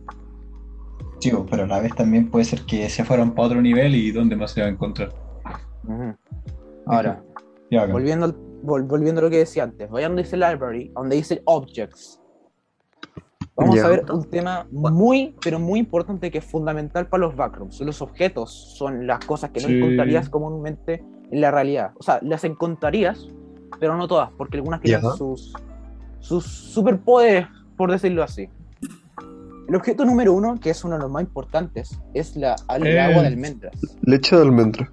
Chicos, 1.19 1.47
pero 1.51 1.65
a 1.65 1.67
la 1.67 1.81
vez 1.81 1.95
también 1.95 2.31
puede 2.31 2.45
ser 2.45 2.63
que 2.63 2.89
se 2.89 3.05
fueron 3.05 3.33
para 3.33 3.49
otro 3.49 3.61
nivel 3.61 3.95
y 3.95 4.13
dónde 4.13 4.37
más 4.37 4.53
se 4.53 4.61
va 4.61 4.67
a 4.69 4.71
encontrar. 4.71 5.13
Ahora, 6.87 7.23
volviendo, 7.93 8.29
vol- 8.63 8.87
volviendo 8.87 9.21
a 9.21 9.25
lo 9.25 9.31
que 9.31 9.39
decía 9.39 9.65
antes, 9.65 9.91
vayan 9.91 10.11
donde 10.13 10.23
dice 10.23 10.37
library, 10.37 10.91
donde 10.95 11.17
dice 11.17 11.43
objects. 11.45 12.21
Vamos 13.57 13.77
Ya. 13.77 13.87
a 13.87 13.89
ver 13.89 14.05
un 14.13 14.25
tema 14.25 14.67
muy, 14.71 15.35
pero 15.43 15.59
muy 15.59 15.79
importante 15.81 16.31
que 16.31 16.39
es 16.39 16.45
fundamental 16.45 17.09
para 17.09 17.23
los 17.23 17.35
backrooms. 17.37 17.81
Los 17.81 18.03
objetos 18.03 18.51
son 18.77 19.07
las 19.07 19.25
cosas 19.25 19.51
que 19.51 19.61
no 19.61 19.69
Sí. 19.69 19.79
encontrarías 19.79 20.29
comúnmente 20.29 21.03
en 21.31 21.41
la 21.41 21.51
realidad. 21.51 21.93
O 21.99 22.03
sea, 22.03 22.19
las 22.23 22.45
encontrarías, 22.45 23.27
pero 23.81 23.97
no 23.97 24.07
todas, 24.09 24.31
porque 24.37 24.59
algunas 24.59 24.83
tienen 24.83 25.03
Ya. 25.03 25.11
sus, 25.17 25.55
sus 26.21 26.45
superpoderes, 26.45 27.47
por 27.77 27.91
decirlo 27.91 28.23
así. 28.23 28.49
El 29.69 29.75
objeto 29.75 30.05
número 30.05 30.33
uno, 30.35 30.61
que 30.61 30.71
es 30.71 30.85
uno 30.85 30.97
de 30.97 31.01
los 31.03 31.11
más 31.11 31.23
importantes, 31.23 31.99
es 32.15 32.37
la, 32.37 32.57
el 32.77 32.87
Eh. 32.87 33.01
agua 33.01 33.23
de 33.23 33.29
almendras. 33.29 33.75
Leche 34.03 34.37
de 34.37 34.43
almendra. 34.43 34.93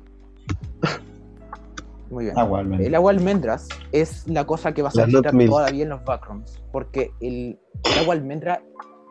Muy 2.13 2.25
bien. 2.25 2.37
Agua. 2.37 2.61
El 2.61 2.95
agua 2.95 3.11
almendras 3.11 3.67
es 3.91 4.27
la 4.27 4.45
cosa 4.45 4.71
que 4.73 4.81
vas 4.81 4.97
a 4.97 5.07
milk. 5.07 5.49
todavía 5.49 5.83
en 5.83 5.89
los 5.89 6.03
backrooms. 6.03 6.61
Porque 6.71 7.11
el, 7.19 7.59
el 7.83 7.99
agua 7.99 8.13
almendra 8.13 8.61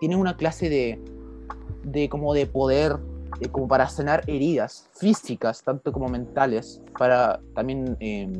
tiene 0.01 0.17
una 0.17 0.37
clase 0.37 0.69
de, 0.69 1.03
de 1.85 2.09
como 2.09 2.33
de 2.33 2.47
poder, 2.47 2.97
eh, 3.41 3.49
como 3.49 3.67
para 3.69 3.89
sanar 3.89 4.23
heridas 4.29 4.89
físicas, 4.95 5.63
tanto 5.63 5.93
como 5.93 6.09
mentales, 6.09 6.81
para 6.99 7.41
también 7.55 7.97
eh, 8.01 8.33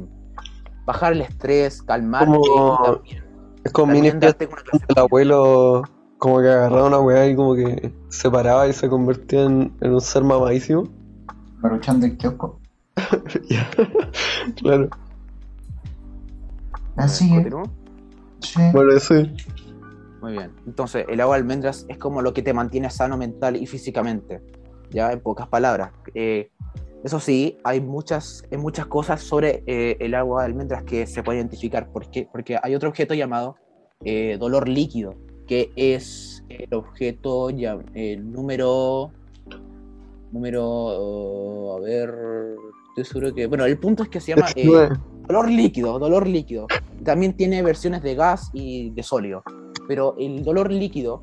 bajar 0.87 1.13
el 1.13 1.23
estrés, 1.23 1.83
calmarte 1.83 2.27
Como- 2.27 2.45
y 2.45 2.85
también, 2.85 3.25
Es 3.65 3.73
como 3.73 3.87
también 3.93 4.15
mini 4.15 4.21
darte 4.27 4.47
una 4.47 4.57
clase 4.63 4.85
el 4.89 4.99
abuelo 4.99 5.83
como 6.19 6.41
que 6.41 6.49
agarraba 6.49 6.87
una 6.87 7.01
weá 7.01 7.27
y 7.27 7.35
como 7.35 7.55
que 7.57 7.93
se 8.09 8.31
paraba 8.31 8.69
y 8.69 8.73
se 8.73 8.89
convertía 8.89 9.43
en, 9.43 9.73
en 9.81 9.93
un 9.93 10.01
ser 10.01 10.23
mamadísimo. 10.23 10.85
Maruchan 11.61 12.01
del 12.01 12.17
kiosco. 12.17 12.61
Ya. 13.49 13.69
claro. 14.57 14.89
Así 16.97 17.27
es. 17.27 17.33
¿Continúo? 17.33 17.63
Sí. 18.41 18.61
Bueno, 18.73 18.93
eso 18.93 19.15
es. 19.15 19.29
Muy 20.21 20.33
bien. 20.33 20.53
Entonces, 20.67 21.05
el 21.09 21.21
agua 21.21 21.37
de 21.37 21.43
almendras 21.43 21.85
es 21.89 21.99
como 21.99 22.23
lo 22.23 22.33
que 22.33 22.43
te 22.43 22.53
mantiene 22.53 22.91
sano 22.91 23.17
mental 23.17 23.57
y 23.57 23.67
físicamente. 23.67 24.41
Ya, 24.91 25.13
en 25.13 25.21
pocas 25.21 25.49
palabras. 25.49 25.91
Eh, 26.15 26.51
eso 27.03 27.19
sí, 27.19 27.59
hay 27.65 27.81
muchas, 27.81 28.45
hay 28.51 28.59
muchas 28.59 28.87
cosas 28.87 29.21
sobre 29.21 29.65
eh, 29.67 29.97
el 29.99 30.15
agua 30.15 30.43
de 30.43 30.47
almendras 30.47 30.85
que 30.85 31.07
se 31.07 31.23
puede 31.23 31.39
identificar. 31.39 31.89
Porque, 31.93 32.29
porque 32.31 32.59
hay 32.63 32.75
otro 32.75 32.89
objeto 32.89 33.15
llamado 33.15 33.57
eh, 34.05 34.37
dolor 34.39 34.69
líquido, 34.69 35.15
que 35.47 35.73
es 35.77 36.45
el 36.49 36.73
objeto 36.75 37.51
ya, 37.51 37.79
el 37.95 38.31
número. 38.31 39.11
Número. 40.31 40.65
oh, 40.65 41.77
a 41.77 41.81
ver. 41.81 42.15
Estoy 42.97 43.05
seguro 43.05 43.35
que. 43.35 43.47
Bueno, 43.47 43.65
el 43.65 43.79
punto 43.79 44.03
es 44.03 44.09
que 44.09 44.21
se 44.21 44.35
llama. 44.35 44.49
eh. 44.57 44.67
Dolor 45.27 45.51
líquido, 45.51 45.99
dolor 45.99 46.27
líquido. 46.27 46.67
También 47.05 47.35
tiene 47.35 47.63
versiones 47.63 48.03
de 48.03 48.15
gas 48.15 48.51
y 48.53 48.91
de 48.91 49.03
sólido. 49.03 49.43
Pero 49.89 50.15
el 50.19 50.45
dolor 50.45 50.71
líquido 50.71 51.23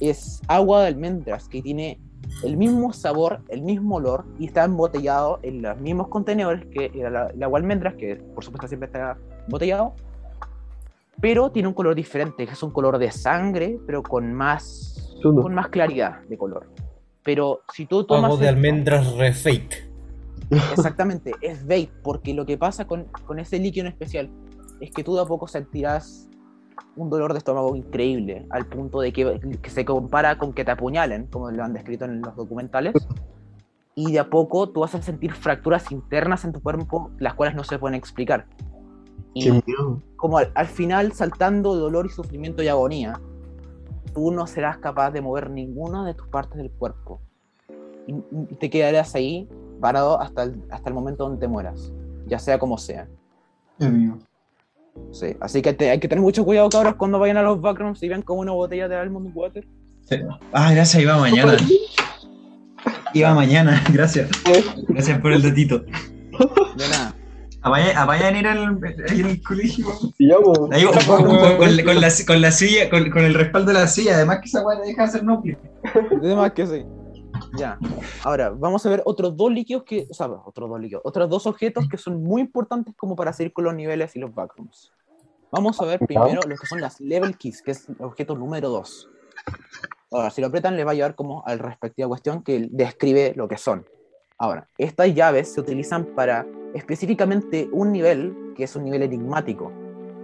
es 0.00 0.40
agua 0.48 0.82
de 0.82 0.88
almendras 0.88 1.48
que 1.48 1.62
tiene 1.62 2.00
el 2.42 2.56
mismo 2.56 2.92
sabor, 2.92 3.40
el 3.48 3.62
mismo 3.62 3.96
olor 3.96 4.24
y 4.38 4.46
está 4.46 4.64
embotellado 4.64 5.38
en 5.42 5.62
los 5.62 5.78
mismos 5.78 6.08
contenedores 6.08 6.64
que 6.66 6.86
el, 6.86 7.00
el 7.06 7.42
agua 7.42 7.58
de 7.60 7.64
almendras, 7.64 7.94
que 7.94 8.16
por 8.16 8.42
supuesto 8.42 8.66
siempre 8.66 8.86
está 8.86 9.16
embotellado. 9.44 9.94
Pero 11.20 11.50
tiene 11.52 11.68
un 11.68 11.74
color 11.74 11.94
diferente, 11.94 12.46
que 12.46 12.52
es 12.52 12.62
un 12.62 12.70
color 12.72 12.98
de 12.98 13.10
sangre, 13.12 13.78
pero 13.86 14.02
con 14.02 14.32
más, 14.32 15.14
con 15.42 15.54
más 15.54 15.68
claridad 15.68 16.20
de 16.28 16.36
color. 16.36 16.66
Pero 17.22 17.60
si 17.72 17.86
tú 17.86 18.04
tomas. 18.04 18.24
Agua 18.24 18.38
de 18.40 18.46
esto- 18.46 18.56
almendras 18.56 19.12
re 19.16 19.32
fake. 19.32 19.83
Exactamente, 20.72 21.32
es 21.40 21.62
vape, 21.62 21.90
porque 22.02 22.34
lo 22.34 22.46
que 22.46 22.58
pasa 22.58 22.86
con, 22.86 23.04
con 23.26 23.38
ese 23.38 23.58
líquido 23.58 23.86
en 23.86 23.92
especial 23.92 24.30
es 24.80 24.90
que 24.90 25.04
tú 25.04 25.14
de 25.14 25.22
a 25.22 25.24
poco 25.24 25.46
sentirás 25.48 26.28
un 26.96 27.10
dolor 27.10 27.32
de 27.32 27.38
estómago 27.38 27.74
increíble, 27.74 28.46
al 28.50 28.66
punto 28.66 29.00
de 29.00 29.12
que, 29.12 29.40
que 29.60 29.70
se 29.70 29.84
compara 29.84 30.38
con 30.38 30.52
que 30.52 30.64
te 30.64 30.70
apuñalen, 30.70 31.26
como 31.26 31.50
lo 31.50 31.64
han 31.64 31.72
descrito 31.72 32.04
en 32.04 32.20
los 32.20 32.36
documentales, 32.36 32.94
y 33.94 34.12
de 34.12 34.18
a 34.18 34.30
poco 34.30 34.68
tú 34.68 34.80
vas 34.80 34.94
a 34.94 35.02
sentir 35.02 35.32
fracturas 35.32 35.90
internas 35.92 36.44
en 36.44 36.52
tu 36.52 36.60
cuerpo, 36.60 37.10
las 37.18 37.34
cuales 37.34 37.54
no 37.54 37.64
se 37.64 37.78
pueden 37.78 37.94
explicar. 37.94 38.46
Y 39.34 39.50
como 40.16 40.38
al, 40.38 40.52
al 40.54 40.66
final 40.66 41.12
saltando 41.12 41.74
dolor 41.74 42.06
y 42.06 42.08
sufrimiento 42.08 42.62
y 42.62 42.68
agonía, 42.68 43.20
tú 44.14 44.30
no 44.30 44.46
serás 44.46 44.78
capaz 44.78 45.10
de 45.10 45.20
mover 45.20 45.50
ninguna 45.50 46.06
de 46.06 46.14
tus 46.14 46.28
partes 46.28 46.58
del 46.58 46.70
cuerpo. 46.70 47.20
Y, 48.06 48.14
y 48.50 48.54
te 48.56 48.70
quedarás 48.70 49.14
ahí 49.14 49.48
parado 49.84 50.18
hasta 50.18 50.44
el, 50.44 50.62
hasta 50.70 50.88
el 50.88 50.94
momento 50.94 51.24
donde 51.24 51.38
te 51.38 51.46
mueras, 51.46 51.92
ya 52.26 52.38
sea 52.38 52.58
como 52.58 52.78
sea. 52.78 53.06
Sí, 55.12 55.36
así 55.40 55.60
que 55.60 55.74
te- 55.74 55.90
hay 55.90 56.00
que 56.00 56.08
tener 56.08 56.22
mucho 56.22 56.42
cuidado, 56.42 56.70
cabros, 56.70 56.94
cuando 56.94 57.18
vayan 57.18 57.36
a 57.36 57.42
los 57.42 57.60
backrooms 57.60 58.02
y 58.02 58.08
vean 58.08 58.22
como 58.22 58.40
una 58.40 58.52
botella 58.52 58.88
de 58.88 58.96
Almond 58.96 59.30
Water. 59.34 59.66
Ah, 60.54 60.72
gracias, 60.72 61.02
iba 61.02 61.18
mañana. 61.18 61.54
Iba 63.12 63.34
mañana, 63.34 63.84
gracias. 63.92 64.30
Gracias 64.88 65.18
por 65.20 65.32
el 65.34 65.42
datito. 65.42 65.80
De 65.80 66.88
nada. 66.88 67.14
A 67.60 67.68
vaya, 67.68 68.00
a 68.00 68.06
vayan 68.06 68.34
a 68.34 68.38
ir 68.38 68.46
al, 68.46 68.78
colegio. 69.42 69.86
Ahí, 70.72 70.84
con, 70.84 70.94
con- 70.94 71.38
con- 71.38 71.56
con 71.58 71.76
la, 71.76 71.84
con 72.26 72.40
la- 72.40 72.50
silla, 72.50 72.88
con, 72.88 73.10
con 73.10 73.22
el 73.22 73.34
respaldo 73.34 73.68
de 73.72 73.78
la 73.80 73.86
silla. 73.86 74.14
Además 74.16 74.38
que 74.40 74.46
esa 74.46 74.64
weá 74.64 74.78
deja 74.80 75.02
hacer 75.04 75.24
núcleo. 75.24 75.58
De 76.22 76.34
más 76.36 76.52
que 76.52 76.66
sí. 76.66 76.84
Ya. 77.56 77.78
Ahora, 78.24 78.50
vamos 78.50 78.84
a 78.84 78.88
ver 78.90 79.02
otros 79.04 79.36
dos 79.36 79.52
líquidos 79.52 79.84
que, 79.84 80.06
o 80.10 80.14
sea, 80.14 80.26
otros 80.26 80.68
dos 80.68 80.80
líquidos, 80.80 81.02
otros 81.04 81.28
dos 81.28 81.46
objetos 81.46 81.86
que 81.88 81.96
son 81.96 82.22
muy 82.22 82.40
importantes 82.40 82.94
como 82.96 83.14
para 83.14 83.32
seguir 83.32 83.52
con 83.52 83.64
los 83.64 83.74
niveles 83.74 84.14
y 84.16 84.18
los 84.18 84.34
backrooms. 84.34 84.92
Vamos 85.52 85.80
a 85.80 85.84
ver 85.84 86.00
primero 86.00 86.40
lo 86.42 86.56
que 86.56 86.66
son 86.66 86.80
las 86.80 87.00
level 87.00 87.36
keys, 87.38 87.62
que 87.62 87.70
es 87.70 87.88
el 87.88 87.96
objeto 88.00 88.34
número 88.34 88.70
2. 88.70 89.10
Ahora, 90.10 90.30
si 90.30 90.40
lo 90.40 90.48
apretan, 90.48 90.76
les 90.76 90.86
va 90.86 90.90
a 90.90 90.94
llevar 90.94 91.14
como 91.14 91.44
a 91.46 91.54
la 91.54 91.62
respectiva 91.62 92.08
cuestión 92.08 92.42
que 92.42 92.68
describe 92.70 93.34
lo 93.36 93.46
que 93.46 93.56
son. 93.56 93.86
Ahora, 94.36 94.68
estas 94.78 95.14
llaves 95.14 95.52
se 95.54 95.60
utilizan 95.60 96.06
para 96.06 96.44
específicamente 96.74 97.68
un 97.72 97.92
nivel 97.92 98.52
que 98.56 98.64
es 98.64 98.74
un 98.74 98.84
nivel 98.84 99.02
enigmático. 99.02 99.72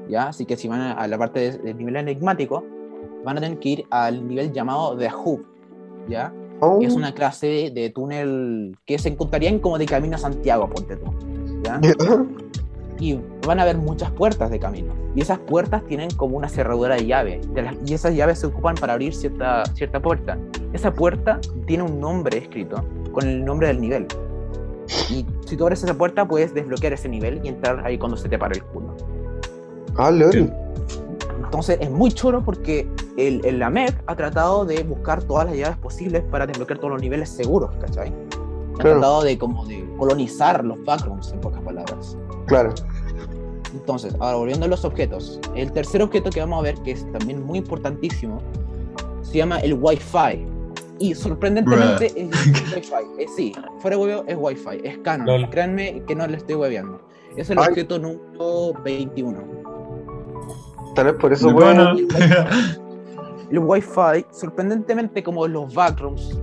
¿ya? 0.09 0.29
Así 0.29 0.47
que 0.47 0.57
si 0.57 0.67
van 0.67 0.81
a, 0.81 1.07
la 1.07 1.17
parte 1.19 1.53
de- 1.53 1.59
del 1.59 1.77
nivel 1.79 1.97
enigmático, 1.97 2.65
van 3.25 3.39
a 3.39 3.41
tener 3.41 3.59
que 3.61 3.69
ir 3.69 3.87
al 3.91 4.27
nivel 4.27 4.53
llamado 4.53 4.97
The 4.97 5.11
Hub. 5.15 5.47
¿ya? 6.09 6.33
Oh, 6.61 6.79
es 6.83 6.95
una 6.95 7.15
clase 7.15 7.71
de 7.75 7.91
túnel 7.91 8.77
que 8.85 8.99
se 8.99 9.09
encontrarían 9.09 9.59
como 9.59 9.79
de 9.79 9.87
camino 9.87 10.17
a 10.17 10.19
Santiago, 10.19 10.69
ponte 10.69 10.97
tú. 10.97 11.07
¿ya? 11.65 11.81
Y 12.99 13.19
van 13.47 13.59
a 13.59 13.63
haber 13.63 13.79
muchas 13.79 14.11
puertas 14.11 14.51
de 14.51 14.59
camino. 14.59 14.93
Y 15.15 15.23
esas 15.23 15.39
puertas 15.39 15.83
tienen 15.87 16.11
como 16.11 16.37
una 16.37 16.49
cerradura 16.49 16.97
de 16.97 17.07
llave. 17.07 17.41
de 17.55 17.63
las- 17.63 17.77
y 17.87 17.95
esas 17.95 18.15
llaves 18.15 18.39
se 18.41 18.47
ocupan 18.47 18.75
para 18.75 18.93
abrir 18.93 19.15
cierta, 19.15 19.65
cierta 19.75 20.01
puerta. 20.01 20.37
Esa 20.75 20.93
puerta 20.93 21.41
tiene 21.67 21.83
un 21.83 21.99
nombre 21.99 22.37
escrito 22.39 22.85
con 23.13 23.27
el 23.27 23.45
nombre 23.45 23.69
del 23.69 23.81
nivel. 23.81 24.07
Y 25.09 25.25
si 25.47 25.57
tú 25.57 25.65
abres 25.65 25.83
esa 25.83 25.95
puerta, 25.95 26.29
puedes 26.29 26.53
desbloquear 26.53 26.93
ese 26.93 27.09
nivel 27.09 27.41
y 27.43 27.49
entrar 27.49 27.85
ahí 27.87 27.97
cuando 27.97 28.17
se 28.17 28.29
te 28.29 28.39
para 28.39 28.55
el 28.55 28.63
culo. 28.65 28.95
Ah, 29.97 30.11
lol. 30.11 30.53
Entonces 31.51 31.79
es 31.81 31.91
muy 31.91 32.13
choro 32.13 32.45
porque 32.45 32.89
el, 33.17 33.45
el 33.45 33.61
AMEC 33.61 34.05
ha 34.07 34.15
tratado 34.15 34.65
de 34.65 34.85
buscar 34.85 35.21
todas 35.25 35.47
las 35.47 35.57
llaves 35.57 35.77
posibles 35.79 36.23
para 36.31 36.47
desbloquear 36.47 36.79
todos 36.79 36.93
los 36.93 37.03
niveles 37.03 37.29
seguros, 37.29 37.75
¿cachai? 37.81 38.09
Ha 38.11 38.75
Claro. 38.83 39.01
tratado 39.01 39.23
de 39.25 39.37
como 39.37 39.67
de 39.67 39.85
colonizar 39.99 40.65
los 40.65 40.83
backrooms, 40.85 41.33
en 41.33 41.41
pocas 41.41 41.61
palabras. 41.63 42.17
Claro. 42.47 42.73
Entonces, 43.75 44.15
ahora 44.21 44.37
volviendo 44.37 44.67
a 44.67 44.69
los 44.69 44.85
objetos. 44.85 45.41
El 45.57 45.73
tercer 45.73 46.03
objeto 46.03 46.31
que 46.31 46.39
vamos 46.39 46.61
a 46.61 46.63
ver, 46.63 46.77
que 46.83 46.93
es 46.93 47.05
también 47.11 47.45
muy 47.45 47.59
importantísimo, 47.59 48.39
se 49.23 49.39
llama 49.39 49.59
el 49.59 49.75
Wi-Fi. 49.75 50.47
Y 51.01 51.15
sorprendentemente 51.17 52.07
es 52.15 52.29
Wi-Fi. 52.77 53.23
Eh, 53.23 53.27
sí, 53.37 53.53
fuera 53.81 53.97
de 53.97 54.03
huevo 54.05 54.25
es 54.29 54.37
Wi-Fi, 54.39 54.81
es 54.87 54.99
canon. 54.99 55.27
Lol. 55.27 55.51
Créanme 55.51 56.03
que 56.07 56.15
no 56.15 56.27
le 56.29 56.37
estoy 56.37 56.55
hueveando. 56.55 57.01
Es 57.37 57.51
el 57.51 57.59
Ay. 57.59 57.67
objeto 57.71 57.99
número 57.99 58.73
21. 58.85 59.69
Tal 60.95 61.07
vez 61.07 61.15
por 61.15 61.33
eso, 61.33 61.49
weón. 61.49 62.07
pana. 62.09 62.77
el 63.51 63.59
Wi-Fi, 63.59 64.27
sorprendentemente 64.31 65.23
como 65.23 65.47
los 65.47 65.75
backrooms, 65.75 66.39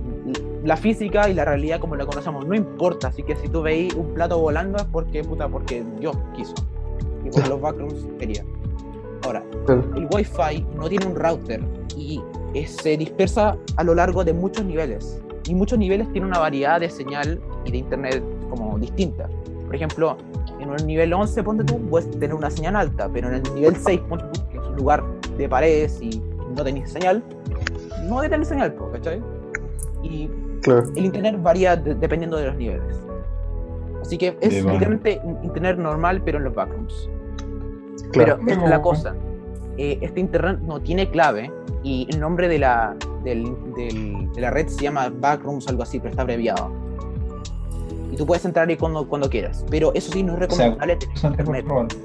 la 0.64 0.76
física 0.76 1.28
y 1.28 1.34
la 1.34 1.44
realidad 1.44 1.80
como 1.80 1.96
la 1.96 2.04
conocemos 2.04 2.46
no 2.46 2.54
importa, 2.54 3.08
así 3.08 3.22
que 3.22 3.36
si 3.36 3.48
tú 3.48 3.62
veis 3.62 3.94
un 3.94 4.12
plato 4.14 4.38
volando 4.38 4.78
es 4.78 4.84
porque, 4.84 5.22
puta, 5.22 5.48
porque 5.48 5.84
yo 6.00 6.12
quiso. 6.34 6.54
Y 7.24 7.30
por 7.30 7.48
los 7.48 7.60
backrooms 7.60 8.06
quería. 8.18 8.44
Ahora, 9.24 9.42
el 9.68 10.08
Wi-Fi 10.10 10.66
no 10.76 10.88
tiene 10.88 11.06
un 11.06 11.14
router 11.14 11.62
y 11.96 12.20
se 12.66 12.96
dispersa 12.96 13.56
a 13.76 13.84
lo 13.84 13.94
largo 13.94 14.24
de 14.24 14.32
muchos 14.32 14.64
niveles. 14.64 15.20
Y 15.46 15.54
muchos 15.54 15.78
niveles 15.78 16.10
tienen 16.12 16.30
una 16.30 16.38
variedad 16.38 16.80
de 16.80 16.90
señal 16.90 17.40
y 17.64 17.70
de 17.72 17.78
internet 17.78 18.22
como 18.50 18.78
distinta. 18.78 19.28
Por 19.66 19.74
ejemplo, 19.74 20.16
en 20.60 20.70
un 20.70 20.76
nivel 20.86 21.12
11, 21.12 21.42
ponte 21.42 21.64
tú, 21.64 21.78
puedes 21.88 22.10
tener 22.10 22.34
una 22.34 22.50
señal 22.50 22.76
alta, 22.76 23.08
pero 23.12 23.28
en 23.28 23.34
el 23.34 23.54
nivel 23.54 23.76
6, 23.76 24.00
ponte 24.08 24.24
tú, 24.32 24.48
que 24.50 24.58
es 24.58 24.64
un 24.64 24.76
lugar 24.76 25.04
de 25.36 25.48
paredes 25.48 25.98
y 26.02 26.22
no 26.56 26.64
tenéis 26.64 26.90
señal, 26.90 27.22
no 28.08 28.18
a 28.20 28.22
tener 28.22 28.44
señal, 28.46 28.74
¿cachai? 28.92 29.22
Y 30.02 30.28
Claro. 30.62 30.82
el 30.96 31.04
internet 31.04 31.36
varía 31.42 31.76
de- 31.76 31.94
dependiendo 31.94 32.36
de 32.36 32.46
los 32.46 32.56
niveles. 32.56 33.00
Así 34.02 34.16
que 34.18 34.36
es 34.40 34.64
literalmente 34.64 35.20
un 35.22 35.38
internet 35.44 35.76
normal, 35.78 36.22
pero 36.24 36.38
en 36.38 36.44
los 36.44 36.54
backrooms. 36.54 37.10
Claro. 38.12 38.38
Pero 38.40 38.52
esta 38.52 38.64
es 38.64 38.70
la 38.70 38.82
cosa. 38.82 39.14
eh, 39.80 39.96
este 40.00 40.18
internet 40.18 40.58
no 40.66 40.80
tiene 40.80 41.08
clave 41.08 41.52
y 41.84 42.08
el 42.10 42.18
nombre 42.18 42.48
de 42.48 42.58
la, 42.58 42.96
del- 43.22 43.54
del- 43.76 44.28
de 44.32 44.40
la 44.40 44.50
red 44.50 44.66
se 44.66 44.82
llama 44.82 45.08
Backrooms, 45.20 45.68
algo 45.68 45.84
así, 45.84 46.00
pero 46.00 46.10
está 46.10 46.22
abreviado. 46.22 46.68
Tú 48.18 48.26
puedes 48.26 48.44
entrar 48.44 48.68
ahí 48.68 48.76
cuando, 48.76 49.06
cuando 49.08 49.30
quieras. 49.30 49.64
Pero 49.70 49.92
eso 49.94 50.12
sí 50.12 50.22
no 50.22 50.36
es 50.36 50.48
O 50.52 50.54
sea, 50.54 50.70
recomendable 50.70 50.96
tener 50.96 51.60
internet. 51.62 51.96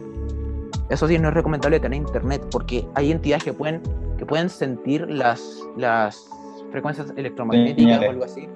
Eso 0.90 1.08
sí 1.08 1.18
no 1.20 1.28
es 1.30 1.34
recomendable 1.34 1.80
tener 1.80 1.98
internet 1.98 2.46
porque 2.52 2.88
hay 2.94 3.12
entidades 3.12 3.44
que 3.44 3.54
pueden, 3.54 3.82
que 4.18 4.26
pueden 4.26 4.50
sentir 4.50 5.10
las, 5.10 5.60
las 5.76 6.30
frecuencias 6.72 7.12
electromagnéticas 7.16 8.00
o 8.00 8.10
algo 8.10 8.24
así. 8.26 8.48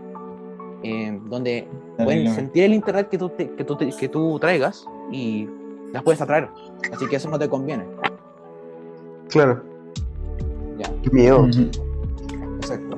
eh, 0.83 1.19
donde 1.25 1.67
pueden 2.05 2.25
sentir 2.35 2.63
el 2.65 2.73
internet 2.75 3.09
que 3.09 3.17
tú, 3.17 3.29
te- 3.29 3.49
que, 3.51 3.63
tú 3.63 3.75
te- 3.75 3.89
que 3.89 4.07
tú 4.07 4.37
traigas 4.39 4.85
y 5.11 5.47
las 5.91 6.03
puedes 6.03 6.21
atraer. 6.21 6.49
Así 6.93 7.07
que 7.07 7.15
eso 7.15 7.29
no 7.29 7.39
te 7.39 7.49
conviene. 7.49 7.85
Claro. 9.29 9.63
Ya. 10.77 10.91
Qué 11.01 11.09
miedo. 11.09 11.47
Exacto. 12.57 12.97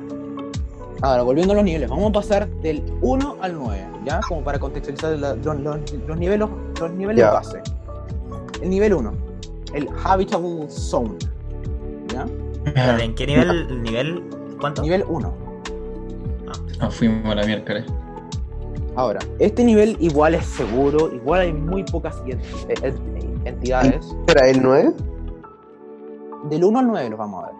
Ahora, 1.00 1.22
volviendo 1.22 1.52
a 1.54 1.56
los 1.56 1.64
niveles, 1.64 1.88
vamos 1.88 2.10
a 2.10 2.12
pasar 2.12 2.48
del 2.60 2.82
1 3.00 3.36
al 3.40 3.54
9, 3.54 3.86
¿ya? 4.04 4.20
Como 4.28 4.42
para 4.42 4.58
contextualizar 4.58 5.18
la- 5.18 5.34
los, 5.36 5.60
los- 5.60 5.92
los 6.06 6.18
niveles, 6.18 6.48
los 6.80 6.90
niveles 6.92 7.20
Ya. 7.24 7.30
base. 7.32 7.60
El 8.62 8.70
nivel 8.70 8.94
1, 8.94 9.12
el 9.74 9.88
Habitable 10.04 10.68
Zone, 10.68 11.14
¿ya? 12.12 12.26
Espérate, 12.66 13.04
¿En 13.04 13.14
qué 13.14 13.26
nivel? 13.26 13.82
nivel 13.82 14.22
¿Cuánto? 14.60 14.82
Nivel 14.82 15.04
1. 15.08 15.32
Nos 16.80 16.94
fuimos 16.94 17.32
a 17.32 17.34
la 17.34 17.46
miércoles. 17.46 17.84
Ahora, 18.96 19.20
este 19.38 19.64
nivel 19.64 19.96
igual 20.00 20.34
es 20.34 20.44
seguro, 20.44 21.10
igual 21.14 21.40
hay 21.40 21.52
muy 21.52 21.84
pocas 21.84 22.20
eh, 22.26 22.36
ent- 22.68 23.40
entidades. 23.46 24.04
Espera, 24.26 24.48
¿el 24.50 24.60
9? 24.62 24.92
Del 26.50 26.64
1 26.64 26.78
al 26.78 26.86
9 26.88 27.10
los 27.10 27.18
vamos 27.18 27.44
a 27.44 27.46
ver. 27.48 27.56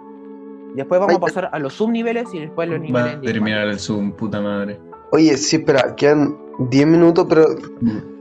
Después 0.74 1.00
vamos 1.00 1.16
a 1.16 1.20
pasar 1.20 1.48
a 1.52 1.58
los 1.58 1.72
subniveles 1.74 2.32
y 2.34 2.40
después 2.40 2.68
los 2.68 2.78
Va 2.78 2.82
niveles. 2.82 3.16
a 3.16 3.20
terminar 3.20 3.66
el 3.68 3.78
Zoom, 3.78 4.12
puta 4.12 4.40
madre. 4.40 4.78
Oye, 5.12 5.36
sí, 5.36 5.56
espera, 5.56 5.94
quedan 5.96 6.36
10 6.70 6.86
minutos, 6.86 7.26
pero 7.28 7.46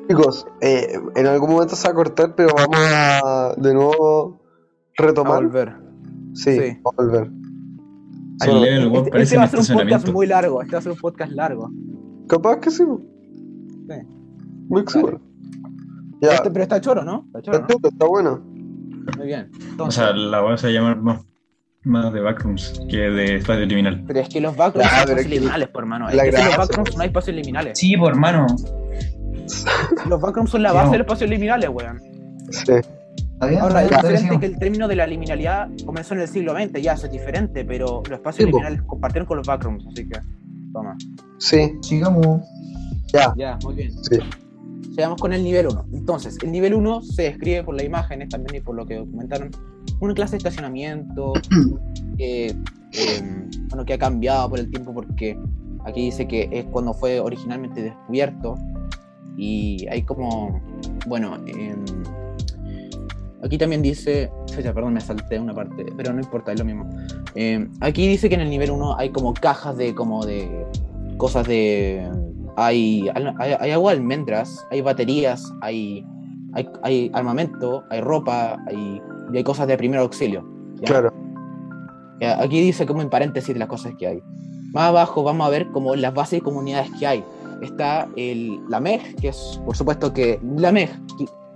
chicos, 0.07 0.47
eh, 0.61 0.93
en 1.15 1.27
algún 1.27 1.51
momento 1.51 1.75
se 1.75 1.87
va 1.87 1.91
a 1.91 1.95
cortar, 1.95 2.35
pero 2.35 2.49
vamos 2.55 2.77
a 2.79 3.53
de 3.57 3.73
nuevo 3.73 4.41
A 4.97 5.03
retomar. 5.03 5.43
volver. 5.43 5.75
Sí, 6.33 6.53
Sí. 6.57 6.77
a 6.83 6.95
volver. 6.95 7.31
Solo- 8.43 8.63
Este, 8.65 9.21
este 9.21 9.37
va 9.37 9.43
a 9.43 9.47
ser 9.49 9.59
un 9.59 9.81
podcast 9.81 10.09
muy 10.09 10.25
largo. 10.27 10.61
Este 10.61 10.73
va 10.73 10.79
a 10.79 10.81
ser 10.81 10.91
un 10.93 10.97
podcast 10.97 11.31
largo. 11.33 11.69
Capaz 12.27 12.59
que 12.59 12.71
sí. 12.71 12.83
Sí. 13.87 13.95
Muy 14.69 14.83
seguro. 14.87 15.19
Ya, 16.21 16.35
Este- 16.35 16.49
pero 16.51 16.63
está 16.63 16.79
choro, 16.81 17.03
¿no? 17.03 17.23
Está 17.27 17.41
choro, 17.41 17.57
está, 17.59 17.73
¿no? 17.81 17.89
está 17.89 18.05
bueno. 18.05 18.41
Muy 19.17 19.27
bien. 19.27 19.49
O 19.77 19.91
sea, 19.91 20.11
la 20.13 20.41
voy 20.41 20.53
a 20.53 20.67
llamar 20.69 21.01
más, 21.01 21.21
más 21.83 22.11
de 22.13 22.19
backrooms 22.19 22.81
que 22.89 22.97
de 22.97 23.35
espacio 23.37 23.65
liminal. 23.65 24.03
pero 24.05 24.19
es 24.19 24.29
que 24.29 24.41
los 24.41 24.55
backrooms 24.55 24.87
son 24.89 24.99
espacios 24.99 25.21
que- 25.23 25.29
liminales, 25.35 25.67
por 25.69 25.83
hermano. 25.83 26.09
Es 26.09 26.15
la 26.15 26.23
que 26.25 26.31
sin 26.33 26.45
los 26.45 26.57
backrooms 26.57 26.95
no 26.95 27.01
hay 27.01 27.07
espacios 27.07 27.35
liminales. 27.35 27.79
Sí, 27.79 27.95
por 27.97 28.11
hermano. 28.11 28.47
Los 30.07 30.21
backrooms 30.21 30.49
son 30.51 30.63
la 30.63 30.71
base 30.73 30.85
no. 30.87 30.91
de 30.93 30.97
los 30.99 31.05
espacios 31.05 31.29
liminales, 31.29 31.69
weón. 31.69 31.99
Sí. 32.51 32.73
Ahora, 33.41 33.83
es 33.83 33.89
diferente 33.89 34.39
que 34.39 34.45
el 34.47 34.59
término 34.59 34.87
de 34.87 34.95
la 34.97 35.07
liminalidad 35.07 35.69
comenzó 35.85 36.13
en 36.13 36.21
el 36.21 36.27
siglo 36.27 36.53
XX, 36.53 36.81
ya, 36.81 36.93
eso 36.93 37.05
es 37.05 37.11
diferente, 37.13 37.63
pero 37.63 38.01
los 38.09 38.11
espacios 38.19 38.45
Sí, 38.45 38.51
po. 38.51 38.57
liminales 38.57 38.81
compartieron 38.85 39.27
con 39.27 39.37
los 39.37 39.47
backrooms, 39.47 39.85
así 39.87 40.07
que, 40.09 40.19
toma. 40.73 40.97
Sí, 41.37 41.71
Sigamos. 41.81 42.41
ya. 43.13 43.33
Ya, 43.37 43.57
muy 43.63 43.75
bien. 43.75 43.91
Sí. 44.03 44.19
Llegamos 44.91 45.21
con 45.21 45.31
el 45.31 45.41
nivel 45.43 45.67
1. 45.67 45.85
Entonces, 45.93 46.37
el 46.43 46.51
nivel 46.51 46.73
1 46.73 47.01
se 47.01 47.23
describe 47.23 47.63
por 47.63 47.75
las 47.75 47.85
imágenes 47.85 48.27
también 48.27 48.57
y 48.57 48.59
por 48.59 48.75
lo 48.75 48.85
que 48.85 48.95
documentaron. 48.95 49.51
Una 49.99 50.13
clase 50.13 50.31
de 50.31 50.37
estacionamiento 50.37 51.33
que, 52.17 52.47
eh, 52.47 53.47
bueno, 53.69 53.85
que 53.85 53.93
ha 53.93 53.97
cambiado 53.97 54.49
por 54.49 54.59
el 54.59 54.69
tiempo 54.69 54.93
porque 54.93 55.37
aquí 55.85 56.05
dice 56.05 56.27
que 56.27 56.49
es 56.51 56.65
cuando 56.65 56.93
fue 56.93 57.19
originalmente 57.19 57.81
descubierto 57.81 58.55
y 59.37 59.87
hay 59.89 60.03
como, 60.03 60.61
bueno, 61.07 61.35
em, 61.47 61.85
aquí 63.43 63.57
también 63.57 63.81
dice, 63.81 64.29
perdón, 64.53 64.93
me 64.93 65.01
salté 65.01 65.39
una 65.39 65.53
parte, 65.53 65.85
pero 65.95 66.11
no 66.11 66.19
importa, 66.19 66.51
es 66.51 66.59
lo 66.59 66.65
mismo. 66.65 66.89
Eh, 67.35 67.67
aquí 67.79 68.07
dice 68.07 68.27
que 68.27 68.35
en 68.35 68.41
el 68.41 68.49
nivel 68.49 68.71
1 68.71 68.97
hay 68.97 69.11
como 69.11 69.33
cajas 69.33 69.77
de 69.77 69.95
como 69.95 70.25
de 70.25 70.65
cosas 71.17 71.47
de 71.47 72.09
hay, 72.57 73.09
hay, 73.13 73.55
hay 73.59 73.71
agua 73.71 73.93
de 73.93 73.99
almendras, 73.99 74.65
hay 74.69 74.81
baterías, 74.81 75.53
hay, 75.61 76.05
hay, 76.53 76.67
hay 76.83 77.11
armamento, 77.13 77.83
hay 77.89 78.01
ropa, 78.01 78.57
hay, 78.67 79.01
y 79.33 79.37
hay 79.37 79.43
cosas 79.43 79.67
de 79.67 79.77
primer 79.77 79.99
auxilio. 79.99 80.43
¿ya? 80.75 80.87
Claro. 80.87 81.13
Ya, 82.19 82.41
Aquí 82.41 82.61
dice 82.61 82.85
como 82.85 83.01
en 83.01 83.09
paréntesis 83.09 83.55
las 83.57 83.67
cosas 83.67 83.93
que 83.97 84.07
hay. 84.07 84.23
Más 84.73 84.83
abajo 84.89 85.23
vamos 85.23 85.47
a 85.47 85.49
ver 85.49 85.69
como 85.71 85.95
las 85.95 86.13
bases 86.13 86.39
y 86.39 86.41
comunidades 86.41 86.89
que 86.99 87.07
hay. 87.07 87.23
Está 87.61 88.07
el, 88.15 88.59
la 88.69 88.79
MEG, 88.79 89.15
que 89.17 89.29
es 89.29 89.59
por 89.65 89.75
supuesto 89.75 90.13
que 90.13 90.39
la 90.57 90.71
MEG, 90.71 90.89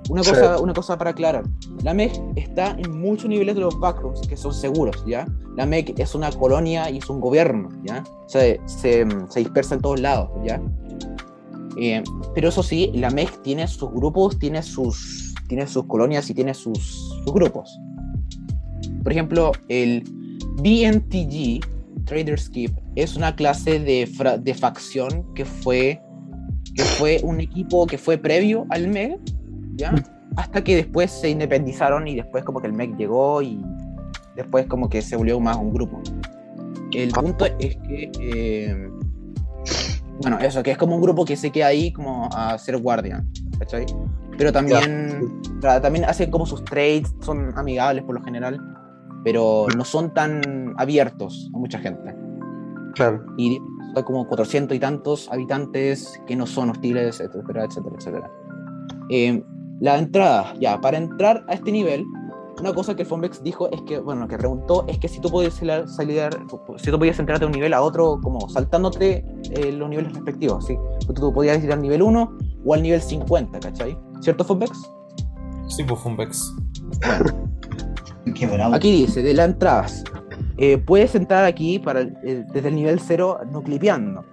una 0.10 0.22
Sí. 0.24 0.32
cosa, 0.32 0.60
una 0.60 0.74
cosa 0.74 0.98
para 0.98 1.12
aclarar, 1.12 1.44
la 1.82 1.94
MEG 1.94 2.12
está 2.36 2.76
en 2.78 3.00
muchos 3.00 3.30
niveles 3.30 3.56
de 3.56 3.62
los 3.62 3.80
backrooms 3.80 4.28
que 4.28 4.36
son 4.36 4.54
seguros, 4.54 5.02
¿ya? 5.06 5.26
La 5.56 5.66
MEG 5.66 5.94
es 5.98 6.14
una 6.16 6.30
colonia 6.32 6.90
y 6.90 6.98
es 6.98 7.10
un 7.10 7.22
gobierno, 7.22 7.70
¿ya? 7.84 8.04
Se, 8.28 8.60
se, 8.66 9.06
se 9.30 9.40
dispersa 9.40 9.76
en 9.76 9.82
todos 9.82 10.02
lados, 10.02 10.30
¿ya? 10.44 10.60
Eh, 11.78 12.04
pero 12.36 12.50
eso 12.50 12.64
sí, 12.64 12.92
la 12.94 13.10
MEG 13.10 13.42
tiene 13.42 13.68
sus 13.68 13.92
grupos, 13.92 14.38
tiene 14.38 14.62
sus, 14.62 15.34
tiene 15.48 15.68
sus 15.68 15.86
colonias 15.86 16.30
y 16.30 16.34
tiene 16.34 16.54
sus, 16.54 16.78
sus 17.24 17.34
grupos. 17.34 17.80
Por 19.04 19.12
ejemplo, 19.12 19.52
el 19.70 20.04
BNTG, 20.62 21.60
Traders 22.06 22.50
Keep, 22.50 22.72
es 22.96 23.16
una 23.16 23.36
clase 23.36 23.80
de, 23.80 24.10
de 24.42 24.54
facción 24.54 25.34
que 25.34 25.46
fue, 25.46 26.02
que 26.76 26.84
fue 26.84 27.20
un 27.24 27.42
equipo 27.42 27.86
que 27.88 27.98
fue 27.98 28.18
previo 28.18 28.66
al 28.70 28.88
MEG, 28.88 29.20
¿ya? 29.76 29.94
Hasta 30.36 30.64
que 30.64 30.76
después 30.76 31.12
se 31.12 31.30
independizaron 31.30 32.08
y 32.08 32.16
después 32.16 32.44
como 32.44 32.60
que 32.60 32.68
el 32.68 32.74
MEG 32.74 32.96
llegó 32.98 33.42
y 33.42 33.62
después 34.36 34.66
como 34.68 34.90
que 34.90 35.02
se 35.02 35.16
volvió 35.16 35.40
más 35.40 35.58
un 35.58 35.74
grupo. 35.74 36.02
El 36.92 37.10
punto 37.10 37.46
es 37.60 37.76
que, 37.78 38.12
eh, 38.20 38.90
bueno, 40.24 40.40
eso, 40.40 40.64
que 40.64 40.72
es 40.72 40.78
como 40.78 40.96
un 40.96 41.02
grupo 41.02 41.26
que 41.26 41.36
se 41.36 41.52
queda 41.52 41.68
ahí 41.68 41.92
como 41.92 42.30
a 42.34 42.58
ser 42.58 42.78
guardia, 42.78 43.24
¿cachai? 43.60 43.86
Pero 44.38 44.52
también, 44.52 45.42
claro, 45.62 45.82
también 45.82 46.06
hacen 46.06 46.32
como 46.32 46.46
sus 46.46 46.64
trades, 46.64 47.14
son 47.22 47.56
amigables 47.58 48.04
por 48.04 48.16
lo 48.16 48.24
general, 48.24 48.60
pero 49.24 49.68
no 49.78 49.86
son 49.86 50.14
tan 50.14 50.74
abiertos 50.78 51.52
a 51.54 51.58
mucha 51.58 51.78
gente. 51.80 52.16
Claro. 52.96 53.24
Y 53.38 53.60
hay 53.96 54.04
como 54.04 54.28
400 54.28 54.76
y 54.76 54.80
tantos 54.80 55.30
habitantes 55.32 56.20
que 56.26 56.36
no 56.36 56.48
son 56.48 56.72
hostiles, 56.72 57.20
etcétera, 57.20 57.66
etcétera, 57.66 57.96
etcétera. 57.98 58.32
Eh, 59.10 59.44
la 59.82 59.98
entrada, 59.98 60.54
ya, 60.60 60.80
para 60.80 60.98
entrar 60.98 61.44
a 61.48 61.54
este 61.54 61.72
nivel, 61.72 62.06
una 62.60 62.74
cosa 62.74 62.96
que 62.96 63.04
Fonbex 63.06 63.42
dijo 63.44 63.70
es 63.72 63.82
que, 63.82 64.00
bueno, 64.00 64.28
que 64.28 64.38
preguntó 64.38 64.86
es 64.88 64.98
que 65.00 65.08
si 65.08 65.20
tú 65.20 65.30
podías 65.30 65.54
salir, 65.56 65.88
salir- 65.88 66.30
si 66.78 66.92
tú 66.92 66.98
podías 67.00 67.18
entrar 67.20 67.40
de 67.40 67.46
un 67.46 67.52
nivel 67.52 67.74
a 67.74 67.82
otro, 67.82 68.20
como 68.22 68.48
saltándote 68.50 69.26
eh, 69.52 69.72
los 69.72 69.90
niveles 69.90 70.14
respectivos, 70.14 70.66
¿sí? 70.66 70.78
Tú, 71.08 71.14
tú 71.14 71.34
podías 71.34 71.64
ir 71.64 71.72
al 71.72 71.82
nivel 71.82 72.02
1 72.02 72.38
o 72.66 72.74
al 72.74 72.82
nivel 72.84 73.02
50, 73.02 73.60
¿cachai? 73.60 73.98
¿Cierto, 74.22 74.44
Fonbex? 74.44 74.72
Sí, 75.68 75.84
pues. 75.84 76.54
Qué 78.36 78.48
bravo. 78.48 78.76
Aquí 78.76 78.92
dice, 78.92 79.22
de 79.24 79.34
las 79.34 79.50
entradas, 79.50 80.04
eh, 80.58 80.78
puedes 80.78 81.16
entrar 81.16 81.46
aquí 81.46 81.80
para, 81.80 82.02
el- 82.02 82.16
eh, 82.24 82.46
desde 82.54 82.70
el 82.70 82.76
nivel 82.76 83.00
0 83.00 83.40
no 83.52 83.62
clipeando. 83.64 84.24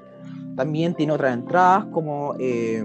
También 0.57 0.95
tiene 0.95 1.13
otras 1.13 1.35
entradas 1.35 1.87
como... 1.93 2.35
eh, 2.39 2.85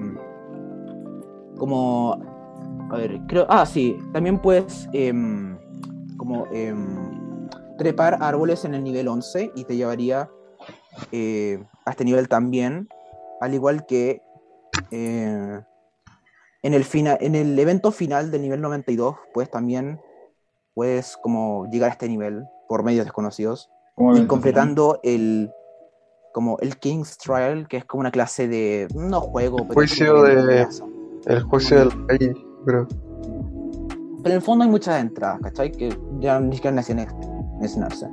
como... 1.58 2.20
A 2.90 2.98
ver, 2.98 3.20
creo... 3.28 3.46
Ah, 3.50 3.66
sí, 3.66 3.98
también 4.14 4.40
puedes 4.40 4.88
em, 4.94 5.58
como 6.18 6.48
em, 6.52 7.48
trepar 7.78 8.18
árboles 8.22 8.64
en 8.66 8.74
el 8.76 8.84
nivel 8.84 9.08
11 9.08 9.52
y 9.56 9.64
te 9.66 9.76
llevaría 9.76 10.30
eh, 11.12 11.64
a 11.86 11.92
este 11.92 12.06
nivel 12.06 12.28
también, 12.30 12.88
al 13.42 13.54
igual 13.54 13.86
que... 13.86 14.22
eh, 14.92 15.62
en 16.64 16.74
el, 16.74 16.84
fina- 16.84 17.18
en 17.22 17.36
el 17.36 17.58
evento 17.60 17.92
final 17.92 18.32
del 18.32 18.42
nivel 18.42 18.60
92, 18.62 19.16
pues 19.34 19.52
también 19.52 20.00
puedes 20.74 21.16
como 21.18 21.68
llegar 21.70 21.90
a 21.90 21.94
este 21.94 22.10
nivel 22.10 22.44
por 22.68 22.84
medios 22.84 23.06
desconocidos 23.06 23.70
¿Cómo 23.96 24.18
y 24.18 24.26
completando 24.26 25.00
el 25.04 25.52
como 26.34 26.58
el 26.60 26.78
King's 26.78 27.18
Trial 27.20 27.68
que 27.68 27.78
es 27.78 27.86
como 27.86 28.02
una 28.02 28.10
clase 28.12 28.48
de 28.48 28.88
no 28.96 29.22
juego 29.22 29.58
pero, 29.58 29.82
es 29.82 29.90
Juicio 29.90 30.24
de- 30.24 30.68
El 31.28 31.44
juicio 31.44 31.78
del 31.80 31.92
rey, 32.08 32.34
pero 32.66 32.88
en 34.26 34.32
el 34.32 34.42
fondo 34.42 34.66
hay 34.66 34.72
muchas 34.72 35.02
entradas 35.02 35.40
¿cachai? 35.42 35.72
que 35.72 35.96
ya 36.20 36.40
ni 36.40 36.56
siquiera 36.56 36.76
mencionarse 37.60 38.08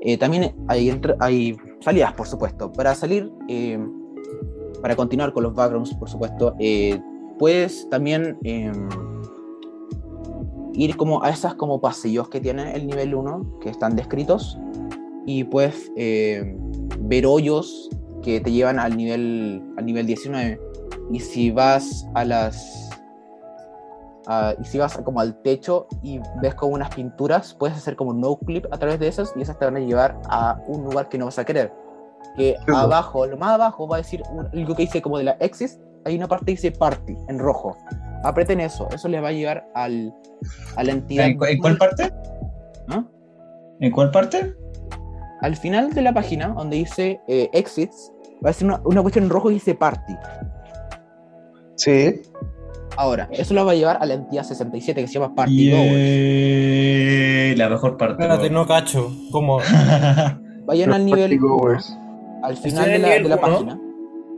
Eh, 0.00 0.16
también 0.18 0.54
hay, 0.68 1.00
hay 1.18 1.56
salidas 1.80 2.12
por 2.12 2.26
supuesto. 2.28 2.70
Para 2.70 2.94
salir 2.94 3.32
eh, 3.48 3.78
para 4.80 4.94
continuar 4.96 5.32
con 5.32 5.42
los 5.42 5.54
backgrounds 5.54 5.94
por 5.94 6.08
supuesto 6.08 6.54
eh, 6.58 7.00
puedes 7.38 7.88
también 7.90 8.38
eh, 8.44 8.72
ir 10.74 10.96
como 10.96 11.22
a 11.22 11.30
esas 11.30 11.54
como 11.54 11.80
pasillos 11.80 12.28
que 12.28 12.40
tiene 12.40 12.74
el 12.74 12.86
nivel 12.86 13.14
1 13.14 13.58
que 13.60 13.70
están 13.70 13.96
descritos 13.96 14.58
y 15.26 15.44
puedes 15.44 15.90
eh, 15.96 16.56
ver 17.00 17.26
hoyos 17.26 17.90
que 18.22 18.40
te 18.40 18.52
llevan 18.52 18.78
al 18.78 18.96
nivel 18.96 19.62
al 19.76 19.86
nivel 19.86 20.06
19 20.06 20.60
y 21.12 21.20
si 21.20 21.50
vas 21.50 22.06
a 22.14 22.24
las 22.24 22.85
a- 24.26 24.54
y 24.60 24.64
si 24.64 24.78
vas 24.78 24.96
como 24.98 25.20
al 25.20 25.40
techo 25.42 25.86
y 26.02 26.20
ves 26.42 26.54
como 26.54 26.74
unas 26.74 26.94
pinturas 26.94 27.54
puedes 27.54 27.76
hacer 27.76 27.96
como 27.96 28.12
no 28.12 28.36
clip 28.38 28.66
a 28.72 28.78
través 28.78 28.98
de 28.98 29.08
esas 29.08 29.32
y 29.36 29.42
esas 29.42 29.58
te 29.58 29.64
van 29.64 29.76
a 29.76 29.80
llevar 29.80 30.18
a 30.28 30.58
un 30.66 30.84
lugar 30.84 31.08
que 31.08 31.18
no 31.18 31.26
vas 31.26 31.38
a 31.38 31.44
querer 31.44 31.72
que 32.36 32.54
Sí, 32.66 32.72
abajo 32.74 33.26
lo 33.26 33.36
más 33.36 33.50
abajo 33.52 33.86
va 33.88 33.96
a 33.96 33.98
decir 33.98 34.22
un- 34.32 34.46
algo 34.52 34.74
que 34.74 34.82
dice 34.82 35.00
como 35.02 35.18
de 35.18 35.24
la 35.24 35.32
exist 35.40 35.80
hay 36.04 36.16
una 36.16 36.28
parte 36.28 36.46
que 36.46 36.52
dice 36.52 36.70
party 36.72 37.16
en 37.28 37.38
rojo 37.38 37.76
aprieten 38.24 38.60
eso 38.60 38.88
eso 38.92 39.08
les 39.08 39.22
va 39.22 39.28
a 39.28 39.32
llevar 39.32 39.66
al 39.74 40.12
a 40.76 40.82
la 40.84 40.92
entidad 40.92 41.26
¿En, 41.26 41.38
cu- 41.38 41.44
en 41.44 41.58
cuál 41.58 41.76
parte? 41.78 42.12
¿no? 42.88 43.08
¿En 43.80 43.90
cuál 43.92 44.10
parte? 44.10 44.54
al 45.42 45.54
final 45.54 45.92
de 45.92 46.00
la 46.00 46.14
página, 46.14 46.48
donde 46.48 46.76
dice 46.78 47.20
eh, 47.28 47.50
exits, 47.52 48.10
va 48.44 48.50
a 48.50 48.52
ser 48.54 48.66
una, 48.66 48.80
una 48.84 49.02
cuestión 49.02 49.24
en 49.26 49.30
rojo 49.30 49.48
que 49.48 49.54
dice 49.54 49.74
party. 49.74 50.14
Sí. 51.76 52.22
Ahora, 52.96 53.28
eso 53.32 53.54
lo 53.54 53.64
va 53.64 53.72
a 53.72 53.74
llevar 53.74 53.98
a 54.00 54.06
la 54.06 54.14
entidad 54.14 54.42
67 54.44 55.00
que 55.02 55.06
se 55.08 55.14
llama 55.14 55.34
Party 55.34 55.70
Goers. 55.70 57.56
Yeah, 57.56 57.56
La 57.56 57.68
mejor 57.68 57.96
parte. 57.96 58.22
Espérate, 58.22 58.50
no 58.50 58.66
cacho. 58.66 59.10
¿Cómo? 59.32 59.58
Vayan 60.66 60.92
al 60.92 61.04
nivel 61.04 61.20
Party 61.22 61.36
goers. 61.38 61.96
al 62.42 62.56
final 62.56 62.84
de 62.86 62.98
la, 62.98 63.08
de 63.10 63.20
la 63.28 63.40
página. 63.40 63.80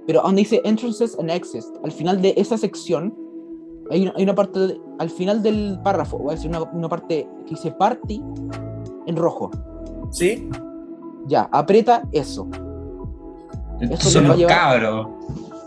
Pero 0.06 0.22
donde 0.22 0.40
dice 0.42 0.61
entrances 0.64 1.16
and 1.18 1.30
exits, 1.30 1.70
al 1.84 1.92
final 1.92 2.20
de 2.22 2.34
esa 2.36 2.56
sección, 2.56 3.14
hay 3.90 4.02
una, 4.02 4.12
hay 4.16 4.22
una 4.24 4.34
parte, 4.34 4.59
de- 4.59 4.80
al 4.98 5.11
final 5.11 5.42
del 5.42 5.78
párrafo, 5.82 6.22
va 6.24 6.32
a 6.32 6.34
decir 6.34 6.50
una, 6.50 6.62
una 6.62 6.88
parte 6.88 7.28
que 7.46 7.50
dice 7.50 7.72
party 7.72 8.22
en 9.06 9.16
rojo. 9.16 9.50
¿Sí? 10.11 10.48
Ya, 11.26 11.48
aprieta 11.52 12.02
eso. 12.12 12.48
Eso 13.80 14.11
son 14.11 14.28
los 14.28 14.42
cabros. 14.44 15.09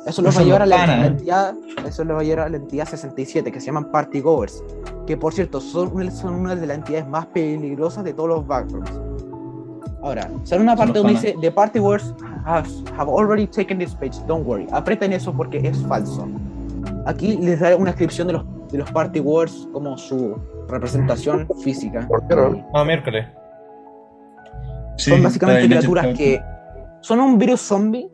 Eso 0.05 0.21
los 0.23 0.35
va 0.35 0.41
a 0.41 0.43
llevar 0.43 0.61
a 0.63 0.65
la, 0.65 0.87
la 0.87 1.05
entidad, 1.07 1.53
eso 1.85 2.03
los 2.03 2.17
va 2.17 2.21
a 2.21 2.23
llevar 2.23 2.47
a 2.47 2.49
la 2.49 2.57
entidad 2.57 2.85
67, 2.87 3.51
que 3.51 3.59
se 3.59 3.67
llaman 3.67 3.91
Party 3.91 4.19
Goers, 4.19 4.63
que 5.05 5.15
por 5.15 5.31
cierto 5.33 5.61
son, 5.61 5.91
una- 5.93 6.09
son 6.11 6.33
una 6.35 6.55
de 6.55 6.65
las 6.65 6.77
entidades 6.77 7.07
más 7.07 7.27
peligrosas 7.27 8.03
de 8.03 8.13
todos 8.13 8.29
los 8.29 8.47
backgrounds. 8.47 8.91
Ahora, 10.01 10.27
sale 10.43 10.63
una 10.63 10.75
parte 10.75 10.97
donde 10.97 11.13
dice 11.13 11.35
The 11.39 11.51
Party 11.51 11.77
Goers 11.77 12.15
have, 12.45 12.67
have 12.97 13.11
already 13.11 13.45
taken 13.45 13.77
this 13.77 13.93
page, 13.93 14.13
don't 14.25 14.45
worry. 14.47 14.65
Aprieten 14.71 15.13
eso 15.13 15.31
porque 15.31 15.59
es 15.59 15.77
falso. 15.85 16.27
Aquí 17.05 17.37
les 17.37 17.59
da 17.59 17.75
una 17.75 17.91
descripción 17.91 18.25
de 18.27 18.33
los, 18.33 18.45
de 18.71 18.79
los 18.79 18.91
Party 18.91 19.19
Goers 19.19 19.67
como 19.71 19.95
su 19.99 20.35
representación 20.67 21.47
física. 21.63 22.07
¿Por 22.07 22.25
qué 22.27 22.35
no? 22.35 22.67
Ah, 22.73 22.83
miércoles. 22.83 23.27
Sí, 24.97 25.11
son 25.11 25.21
básicamente 25.23 25.67
criaturas 25.67 26.07
que 26.17 26.41
son 27.01 27.19
un 27.19 27.37
virus 27.37 27.61
zombie 27.61 28.09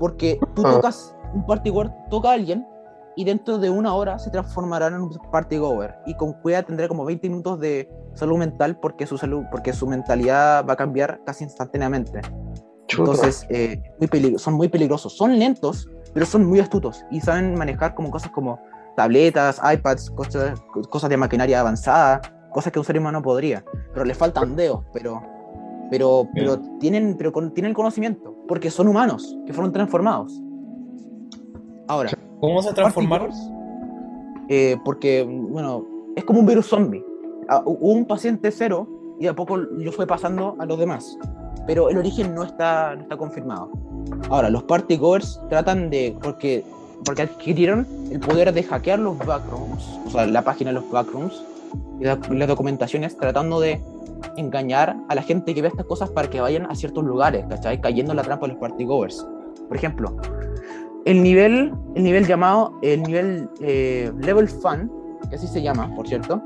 porque 0.00 0.38
tú 0.54 0.62
Ah. 0.66 0.72
tocas 0.72 1.14
un 1.38 1.46
party 1.46 1.70
goer, 1.70 1.90
toca 2.10 2.30
a 2.30 2.32
alguien 2.34 2.66
y 3.16 3.24
dentro 3.24 3.58
de 3.58 3.70
una 3.70 3.94
hora 3.94 4.18
se 4.18 4.30
transformarán 4.30 4.94
en 4.94 5.00
un 5.02 5.10
party 5.32 5.58
goer. 5.58 5.94
Y 6.06 6.14
con 6.14 6.34
cuidado 6.34 6.66
tendrá 6.66 6.86
como 6.88 7.04
20 7.04 7.28
minutos 7.28 7.58
de 7.60 7.88
salud 8.14 8.38
mental 8.38 8.78
porque 8.80 9.06
su 9.06 9.18
salud 9.18 9.44
porque 9.50 9.72
su 9.72 9.86
mentalidad 9.86 10.64
va 10.66 10.74
a 10.74 10.76
cambiar 10.76 11.20
casi 11.24 11.44
instantáneamente. 11.44 12.20
Chuta. 12.86 13.02
entonces 13.02 13.46
eh, 13.50 13.82
muy 13.98 14.38
son 14.38 14.54
muy 14.54 14.68
peligrosos. 14.68 15.16
Son 15.16 15.38
lentos 15.38 15.88
pero 16.14 16.24
son 16.24 16.46
muy 16.46 16.58
astutos 16.58 17.04
y 17.10 17.20
saben 17.20 17.54
manejar 17.54 17.94
como 17.94 18.10
cosas 18.10 18.30
como 18.30 18.58
tabletas 18.96 19.60
iPads 19.62 20.10
cosas, 20.12 20.58
cosas 20.88 21.10
de 21.10 21.16
maquinaria 21.16 21.60
avanzada 21.60 22.20
cosas 22.50 22.72
que 22.72 22.78
un 22.78 22.84
ser 22.84 22.98
humano 22.98 23.20
podría. 23.20 23.64
Pero 23.92 24.04
les 24.04 24.16
faltan 24.16 24.56
dedos 24.56 24.84
pero 24.92 25.20
pero 25.90 26.28
pero 26.34 26.60
tienen 26.78 27.16
pero 27.18 27.32
con- 27.32 27.52
tienen 27.52 27.74
conocimiento 27.74 28.34
porque 28.46 28.70
son 28.70 28.88
humanos 28.88 29.36
que 29.46 29.52
fueron 29.52 29.72
transformados 29.72 30.40
ahora 31.88 32.10
¿Cómo 32.40 32.62
se 32.62 32.72
transformaron? 32.72 33.28
Party 33.30 33.42
Goers, 33.44 34.46
eh, 34.48 34.76
porque 34.84 35.24
bueno 35.28 35.84
es 36.16 36.24
como 36.24 36.40
un 36.40 36.46
virus 36.46 36.66
zombie. 36.66 37.04
Ah, 37.48 37.62
hu- 37.64 37.76
Hubo 37.80 37.92
un 37.92 38.04
paciente 38.06 38.50
cero 38.50 38.86
y 39.18 39.24
de 39.24 39.28
a 39.30 39.34
poco 39.34 39.56
lo 39.56 39.92
fue 39.92 40.06
pasando 40.06 40.54
a 40.58 40.66
los 40.66 40.78
demás. 40.78 41.16
Pero 41.66 41.90
el 41.90 41.98
origen 41.98 42.34
no 42.34 42.44
está, 42.44 42.94
no 42.96 43.02
está 43.02 43.16
confirmado. 43.16 43.70
Ahora, 44.30 44.48
los 44.50 44.62
partygoers 44.64 45.40
tratan 45.50 45.90
de. 45.90 46.16
Porque, 46.22 46.64
porque 47.04 47.22
adquirieron 47.22 47.86
el 48.10 48.20
poder 48.20 48.52
de 48.54 48.62
hackear 48.62 48.98
los 48.98 49.18
backrooms, 49.18 50.00
o 50.06 50.10
sea, 50.10 50.26
la 50.26 50.42
página 50.42 50.70
de 50.70 50.74
los 50.80 50.90
backrooms 50.90 51.44
y 52.00 52.04
la- 52.04 52.18
las 52.30 52.48
documentaciones, 52.48 53.16
tratando 53.18 53.60
de 53.60 53.80
engañar 54.36 54.96
a 55.08 55.14
la 55.14 55.22
gente 55.22 55.54
que 55.54 55.60
ve 55.62 55.68
estas 55.68 55.86
cosas 55.86 56.10
para 56.10 56.30
que 56.30 56.40
vayan 56.40 56.66
a 56.70 56.74
ciertos 56.74 57.04
lugares, 57.04 57.44
¿cachai? 57.48 57.80
Cayendo 57.80 58.12
en 58.12 58.16
la 58.16 58.22
trampa 58.22 58.46
de 58.46 58.54
los 58.54 58.60
partygoers. 58.60 59.26
Por 59.68 59.76
ejemplo, 59.76 60.16
el 61.08 61.22
nivel, 61.22 61.72
el 61.94 62.04
nivel 62.04 62.26
llamado, 62.26 62.78
el 62.82 63.02
nivel 63.02 63.48
eh, 63.62 64.12
level 64.18 64.46
fun, 64.46 64.92
que 65.30 65.36
así 65.36 65.46
se 65.46 65.62
llama, 65.62 65.90
por 65.96 66.06
cierto, 66.06 66.42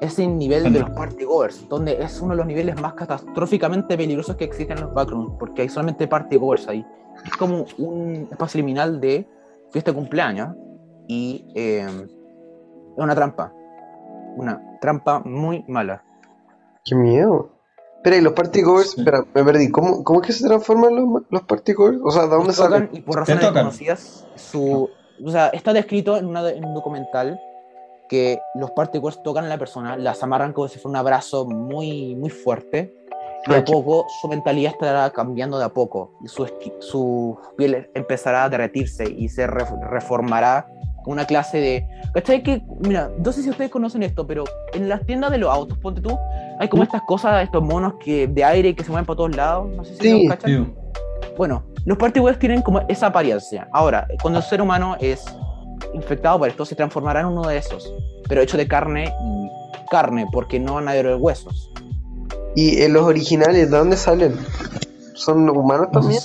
es 0.00 0.18
el 0.18 0.36
nivel 0.36 0.72
de 0.72 0.80
los 0.80 0.90
partygoers, 0.90 1.68
donde 1.68 2.02
es 2.02 2.20
uno 2.20 2.32
de 2.32 2.38
los 2.38 2.46
niveles 2.46 2.80
más 2.80 2.94
catastróficamente 2.94 3.96
peligrosos 3.96 4.34
que 4.34 4.42
existen 4.42 4.78
en 4.78 4.84
los 4.86 4.94
backrooms, 4.94 5.34
porque 5.38 5.62
hay 5.62 5.68
solamente 5.68 6.08
partygoers 6.08 6.66
ahí. 6.66 6.84
Es 7.24 7.36
como 7.36 7.64
un 7.78 8.26
espacio 8.32 8.58
liminal 8.58 9.00
de 9.00 9.28
fiesta 9.70 9.92
de 9.92 9.96
cumpleaños 9.96 10.56
y 11.06 11.46
eh, 11.54 11.86
es 11.86 13.04
una 13.04 13.14
trampa. 13.14 13.52
Una 14.38 14.60
trampa 14.80 15.20
muy 15.20 15.64
mala. 15.68 16.02
Qué 16.84 16.96
miedo. 16.96 17.50
Espera, 18.02 18.16
y 18.16 18.20
los 18.20 18.32
partygoers, 18.32 18.90
Sí. 18.90 19.00
espera, 19.00 19.24
me 19.32 19.44
perdí. 19.44 19.70
¿Cómo, 19.70 20.02
cómo 20.02 20.20
es 20.20 20.26
que 20.26 20.32
se 20.32 20.44
transforman 20.46 20.96
los, 20.96 21.22
los 21.30 21.42
partygoers? 21.42 21.98
O 22.02 22.10
sea, 22.10 22.22
¿de 22.22 22.28
dónde 22.30 22.52
salen? 22.52 22.90
y 22.92 23.00
por 23.00 23.16
razones 23.18 23.42
desconocidas, 23.42 24.26
su, 24.34 24.90
o 25.24 25.30
sea, 25.30 25.48
está 25.48 25.72
descrito 25.72 26.16
en, 26.16 26.26
una- 26.26 26.50
en 26.50 26.64
un 26.64 26.74
documental 26.74 27.38
que 28.08 28.40
los 28.56 28.72
partygoers 28.72 29.22
tocan 29.22 29.44
a 29.44 29.48
la 29.48 29.56
persona, 29.56 29.96
las 29.96 30.20
amarran 30.22 30.52
como 30.52 30.66
si 30.66 30.80
fuera 30.80 30.90
un 30.90 30.96
abrazo 30.96 31.46
muy, 31.46 32.16
muy 32.16 32.30
fuerte, 32.30 32.92
y 33.46 33.50
de 33.52 33.58
a 33.58 33.64
poco 33.64 34.06
su 34.20 34.26
mentalidad 34.28 34.72
estará 34.72 35.08
cambiando 35.10 35.58
de 35.58 35.64
a 35.64 35.68
poco, 35.68 36.12
y 36.24 36.28
su, 36.28 36.46
su 36.80 37.38
piel 37.56 37.88
empezará 37.94 38.44
a 38.44 38.48
derretirse 38.48 39.04
y 39.04 39.28
se 39.28 39.46
re- 39.46 39.64
reformará 39.88 40.66
una 41.06 41.24
clase 41.24 41.58
de... 41.58 41.88
¿Cachai? 42.14 42.42
Que, 42.44 42.62
mira, 42.86 43.10
no 43.18 43.32
sé 43.32 43.42
si 43.42 43.50
ustedes 43.50 43.70
conocen 43.72 44.04
esto, 44.04 44.24
pero 44.26 44.44
en 44.74 44.88
las 44.88 45.04
tiendas 45.04 45.32
de 45.32 45.38
los 45.38 45.50
autos, 45.52 45.76
ponte 45.78 46.00
tú, 46.00 46.16
hay 46.62 46.68
como 46.68 46.82
¿Mm? 46.82 46.84
estas 46.84 47.02
cosas, 47.02 47.42
estos 47.42 47.60
monos 47.60 47.94
que, 47.98 48.28
de 48.28 48.44
aire 48.44 48.76
que 48.76 48.84
se 48.84 48.90
mueven 48.90 49.04
para 49.04 49.16
todos 49.16 49.34
lados, 49.34 49.68
no 49.76 49.84
sé 49.84 49.96
si 49.96 50.00
Sí, 50.00 50.28
los. 50.28 50.38
Sí. 50.44 50.72
Bueno, 51.36 51.64
los 51.84 51.98
partygoers 51.98 52.38
tienen 52.38 52.62
como 52.62 52.82
esa 52.88 53.08
apariencia. 53.08 53.68
Ahora, 53.72 54.06
cuando 54.22 54.38
el 54.38 54.44
ser 54.44 54.62
humano 54.62 54.96
es 55.00 55.24
infectado 55.92 56.38
por 56.38 56.48
esto, 56.48 56.64
se 56.64 56.76
transformará 56.76 57.20
en 57.20 57.26
uno 57.26 57.42
de 57.48 57.56
esos, 57.56 57.92
pero 58.28 58.42
hecho 58.42 58.56
de 58.56 58.68
carne 58.68 59.12
y 59.24 59.88
carne, 59.90 60.26
porque 60.30 60.60
no 60.60 60.74
van 60.74 60.86
a 60.86 60.92
haber 60.92 61.16
huesos. 61.16 61.72
¿Y 62.54 62.80
en 62.80 62.92
los 62.92 63.02
originales, 63.02 63.68
de 63.68 63.76
dónde 63.76 63.96
salen? 63.96 64.36
¿Son 65.14 65.48
humanos 65.50 65.88
también? 65.90 66.22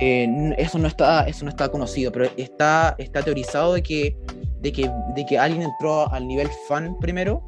Eh, 0.00 0.54
eso 0.56 0.78
no 0.78 0.86
está, 0.86 1.26
eso 1.26 1.44
no 1.44 1.50
está 1.50 1.68
conocido, 1.68 2.12
pero 2.12 2.26
está, 2.36 2.94
está 2.98 3.22
teorizado 3.22 3.74
de 3.74 3.82
que, 3.82 4.16
de 4.60 4.70
que, 4.70 4.88
de 5.16 5.26
que 5.26 5.36
alguien 5.36 5.62
entró 5.62 6.08
al 6.12 6.28
nivel 6.28 6.48
fan 6.68 6.96
primero, 7.00 7.42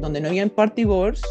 donde 0.00 0.20
no 0.20 0.28
habían 0.28 0.50
partygoers, 0.50 1.22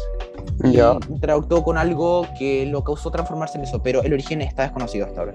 y 0.64 0.72
Ya. 0.72 0.98
interactuó 1.08 1.62
con 1.62 1.78
algo 1.78 2.26
que 2.38 2.66
lo 2.66 2.82
causó 2.84 3.10
transformarse 3.10 3.58
en 3.58 3.64
eso, 3.64 3.82
pero 3.82 4.02
el 4.02 4.12
origen 4.12 4.42
está 4.42 4.62
desconocido 4.64 5.06
hasta 5.06 5.20
ahora. 5.20 5.34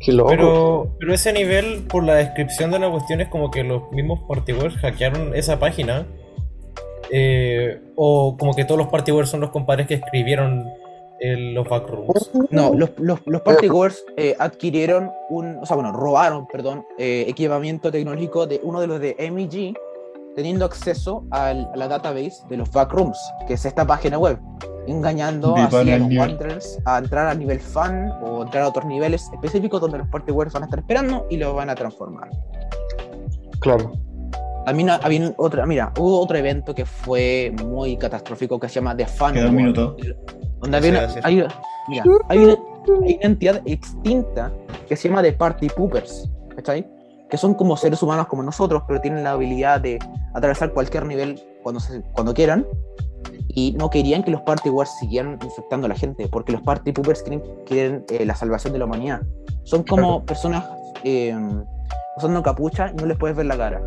Qué 0.00 0.12
loco. 0.12 0.30
Pero, 0.30 0.96
pero 0.98 1.14
ese 1.14 1.32
nivel, 1.32 1.82
por 1.88 2.02
la 2.04 2.14
descripción 2.16 2.70
de 2.72 2.78
la 2.80 2.90
cuestión, 2.90 3.20
es 3.20 3.28
como 3.28 3.50
que 3.50 3.62
los 3.62 3.90
mismos 3.92 4.20
partywares 4.28 4.74
hackearon 4.78 5.34
esa 5.36 5.58
página. 5.58 6.06
eh, 7.14 7.78
o 7.94 8.36
como 8.38 8.54
que 8.54 8.64
todos 8.64 8.78
los 8.78 8.88
partywares 8.88 9.28
son 9.28 9.40
los 9.40 9.50
compadres 9.50 9.86
que 9.86 9.94
escribieron 9.94 10.64
el- 11.20 11.52
los 11.52 11.68
backrooms. 11.68 12.30
No, 12.50 12.72
los, 12.74 12.90
los, 12.96 13.20
los 13.26 13.42
partygoers 13.42 14.02
eh, 14.16 14.34
adquirieron 14.38 15.10
un, 15.28 15.58
o 15.58 15.66
sea, 15.66 15.76
bueno, 15.76 15.92
robaron, 15.92 16.46
perdón, 16.46 16.86
eh, 16.98 17.26
equipamiento 17.28 17.90
tecnológico 17.92 18.46
de 18.46 18.60
uno 18.62 18.80
de 18.80 18.86
los 18.86 18.98
de 19.00 19.14
MEG, 19.30 19.74
teniendo 20.34 20.64
acceso 20.64 21.24
al- 21.30 21.68
a 21.72 21.76
la 21.76 21.88
database 21.88 22.42
de 22.48 22.56
los 22.56 22.70
backrooms, 22.70 23.18
que 23.46 23.54
es 23.54 23.64
esta 23.64 23.86
página 23.86 24.18
web, 24.18 24.38
engañando 24.86 25.54
así 25.62 25.76
a 25.92 25.98
los 25.98 26.08
wanderers 26.20 26.78
a 26.84 26.98
entrar 26.98 27.26
al 27.28 27.38
nivel 27.38 27.60
fan 27.60 28.10
o 28.22 28.42
entrar 28.42 28.64
a 28.64 28.68
otros 28.68 28.84
niveles 28.86 29.30
específicos 29.32 29.80
donde 29.80 29.98
los 29.98 30.08
partygoers 30.08 30.52
van 30.52 30.62
a 30.64 30.66
estar 30.66 30.78
esperando 30.80 31.26
y 31.30 31.36
los 31.36 31.54
van 31.54 31.70
a 31.70 31.74
transformar. 31.74 32.28
Claro. 33.60 33.92
También 34.64 34.90
ha- 34.90 34.96
había 35.02 35.32
otra, 35.38 35.66
mira, 35.66 35.92
hubo 35.98 36.20
otro 36.20 36.36
evento 36.36 36.74
que 36.74 36.84
fue 36.86 37.52
muy 37.64 37.96
catastrófico 37.96 38.58
que 38.60 38.68
se 38.68 38.76
llama 38.76 38.96
The 38.96 39.06
Fan 39.06 39.34
Queda 39.34 39.48
un 39.48 39.56
minuto. 39.56 39.96
donde 40.60 40.76
había 40.76 40.90
una, 40.90 41.08
hay, 41.24 41.34
mira, 41.88 42.04
hay 42.28 42.38
una, 42.38 42.56
hay 42.98 43.14
una 43.18 43.24
entidad 43.26 43.60
extinta 43.64 44.52
que 44.88 44.96
se 44.96 45.08
llama 45.08 45.22
The 45.22 45.32
Party 45.32 45.68
Poopers, 45.68 46.30
¿cachai? 46.54 46.86
Que 47.32 47.38
son 47.38 47.54
como 47.54 47.78
seres 47.78 48.02
humanos 48.02 48.26
como 48.26 48.42
nosotros, 48.42 48.82
pero 48.86 49.00
tienen 49.00 49.24
la 49.24 49.30
habilidad 49.32 49.80
de 49.80 49.98
atravesar 50.34 50.72
cualquier 50.74 51.06
nivel 51.06 51.42
cuando, 51.62 51.80
se- 51.80 52.02
cuando 52.12 52.34
quieran. 52.34 52.66
Y 53.48 53.72
no 53.78 53.88
querían 53.88 54.22
que 54.22 54.30
los 54.30 54.42
Party 54.42 54.68
Wars 54.68 54.90
siguieran 55.00 55.38
infectando 55.42 55.86
a 55.86 55.88
la 55.88 55.94
gente, 55.94 56.28
porque 56.28 56.52
los 56.52 56.60
Party 56.60 56.92
Poopers 56.92 57.22
quieren, 57.22 57.42
quieren 57.64 58.04
eh, 58.10 58.26
la 58.26 58.34
salvación 58.34 58.74
de 58.74 58.78
la 58.80 58.84
humanidad. 58.84 59.22
Son 59.64 59.82
como 59.82 60.24
personas 60.26 60.64
eh, 61.04 61.34
usando 62.18 62.42
capucha 62.42 62.90
y 62.92 62.96
no 63.00 63.06
les 63.06 63.16
puedes 63.16 63.34
ver 63.34 63.46
la 63.46 63.56
cara. 63.56 63.80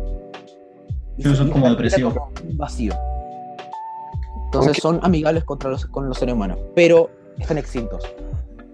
Y 1.16 1.22
Sí, 1.22 1.36
son 1.36 1.48
como 1.50 1.70
depresivos. 1.70 2.14
como 2.14 2.30
un 2.48 2.56
vacío. 2.56 2.94
Entonces 4.46 4.76
son 4.78 5.00
amigables 5.02 5.44
contra 5.44 5.70
los, 5.70 5.86
con 5.86 6.08
los 6.08 6.18
seres 6.18 6.34
humanos, 6.34 6.58
pero 6.74 7.10
están 7.38 7.58
extintos. 7.58 8.02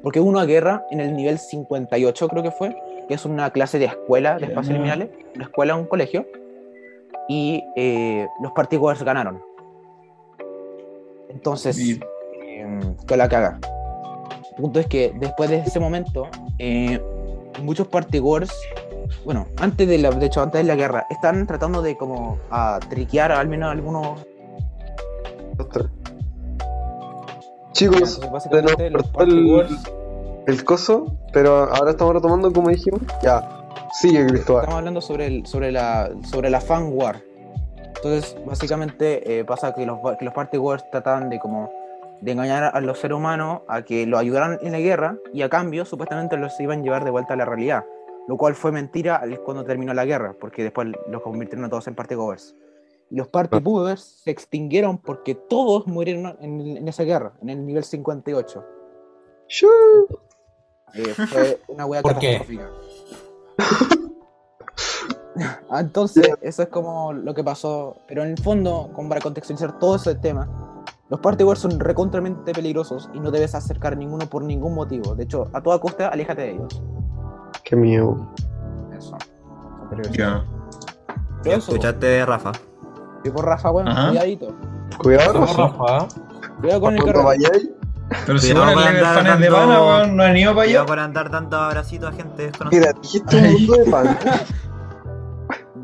Porque 0.03 0.19
hubo 0.21 0.29
una 0.31 0.45
guerra 0.45 0.85
en 0.91 1.01
el 1.01 1.15
nivel 1.15 1.39
58, 1.39 2.29
creo 2.29 2.43
que 2.43 2.51
fue, 2.51 2.75
que 3.09 3.15
es 3.15 3.25
una 3.25 3.51
clase 3.51 3.79
de 3.79 3.87
escuela 3.87 4.39
de 4.39 4.47
espacios 4.47 4.75
liminales, 4.75 5.11
una 5.35 5.45
escuela, 5.45 5.77
un 5.77 5.87
colegio, 5.87 6.27
y 7.29 7.63
eh, 7.77 8.27
los 8.41 8.53
partygoers 8.53 9.03
ganaron. 9.03 9.43
Entonces, 11.29 11.79
eh, 11.79 12.81
que 13.07 13.17
la 13.17 13.29
caga. 13.29 13.59
El 14.51 14.57
punto 14.57 14.81
es 14.81 14.87
que 14.87 15.15
después 15.19 15.49
de 15.49 15.59
ese 15.59 15.81
momento, 15.81 16.29
eh, 16.59 17.01
muchos 17.63 17.89
partygoers, 17.89 18.53
bueno, 19.25 19.47
antes 19.59 19.89
de 19.89 19.99
la, 19.99 20.11
de 20.11 20.27
hecho, 20.27 20.43
antes 20.43 20.61
de 20.61 20.67
la 20.67 20.75
guerra, 20.75 21.07
están 21.11 21.47
tratando 21.47 21.81
de 21.81 21.97
como 21.97 22.39
a 22.51 22.79
triquear 22.89 23.33
al 23.33 23.49
menos 23.49 23.71
algunos. 23.71 24.27
Chicos, 27.73 27.97
Entonces, 27.97 28.31
básicamente, 28.31 28.91
los 28.91 29.11
el, 29.21 29.79
el 30.47 30.65
coso, 30.65 31.17
pero 31.33 31.73
ahora 31.75 31.93
estamos 31.93 32.15
retomando 32.15 32.53
como 32.53 32.71
dijimos. 32.71 33.01
Ya. 33.23 33.59
Sigue, 33.93 34.27
Cristóbal. 34.27 34.63
estamos 34.63 34.79
hablando 34.79 35.01
sobre, 35.01 35.27
el, 35.27 35.47
sobre, 35.47 35.71
la, 35.71 36.11
sobre 36.25 36.51
la 36.51 36.61
fan 36.61 36.91
war. 36.93 37.23
Entonces, 37.97 38.37
básicamente 38.47 39.39
eh, 39.39 39.45
pasa 39.45 39.75
que 39.75 39.87
los, 39.87 39.99
que 40.19 40.25
los 40.25 40.35
partygoers 40.35 40.91
trataban 40.91 41.29
de 41.31 41.39
como 41.39 41.71
de 42.21 42.33
engañar 42.33 42.71
a 42.75 42.81
los 42.81 42.99
seres 42.99 43.17
humanos 43.17 43.63
a 43.69 43.83
que 43.83 44.07
los 44.07 44.19
ayudaran 44.19 44.59
en 44.63 44.73
la 44.73 44.79
guerra 44.79 45.19
y 45.33 45.43
a 45.43 45.49
cambio 45.49 45.85
supuestamente 45.85 46.37
los 46.37 46.59
iban 46.61 46.81
a 46.81 46.83
llevar 46.83 47.05
de 47.05 47.11
vuelta 47.11 47.35
a 47.35 47.37
la 47.37 47.45
realidad, 47.45 47.85
lo 48.29 48.37
cual 48.37 48.55
fue 48.55 48.73
mentira 48.73 49.23
cuando 49.45 49.65
terminó 49.65 49.93
la 49.93 50.05
guerra, 50.05 50.35
porque 50.41 50.63
después 50.63 50.89
los 51.09 51.23
convirtieron 51.23 51.65
a 51.65 51.69
todos 51.69 51.87
en 51.89 51.95
partygoers. 51.95 52.57
Y 53.11 53.17
los 53.17 53.29
partygoers 53.29 54.23
se 54.25 54.31
extinguieron 54.31 54.99
porque 54.99 55.35
todos 55.35 55.87
murieron 55.87 56.37
en, 56.41 56.77
en 56.79 56.89
esa 56.89 57.03
guerra, 57.03 57.33
en 57.43 57.51
el 57.51 57.67
nivel 57.67 57.85
58. 57.85 58.65
Shoo. 59.49 60.07
Eh, 60.95 61.15
fue 61.29 61.61
una 61.69 61.87
wea 61.87 62.03
¿Por 62.03 62.19
qué? 62.19 62.39
catastrófica. 62.39 62.71
Ah, 65.71 65.81
Entonces, 65.81 66.29
eso 66.43 66.63
es 66.63 66.69
como 66.69 67.13
lo 67.13 67.35
que 67.35 67.43
pasó. 67.45 67.97
Pero 68.07 68.23
en 68.25 68.31
el 68.31 68.39
fondo, 68.39 68.91
como 68.95 69.09
para 69.09 69.21
contextualizar 69.21 69.79
todo 69.79 69.97
ese 69.97 70.15
tema, 70.15 70.49
los 71.09 71.21
partygoers 71.21 71.61
son 71.61 71.79
recontramente 71.81 72.53
peligrosos 72.53 73.09
y 73.15 73.21
no 73.21 73.31
debes 73.31 73.55
acercar 73.55 73.93
a 73.95 73.97
ninguno 73.97 74.27
por 74.27 74.43
ningún 74.45 74.75
motivo. 74.75 75.15
De 75.15 75.25
hecho, 75.25 75.49
a 75.53 75.63
toda 75.63 75.79
costa, 75.81 76.09
aléjate 76.09 76.43
de 76.43 76.51
ellos. 76.53 76.83
Qué 77.65 77.77
miedo. 77.77 78.29
Eso. 78.97 79.17
Ya. 80.13 80.45
Eso, 81.45 81.73
Escuchaste, 81.73 82.25
Rafa. 82.25 82.53
y 83.25 83.31
por 83.31 83.45
Rafa, 83.45 83.71
bueno, 83.71 83.91
Ajá. 83.91 84.09
cuidadito. 84.09 84.55
Cuidado, 85.03 85.33
Rafa. 85.45 86.09
Cuidado 86.61 86.81
con 86.81 86.95
el 86.95 87.05
carro. 87.05 87.25
vayáis, 87.25 87.71
Pero 88.27 88.39
si 88.39 88.51
el 88.51 88.59
level 88.59 88.79
andar 89.05 89.39
de 89.39 89.51
pana, 89.51 89.81
weón, 89.83 90.17
no 90.17 90.23
han 90.23 90.37
ido 90.37 90.55
para 90.55 90.69
allá. 90.69 90.85
con 90.87 90.99
andar 90.99 91.31
dando 91.31 91.57
abracitos 91.57 92.13
a 92.13 92.17
gente 92.17 92.43
desconocida. 92.47 92.81
Mira, 92.81 92.93
dijiste 93.01 93.37
un 93.37 93.53
mundo 93.53 93.75
de 93.77 93.91
pan. 93.91 94.19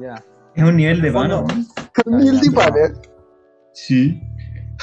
Ya. 0.01 0.14
Es 0.55 0.62
un 0.62 0.76
nivel 0.76 1.03
de 1.03 1.11
pana, 1.12 1.41
weón. 1.41 1.66
Mil 2.07 2.41
de 2.41 2.51
pan, 2.53 2.72
eh. 2.76 2.93
Sí. 3.74 4.22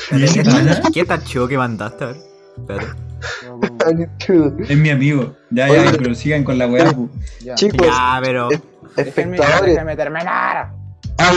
¿Qué, 0.10 0.16
Nivel 0.16 0.34
de 0.34 0.44
pana 0.44 0.82
¿Qué 0.94 1.06
tan 1.06 1.24
chivo 1.24 1.48
que 1.48 1.58
mandaste? 1.58 2.04
A 2.04 2.08
ver. 2.08 2.18
Espérate. 2.58 4.74
es 4.74 4.78
mi 4.78 4.90
amigo. 4.90 5.34
Ya, 5.52 5.66
Oye. 5.70 5.86
ya, 5.86 5.92
pero 5.98 6.14
sigan 6.16 6.44
con 6.44 6.58
la 6.58 6.68
weá. 6.68 6.92
pu. 6.92 7.10
Ya. 7.42 7.56
Chicos, 7.56 7.88
Ya, 7.88 8.20
pero. 8.22 8.50
espectadores. 8.98 9.74
déjenme 9.74 9.96
terminar. 9.96 10.74
Ah, 11.18 11.32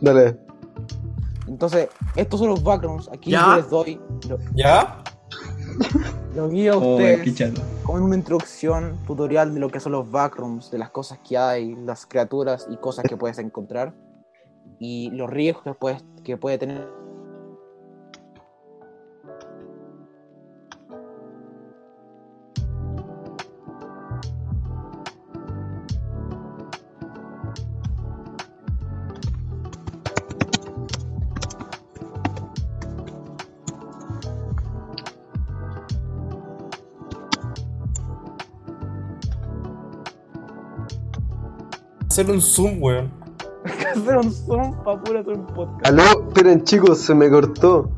dale. 0.00 0.36
Entonces, 1.48 1.88
estos 2.16 2.38
son 2.40 2.48
los 2.50 2.62
backrooms. 2.62 3.08
Aquí 3.12 3.30
¿Ya? 3.32 3.40
yo 3.46 3.56
les 3.56 3.70
doy, 3.70 4.00
lo, 4.28 4.38
¿Ya? 4.54 4.98
Lo 6.34 6.48
guío 6.48 6.74
a 6.74 6.76
Oh, 6.78 6.98
como 7.84 8.04
una 8.04 8.16
introducción 8.16 8.98
tutorial 9.06 9.54
de 9.54 9.60
lo 9.60 9.70
que 9.70 9.80
son 9.80 9.92
los 9.92 10.10
backrooms, 10.10 10.70
de 10.70 10.78
las 10.78 10.90
cosas 10.90 11.18
que 11.26 11.36
hay, 11.36 11.74
las 11.76 12.06
criaturas 12.06 12.66
y 12.70 12.76
cosas 12.76 13.04
que 13.08 13.16
puedes 13.16 13.38
encontrar 13.38 13.94
y 14.78 15.10
los 15.10 15.30
riesgos 15.30 15.62
que, 15.64 15.74
puedes, 15.74 16.04
que 16.24 16.36
puede 16.36 16.58
tener. 16.58 17.03
Hacer 42.20 42.30
un 42.30 42.40
zoom, 42.40 42.82
weón. 42.82 43.10
hacer 43.64 44.16
un 44.18 44.32
zoom 44.32 44.84
para 44.84 45.00
puro 45.02 45.20
hacer 45.20 45.32
un 45.34 45.46
podcast. 45.46 45.86
Aló, 45.86 46.02
esperen 46.28 46.62
chicos, 46.64 46.98
se 47.00 47.14
me 47.14 47.28
cortó. 47.30 47.90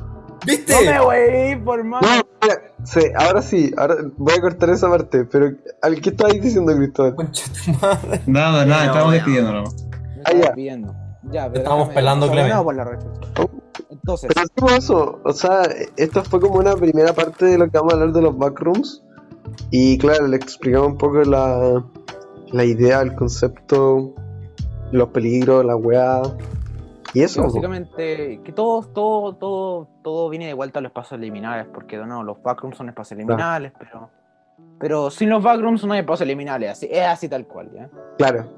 ¿Viste? 0.47 0.73
No 0.87 0.91
me 0.93 1.01
voy 1.01 1.17
a 1.17 1.51
ir 1.51 1.65
por 1.65 1.83
más. 1.85 2.03
No, 2.03 2.49
sí, 2.85 3.01
ahora 3.19 3.43
sí, 3.43 3.73
ahora 3.77 3.97
voy 4.17 4.35
a 4.35 4.41
cortar 4.41 4.71
esa 4.71 4.89
parte, 4.89 5.25
pero 5.25 5.51
¿al 5.83 6.01
qué 6.01 6.11
estabais 6.11 6.41
diciendo, 6.41 6.75
Cristóbal? 6.77 7.15
Concha 7.17 7.45
tu 7.65 7.73
madre. 7.73 8.21
Nada, 8.27 8.65
nada, 8.65 8.85
No, 8.85 8.91
estamos 8.91 9.07
no. 9.09 9.13
despidiéndonos. 9.13 9.87
Ah, 10.25 10.33
ya. 10.33 10.53
pidiendo. 10.55 10.95
Ya, 11.33 11.49
pero 11.49 11.59
Estamos 11.63 11.89
déjame- 11.89 11.95
pelando, 11.95 12.27
o 12.27 12.29
sea, 12.29 12.35
Clemen. 12.37 12.57
no, 12.57 12.65
por 12.65 12.75
la 12.77 12.85
respuesta. 12.85 13.27
Entonces, 13.91 14.31
Pero 14.33 14.47
hacemos 14.47 14.73
eso, 14.85 15.21
o 15.25 15.33
sea, 15.33 15.63
esto 15.97 16.23
fue 16.25 16.41
como 16.41 16.55
una 16.59 16.75
primera 16.77 17.13
parte 17.13 17.45
de 17.47 17.59
lo 17.59 17.69
que 17.69 17.77
vamos 17.79 17.93
a 17.93 17.97
hablar 17.97 18.13
de 18.15 18.23
los 18.23 18.39
backrooms. 18.39 19.03
Y 19.71 19.99
claro, 19.99 20.27
le 20.29 20.37
explicamos 20.37 20.89
un 20.89 20.99
poco 20.99 21.23
la, 21.23 21.83
la 22.53 22.65
idea, 22.65 23.01
el 23.01 23.15
concepto, 23.15 24.15
los 24.93 25.09
peligros, 25.09 25.65
la 25.65 25.77
weá. 25.77 26.23
Y 27.15 27.23
eso. 27.23 27.43
básicamente, 27.43 28.41
que 28.45 28.53
todo, 28.53 28.83
todo, 28.83 29.35
todo, 29.37 29.89
todo 30.03 30.29
viene 30.29 30.47
de 30.47 30.55
vuelta 30.55 30.81
a 30.81 30.83
los 30.83 30.91
espacios 30.91 31.19
liminales, 31.21 31.67
porque 31.73 31.97
no, 31.97 32.23
los 32.23 32.43
backrooms 32.43 32.77
son 32.77 32.89
espacios 32.89 33.19
liminales, 33.19 33.73
pero, 33.79 34.11
pero 34.79 35.11
sin 35.11 35.31
los 35.31 35.43
backrooms 35.43 35.85
no 35.85 35.95
hay 35.95 36.01
espacios 36.01 36.27
liminales, 36.27 36.71
así, 36.71 36.89
es 36.91 37.07
así 37.07 37.29
tal 37.29 37.47
cual, 37.47 37.71
¿ya? 37.73 37.89
Claro. 38.19 38.51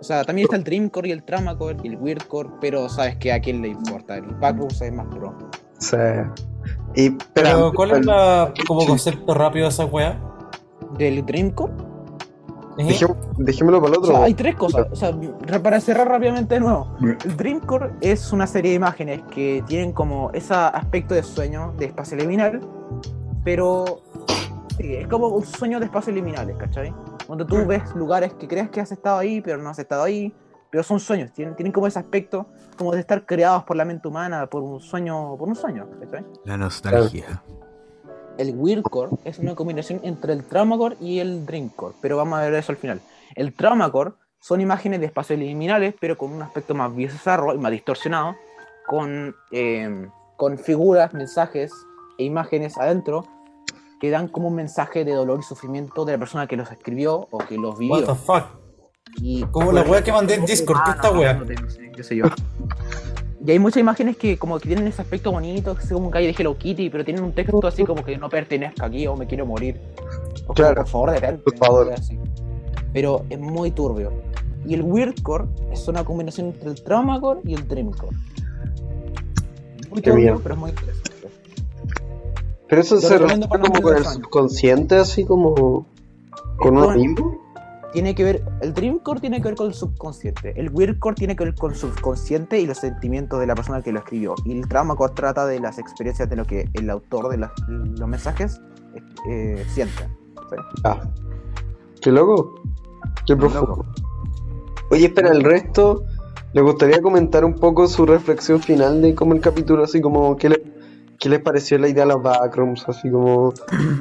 O 0.00 0.02
sea, 0.02 0.24
también 0.24 0.44
está 0.44 0.56
el 0.56 0.64
Dreamcore 0.64 1.08
y 1.08 1.12
el 1.12 1.24
Tramacore 1.24 1.76
y 1.82 1.88
el 1.88 1.96
Weirdcore, 1.96 2.50
pero 2.60 2.88
sabes 2.88 3.16
que 3.16 3.32
a 3.32 3.40
quién 3.40 3.60
le 3.60 3.68
importa, 3.68 4.16
el 4.16 4.26
backrooms 4.36 4.80
es 4.80 4.92
más 4.92 5.06
pro. 5.08 5.36
Y, 6.94 7.06
espera, 7.06 7.18
Pero, 7.34 7.72
¿cuál 7.74 7.90
es 7.90 8.06
la, 8.06 8.52
como 8.66 8.80
Sí. 8.82 8.86
concepto 8.86 9.34
rápido 9.34 9.64
de 9.64 9.70
esa 9.70 9.84
weá? 9.84 10.18
¿Del 10.96 11.26
Dreamcore? 11.26 11.72
Dejé- 12.86 13.14
dejémoslo 13.38 13.80
para 13.80 13.92
el 13.92 13.98
O 13.98 14.00
otro. 14.02 14.12
sea, 14.14 14.24
hay 14.24 14.34
tres 14.34 14.54
cosas, 14.54 14.86
o 14.90 14.96
sea, 14.96 15.10
ra- 15.46 15.58
para 15.62 15.80
cerrar 15.80 16.08
rápidamente 16.08 16.54
de 16.54 16.60
nuevo, 16.60 16.94
El 17.24 17.36
Dreamcore 17.36 17.90
es 18.00 18.32
una 18.32 18.46
serie 18.46 18.70
de 18.70 18.76
imágenes 18.76 19.22
que 19.30 19.62
tienen 19.66 19.92
como 19.92 20.30
ese 20.32 20.54
aspecto 20.54 21.14
de 21.14 21.22
sueño, 21.22 21.72
de 21.76 21.86
espacio 21.86 22.16
liminal, 22.16 22.60
pero 23.44 24.02
sí, 24.76 24.94
es 24.96 25.08
como 25.08 25.28
un 25.28 25.44
sueño 25.44 25.78
de 25.80 25.86
espacios 25.86 26.14
liminales, 26.14 26.56
¿cachai? 26.56 26.94
Donde 27.26 27.44
tú 27.44 27.66
ves 27.66 27.82
lugares 27.94 28.32
que 28.34 28.46
crees 28.48 28.70
que 28.70 28.80
has 28.80 28.92
estado 28.92 29.18
ahí, 29.18 29.40
pero 29.40 29.58
no 29.58 29.70
has 29.70 29.78
estado 29.78 30.02
ahí, 30.04 30.32
pero 30.70 30.82
son 30.82 31.00
sueños, 31.00 31.32
tienen, 31.32 31.56
tienen 31.56 31.72
como 31.72 31.86
ese 31.86 31.98
aspecto 31.98 32.46
como 32.76 32.92
de 32.92 33.00
estar 33.00 33.26
creados 33.26 33.64
por 33.64 33.76
la 33.76 33.84
mente 33.84 34.06
humana, 34.06 34.46
por 34.46 34.62
un 34.62 34.80
sueño, 34.80 35.36
por 35.36 35.48
un 35.48 35.56
sueño, 35.56 35.86
¿cachai? 36.00 36.24
La 36.44 36.56
nostalgia. 36.56 37.42
El 38.38 38.54
Weirdcore 38.56 39.10
es 39.24 39.38
una 39.38 39.54
combinación 39.54 40.00
entre 40.04 40.32
el 40.32 40.44
Traumacore 40.44 40.96
y 41.00 41.18
el 41.18 41.44
Dreamcore, 41.44 41.94
pero 42.00 42.16
vamos 42.16 42.38
a 42.38 42.42
ver 42.42 42.54
eso 42.54 42.72
al 42.72 42.78
final. 42.78 43.00
El 43.34 43.52
Traumacore 43.52 44.12
son 44.40 44.60
imágenes 44.60 45.00
de 45.00 45.06
espacios 45.06 45.38
liminales, 45.40 45.94
pero 46.00 46.16
con 46.16 46.32
un 46.32 46.40
aspecto 46.42 46.74
más 46.74 46.94
bizarro 46.94 47.52
y 47.54 47.58
más 47.58 47.72
distorsionado, 47.72 48.36
con, 48.86 49.34
eh, 49.50 50.08
con 50.36 50.56
figuras, 50.56 51.12
mensajes 51.12 51.72
e 52.16 52.24
imágenes 52.24 52.78
adentro 52.78 53.26
que 54.00 54.10
dan 54.10 54.28
como 54.28 54.46
un 54.48 54.54
mensaje 54.54 55.04
de 55.04 55.12
dolor 55.12 55.40
y 55.40 55.42
sufrimiento 55.42 56.04
de 56.04 56.12
la 56.12 56.18
persona 56.18 56.46
que 56.46 56.56
los 56.56 56.70
escribió 56.70 57.26
o 57.32 57.38
que 57.38 57.56
los 57.56 57.74
What 57.74 57.78
vivió. 57.80 58.06
the 58.06 58.14
fuck? 58.14 58.44
Y, 59.16 59.42
Como 59.46 59.72
la 59.72 59.82
wea 59.82 60.04
que 60.04 60.12
mandé 60.12 60.34
en 60.34 60.44
Discord, 60.46 60.78
¿qué 60.84 60.90
esta 60.92 61.10
wea? 61.10 61.34
no 61.34 61.44
tengo, 61.44 61.68
sí, 61.68 61.90
qué 61.94 62.04
sé 62.04 62.14
yo. 62.16 62.26
Y 63.44 63.50
hay 63.52 63.58
muchas 63.60 63.78
imágenes 63.80 64.16
que 64.16 64.36
como 64.36 64.58
que 64.58 64.66
tienen 64.68 64.86
ese 64.88 65.00
aspecto 65.02 65.30
bonito, 65.30 65.74
que 65.76 65.82
es 65.84 65.88
como 65.92 66.10
que 66.10 66.18
hay 66.18 66.26
de 66.26 66.34
Hello 66.36 66.58
Kitty, 66.58 66.90
pero 66.90 67.04
tienen 67.04 67.22
un 67.22 67.32
texto 67.32 67.64
así 67.66 67.84
como 67.84 68.04
que 68.04 68.18
no 68.18 68.28
pertenezco 68.28 68.84
aquí 68.84 69.06
o 69.06 69.16
me 69.16 69.26
quiero 69.26 69.46
morir. 69.46 69.80
O 70.42 70.46
como, 70.46 70.54
Claro. 70.54 70.74
por 70.82 70.88
favor, 70.88 71.10
detente. 71.12 71.42
Por 71.44 71.56
favor. 71.56 71.92
así. 71.92 72.18
Pero 72.92 73.24
es 73.30 73.38
muy 73.38 73.70
turbio. 73.70 74.12
Y 74.66 74.74
el 74.74 74.82
Weirdcore 74.82 75.44
es 75.70 75.86
una 75.86 76.04
combinación 76.04 76.48
entre 76.48 76.70
el 76.70 76.82
Traumacore 76.82 77.40
y 77.44 77.54
el 77.54 77.66
Dreamcore. 77.68 78.16
Muy 79.90 80.00
Qué 80.02 80.10
turbio, 80.10 80.24
bien. 80.32 80.40
pero 80.42 80.54
es 80.54 80.60
muy 80.60 80.70
interesante. 80.70 81.10
Pero 82.68 82.80
eso 82.82 82.94
Lo 82.96 83.00
se 83.00 83.18
no 83.38 83.48
como 83.48 83.80
con 83.80 83.96
el 83.96 84.04
subconsciente, 84.04 84.96
así 84.96 85.24
como. 85.24 85.86
con 86.58 86.76
uno 86.76 86.90
mismo. 86.90 87.40
Tiene 87.92 88.14
que 88.14 88.24
ver, 88.24 88.44
el 88.60 88.74
Dreamcore 88.74 89.20
tiene 89.20 89.38
que 89.40 89.48
ver 89.48 89.54
con 89.56 89.66
el 89.68 89.74
subconsciente, 89.74 90.52
el 90.60 90.70
Weirdcore 90.70 91.14
tiene 91.16 91.34
que 91.36 91.44
ver 91.44 91.54
con 91.54 91.72
el 91.72 91.76
subconsciente 91.76 92.60
y 92.60 92.66
los 92.66 92.78
sentimientos 92.78 93.40
de 93.40 93.46
la 93.46 93.54
persona 93.54 93.82
que 93.82 93.92
lo 93.92 93.98
escribió, 94.00 94.34
y 94.44 94.52
el 94.58 94.68
Traumacore 94.68 95.12
trata 95.14 95.46
de 95.46 95.60
las 95.60 95.78
experiencias 95.78 96.28
de 96.28 96.36
lo 96.36 96.44
que 96.44 96.68
el 96.74 96.90
autor 96.90 97.28
de 97.30 97.38
las- 97.38 97.52
los 97.68 98.08
mensajes 98.08 98.60
eh, 99.28 99.64
siente. 99.68 100.08
¿sí? 100.50 100.56
Ah. 100.84 101.00
Qué 102.00 102.10
loco. 102.12 102.54
Qué 103.26 103.36
profundo. 103.36 103.66
loco. 103.66 103.86
Oye, 104.90 105.06
espera, 105.06 105.30
el 105.30 105.42
resto. 105.42 106.04
¿Le 106.54 106.62
gustaría 106.62 107.02
comentar 107.02 107.44
un 107.44 107.54
poco 107.54 107.86
su 107.88 108.06
reflexión 108.06 108.60
final 108.62 109.02
de 109.02 109.14
cómo 109.14 109.34
el 109.34 109.40
capítulo, 109.40 109.84
así 109.84 110.00
como, 110.00 110.36
qué, 110.36 110.48
le- 110.48 110.62
qué 111.18 111.28
les 111.28 111.40
pareció 111.40 111.76
la 111.78 111.88
idea 111.88 112.04
de 112.06 112.14
los 112.14 112.22
backrooms? 112.22 112.88
Así 112.88 113.10
como. 113.10 113.52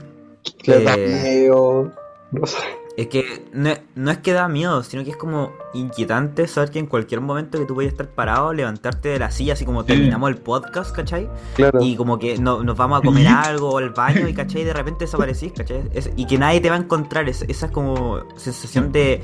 ¿Qué 0.63 0.71
les 0.71 0.85
da 0.85 0.93
Eh, 0.95 1.21
miedo? 1.23 1.91
No 2.31 2.45
sé. 2.45 2.57
Es 2.97 3.07
que 3.09 3.45
no, 3.53 3.69
no 3.93 4.09
es 4.09 4.17
que 4.17 4.33
da 4.33 4.47
miedo, 4.47 4.81
sino 4.81 5.03
que 5.03 5.11
es 5.11 5.17
como 5.17 5.51
inquietante 5.75 6.47
saber 6.47 6.71
que 6.71 6.79
en 6.79 6.87
cualquier 6.87 7.21
momento 7.21 7.59
que 7.59 7.65
tú 7.65 7.75
vayas 7.75 7.91
a 7.91 7.93
estar 7.93 8.07
parado, 8.07 8.51
levantarte 8.53 9.09
de 9.09 9.19
la 9.19 9.29
silla, 9.29 9.53
así 9.53 9.65
como 9.65 9.85
terminamos 9.85 10.29
el 10.31 10.37
podcast, 10.37 10.95
¿cachai? 10.95 11.29
Claro. 11.55 11.79
Y 11.79 11.95
como 11.95 12.17
que 12.17 12.39
no- 12.39 12.63
nos 12.63 12.75
vamos 12.75 12.99
a 12.99 13.03
comer 13.05 13.27
algo 13.27 13.69
o 13.69 13.77
al 13.77 13.91
baño 13.91 14.27
y, 14.27 14.33
¿cachai? 14.33 14.63
De 14.63 14.73
repente 14.73 15.05
desaparecís, 15.05 15.53
¿cachai? 15.53 15.83
Es- 15.93 16.09
y 16.15 16.25
que 16.25 16.39
nadie 16.39 16.59
te 16.59 16.69
va 16.71 16.75
a 16.75 16.79
encontrar, 16.79 17.29
es- 17.29 17.43
esa 17.47 17.67
es 17.67 17.71
como 17.71 18.19
sensación 18.35 18.91
de... 18.91 19.21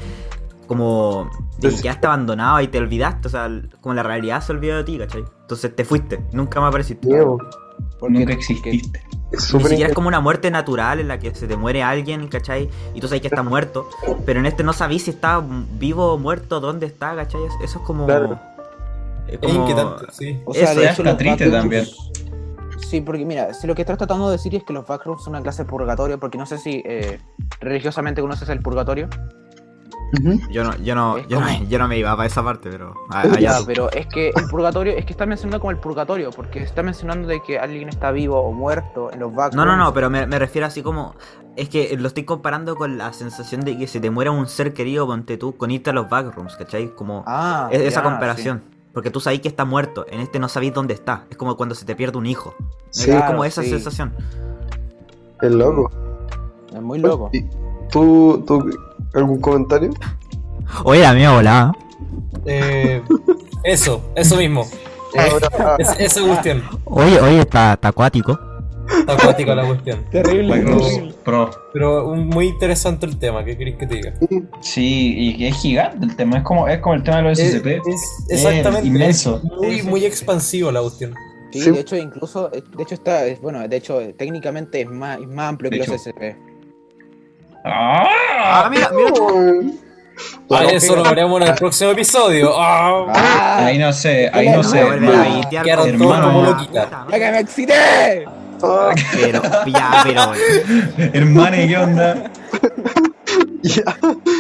Como 0.68 1.30
de 1.60 1.70
que 1.72 1.82
quedaste 1.82 2.08
abandonado 2.08 2.62
y 2.62 2.68
te 2.68 2.78
olvidaste, 2.78 3.28
o 3.28 3.32
sea, 3.32 3.50
como 3.82 3.96
la 3.96 4.04
realidad 4.04 4.42
se 4.42 4.54
olvidó 4.54 4.78
de 4.78 4.84
ti, 4.86 4.98
¿cachai? 4.98 5.24
Entonces 5.42 5.76
te 5.76 5.84
fuiste, 5.84 6.24
nunca 6.32 6.62
más 6.62 6.70
apareciste. 6.70 7.06
Miedo. 7.08 7.38
Porque- 8.00 8.20
Nunca 8.20 8.34
exististe. 8.34 9.00
Es 9.32 9.40
Ni 9.40 9.40
súper 9.40 9.68
siquiera 9.70 9.90
es 9.90 9.96
como 9.96 10.08
una 10.08 10.20
muerte 10.20 10.52
natural 10.52 11.00
en 11.00 11.08
la 11.08 11.18
que 11.20 11.34
se 11.34 11.48
te 11.48 11.56
muere 11.58 11.82
alguien, 11.82 12.28
¿cachai? 12.28 12.70
Y 12.94 13.00
tú 13.02 13.08
sabes 13.08 13.22
que 13.22 13.28
está 13.30 13.42
muerto. 13.44 13.90
Pero 14.26 14.40
en 14.40 14.46
este 14.46 14.64
no 14.64 14.74
sabís 14.74 15.04
si 15.06 15.12
está 15.12 15.44
vivo 15.80 16.14
o 16.14 16.18
muerto, 16.20 16.60
dónde 16.60 16.86
está, 16.86 17.16
¿cachai? 17.16 17.42
Eso 17.64 17.80
es 17.80 17.86
como. 17.86 18.06
Claro. 18.06 18.40
Es 19.28 19.34
Es 19.36 19.40
como- 19.40 19.54
inquietante, 19.62 20.06
sí. 20.12 20.40
O 20.46 20.54
sea, 20.54 20.72
Eso 20.74 20.82
está 20.82 21.18
triste 21.18 21.48
backrooms- 21.48 21.52
también. 21.52 21.86
Sí, 22.90 23.02
porque 23.02 23.26
mira, 23.26 23.54
si 23.56 23.66
lo 23.66 23.74
que 23.74 23.82
estás 23.82 23.98
tratando 23.98 24.28
de 24.28 24.34
decir 24.34 24.54
es 24.54 24.64
que 24.64 24.74
los 24.74 24.86
backrooms 24.86 25.24
son 25.24 25.34
una 25.34 25.42
clase 25.42 25.64
de 25.64 25.70
purgatorio, 25.70 26.20
porque 26.20 26.38
no 26.38 26.46
sé 26.46 26.60
si 26.60 26.84
eh, 26.86 27.20
religiosamente 27.60 28.22
conoces 28.22 28.48
el 28.50 28.60
purgatorio. 28.62 29.08
Yo 30.51 30.64
no, 30.64 30.76
yo 30.78 30.93
no, 30.95 31.18
yo 31.28 31.39
no, 31.39 31.47
como- 31.47 31.64
yo 31.68 31.80
no 31.80 31.88
me 31.88 31.97
iba 31.97 32.16
para 32.16 32.28
esa 32.28 32.43
parte, 32.43 32.70
pero. 32.70 32.93
Ya, 33.39 33.57
pero 33.66 33.91
es 33.91 34.05
que 34.07 34.30
el 34.30 34.45
purgatorio, 34.49 34.93
es 34.93 35.05
que 35.05 35.14
está 35.14 35.26
mencionando 35.26 35.59
como 35.59 35.72
el 35.72 35.78
purgatorio, 35.78 36.30
porque 36.32 36.59
está 36.61 36.84
mencionando 36.84 37.28
de 37.28 37.41
que 37.41 37.57
alguien 37.57 37.89
está 37.89 38.11
vivo 38.11 38.39
o 38.39 38.51
muerto 38.51 39.11
en 39.11 39.20
los 39.20 39.34
backrooms. 39.34 39.55
No, 39.55 39.66
no, 39.66 39.76
no, 39.76 39.93
pero 39.93 40.09
me, 40.09 40.28
me 40.28 40.38
refiero 40.39 40.68
así 40.68 40.82
como. 40.84 41.16
Es 41.55 41.70
que 41.70 41.95
lo 41.97 42.07
estoy 42.07 42.26
comparando 42.26 42.76
con 42.76 42.97
la 42.97 43.14
sensación 43.14 43.61
de 43.61 43.78
que 43.78 43.88
se 43.88 43.99
te 43.99 44.09
muera 44.09 44.32
un 44.32 44.47
ser 44.47 44.74
querido, 44.74 45.05
ponte 45.07 45.38
tú, 45.38 45.55
con 45.57 45.72
irte 45.72 45.89
a 45.89 45.93
los 45.93 46.09
backrooms, 46.09 46.55
¿cachai? 46.55 46.93
Como. 46.95 47.24
Ah, 47.28 47.70
es- 47.72 47.82
esa 47.82 48.03
comparación. 48.03 48.64
Porque 48.93 49.09
tú 49.09 49.20
sabés 49.20 49.39
que 49.41 49.47
está 49.47 49.66
muerto, 49.66 50.05
en 50.07 50.20
este 50.20 50.38
no 50.38 50.47
sabéis 50.47 50.74
dónde 50.76 50.93
está. 50.93 51.26
Es 51.32 51.38
como 51.38 51.57
cuando 51.57 51.74
se 51.74 51.84
te 51.86 51.95
pierde 51.95 52.20
un 52.20 52.28
hijo. 52.28 52.53
Sí, 52.91 53.09
es 53.09 53.16
Claro, 53.18 53.32
como 53.32 53.45
esa 53.45 53.64
sí. 53.64 53.70
sensación. 53.72 54.14
Es 55.41 55.51
loco. 55.51 55.89
Es 56.72 56.82
muy 56.82 56.99
loco. 56.99 57.30
¿Y 57.34 57.43
¿Tú, 57.91 58.43
tú, 58.47 58.70
algún 59.14 59.39
comentario? 59.41 59.91
Oye, 60.84 61.01
la 61.01 61.14
mía 61.14 61.32
volada. 61.32 61.72
Eh, 62.45 63.01
eso, 63.64 64.01
eso 64.16 64.36
mismo. 64.38 64.66
Eh, 65.14 65.20
Ahora, 65.32 65.76
es- 65.78 65.99
esa 65.99 66.22
cuestión. 66.26 66.64
Oye, 66.86 67.20
oye, 67.20 67.39
está, 67.41 67.74
está 67.74 67.89
acuático. 67.89 68.39
Está 68.99 69.14
acuática 69.14 69.55
la 69.55 69.66
cuestión. 69.66 70.03
Terrible. 70.11 71.14
Pro. 71.24 71.49
Pero 71.72 72.09
un- 72.09 72.28
muy 72.28 72.47
interesante 72.47 73.05
el 73.05 73.18
tema, 73.18 73.43
¿qué 73.45 73.57
querés 73.57 73.78
que 73.78 73.88
te 73.88 73.95
diga? 73.95 74.14
Sí, 74.59 75.14
y 75.18 75.38
que 75.38 75.47
es 75.49 75.55
gigante 75.55 76.05
el 76.05 76.16
tema. 76.16 76.38
Es 76.38 76.43
como, 76.43 76.68
es 76.68 76.80
como 76.80 76.95
el 76.95 77.03
tema 77.03 77.18
de 77.18 77.24
los 77.24 77.39
Es, 77.39 77.53
SCP. 77.55 77.78
es- 77.86 78.26
exactamente. 78.30 78.88
inmenso. 78.88 79.41
es 79.43 79.51
muy, 79.61 79.82
muy 79.84 80.05
expansivo 80.05 80.72
la 80.72 80.82
cuestión. 80.82 81.14
Sí, 81.51 81.61
Sí. 81.61 81.72
de 81.72 81.80
hecho, 81.80 81.95
incluso, 81.95 82.49
de 82.49 82.64
hecho 82.84 82.95
está, 82.95 83.26
es- 83.28 83.39
bueno, 83.39 83.66
de 83.68 83.76
hecho, 83.78 83.99
técnicamente 84.18 84.82
es 84.82 84.89
más, 84.89 85.20
es 85.22 85.28
más 85.28 85.49
amplio 85.49 85.70
De 85.70 85.78
que 85.78 85.84
hecho. 85.84 85.91
los 85.93 86.01
SP. 86.07 86.36
Ah, 87.66 88.03
¡Ah! 88.66 88.70
mira, 88.70 88.89
mira. 88.93 89.74
Ah, 90.51 90.66
eso 90.72 90.95
lo 90.95 91.03
veremos 91.03 91.41
en 91.41 91.47
el 91.47 91.55
próximo 91.55 91.91
episodio. 91.91 92.51
Ah, 92.55 93.05
¡Ah! 93.09 93.66
Ahí 93.66 93.78
no 93.78 93.91
sé, 93.93 94.30
ahí 94.34 94.49
no 94.49 94.64
sé. 94.64 94.80
Se 95.49 95.57
a 95.57 95.64
Quedaron 95.64 95.97
todos 95.97 96.20
como 96.20 96.43
loquitas. 96.43 96.86
Puta 96.86 97.07
¡Ya 97.11 97.20
que 97.20 97.32
me 97.32 97.39
excité! 97.39 98.26
Ah, 98.66 98.93
Pero, 99.14 99.41
ya, 99.68 100.03
pero. 100.03 100.32
Hermano, 101.14 101.61
¿y 101.61 101.68
¿qué 101.68 101.78
onda? 101.78 102.32
ya, 103.64 103.84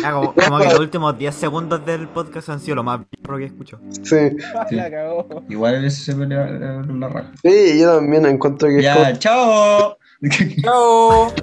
ya, 0.03 0.11
como, 0.11 0.33
como 0.33 0.59
que 0.59 0.65
los 0.65 0.79
últimos 0.79 1.17
10 1.17 1.35
segundos 1.35 1.85
del 1.85 2.07
podcast 2.07 2.49
han 2.49 2.59
sido 2.59 2.75
lo 2.75 2.83
más 2.83 2.99
birro 3.11 3.37
que 3.37 3.45
escucho. 3.45 3.79
sí. 4.03 4.29
Sí. 4.69 4.75
La 4.75 4.89
cagó. 4.91 5.27
Igual 5.49 5.75
el 5.75 5.91
SCP 5.91 6.19
le 6.27 6.35
va 6.35 6.45
le 6.45 6.59
va 6.59 6.71
a 6.71 6.75
dar 6.75 6.85
la 6.85 7.07
raja. 7.09 7.31
Sí, 7.41 7.79
yo 7.79 7.95
también 7.95 8.25
encuentro 8.25 8.69
que 8.69 8.81
Ya, 8.81 9.17
chao. 9.17 9.97
chao. 10.61 11.33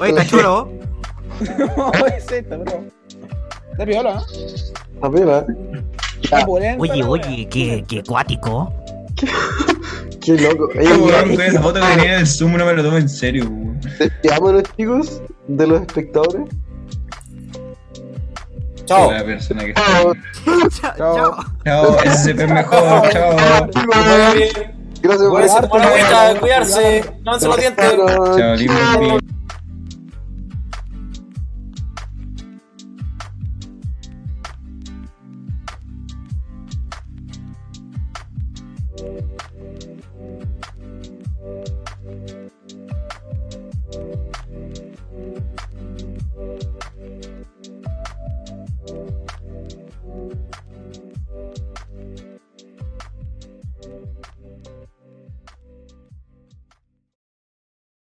Oye, 0.00 0.08
está 0.08 0.26
chulo. 0.26 0.70
No, 1.76 2.06
es 2.06 2.30
esta, 2.30 2.56
bro. 2.56 2.84
Está 3.72 3.84
piola, 3.86 4.22
¿eh? 4.32 4.44
Está 4.94 5.10
pena. 5.10 5.46
Está 6.22 6.46
pulenta 6.46 6.80
Oye, 6.80 6.96
la 7.02 7.08
oye, 7.08 7.48
qué, 7.50 7.84
qué 7.88 8.02
cuático. 8.02 8.72
Qué 10.20 10.32
loco. 10.38 10.68
Ey, 10.74 10.86
weón, 10.88 11.40
esa 11.40 11.60
foto 11.60 11.80
que 11.80 11.86
tenía 11.86 12.14
en 12.14 12.20
el 12.20 12.26
Zoom 12.26 12.56
no 12.56 12.64
me 12.64 12.72
lo 12.74 12.82
tomo 12.82 12.96
en 12.96 13.08
serio, 13.08 13.44
weón. 13.44 13.80
despidámonos, 13.98 14.62
chicos, 14.76 15.22
de 15.48 15.66
los 15.66 15.80
espectadores. 15.82 16.42
Chao. 18.86 19.10
La 19.12 19.24
persona 19.24 19.64
que 19.64 19.74
Chao. 19.74 20.12
está. 20.12 20.94
Chao. 20.96 21.16
Chao. 21.16 21.44
Chao, 21.64 21.98
SCP 22.14 22.36
viejo, 22.52 23.02
chao. 23.10 23.68
Gracias 25.02 25.66
por 25.66 25.80
Cuídense, 25.82 26.40
cuidarse. 26.40 27.04
Lávense 27.22 27.46
los 27.48 27.56
dientes. 27.58 27.94
Chao. 28.36 29.18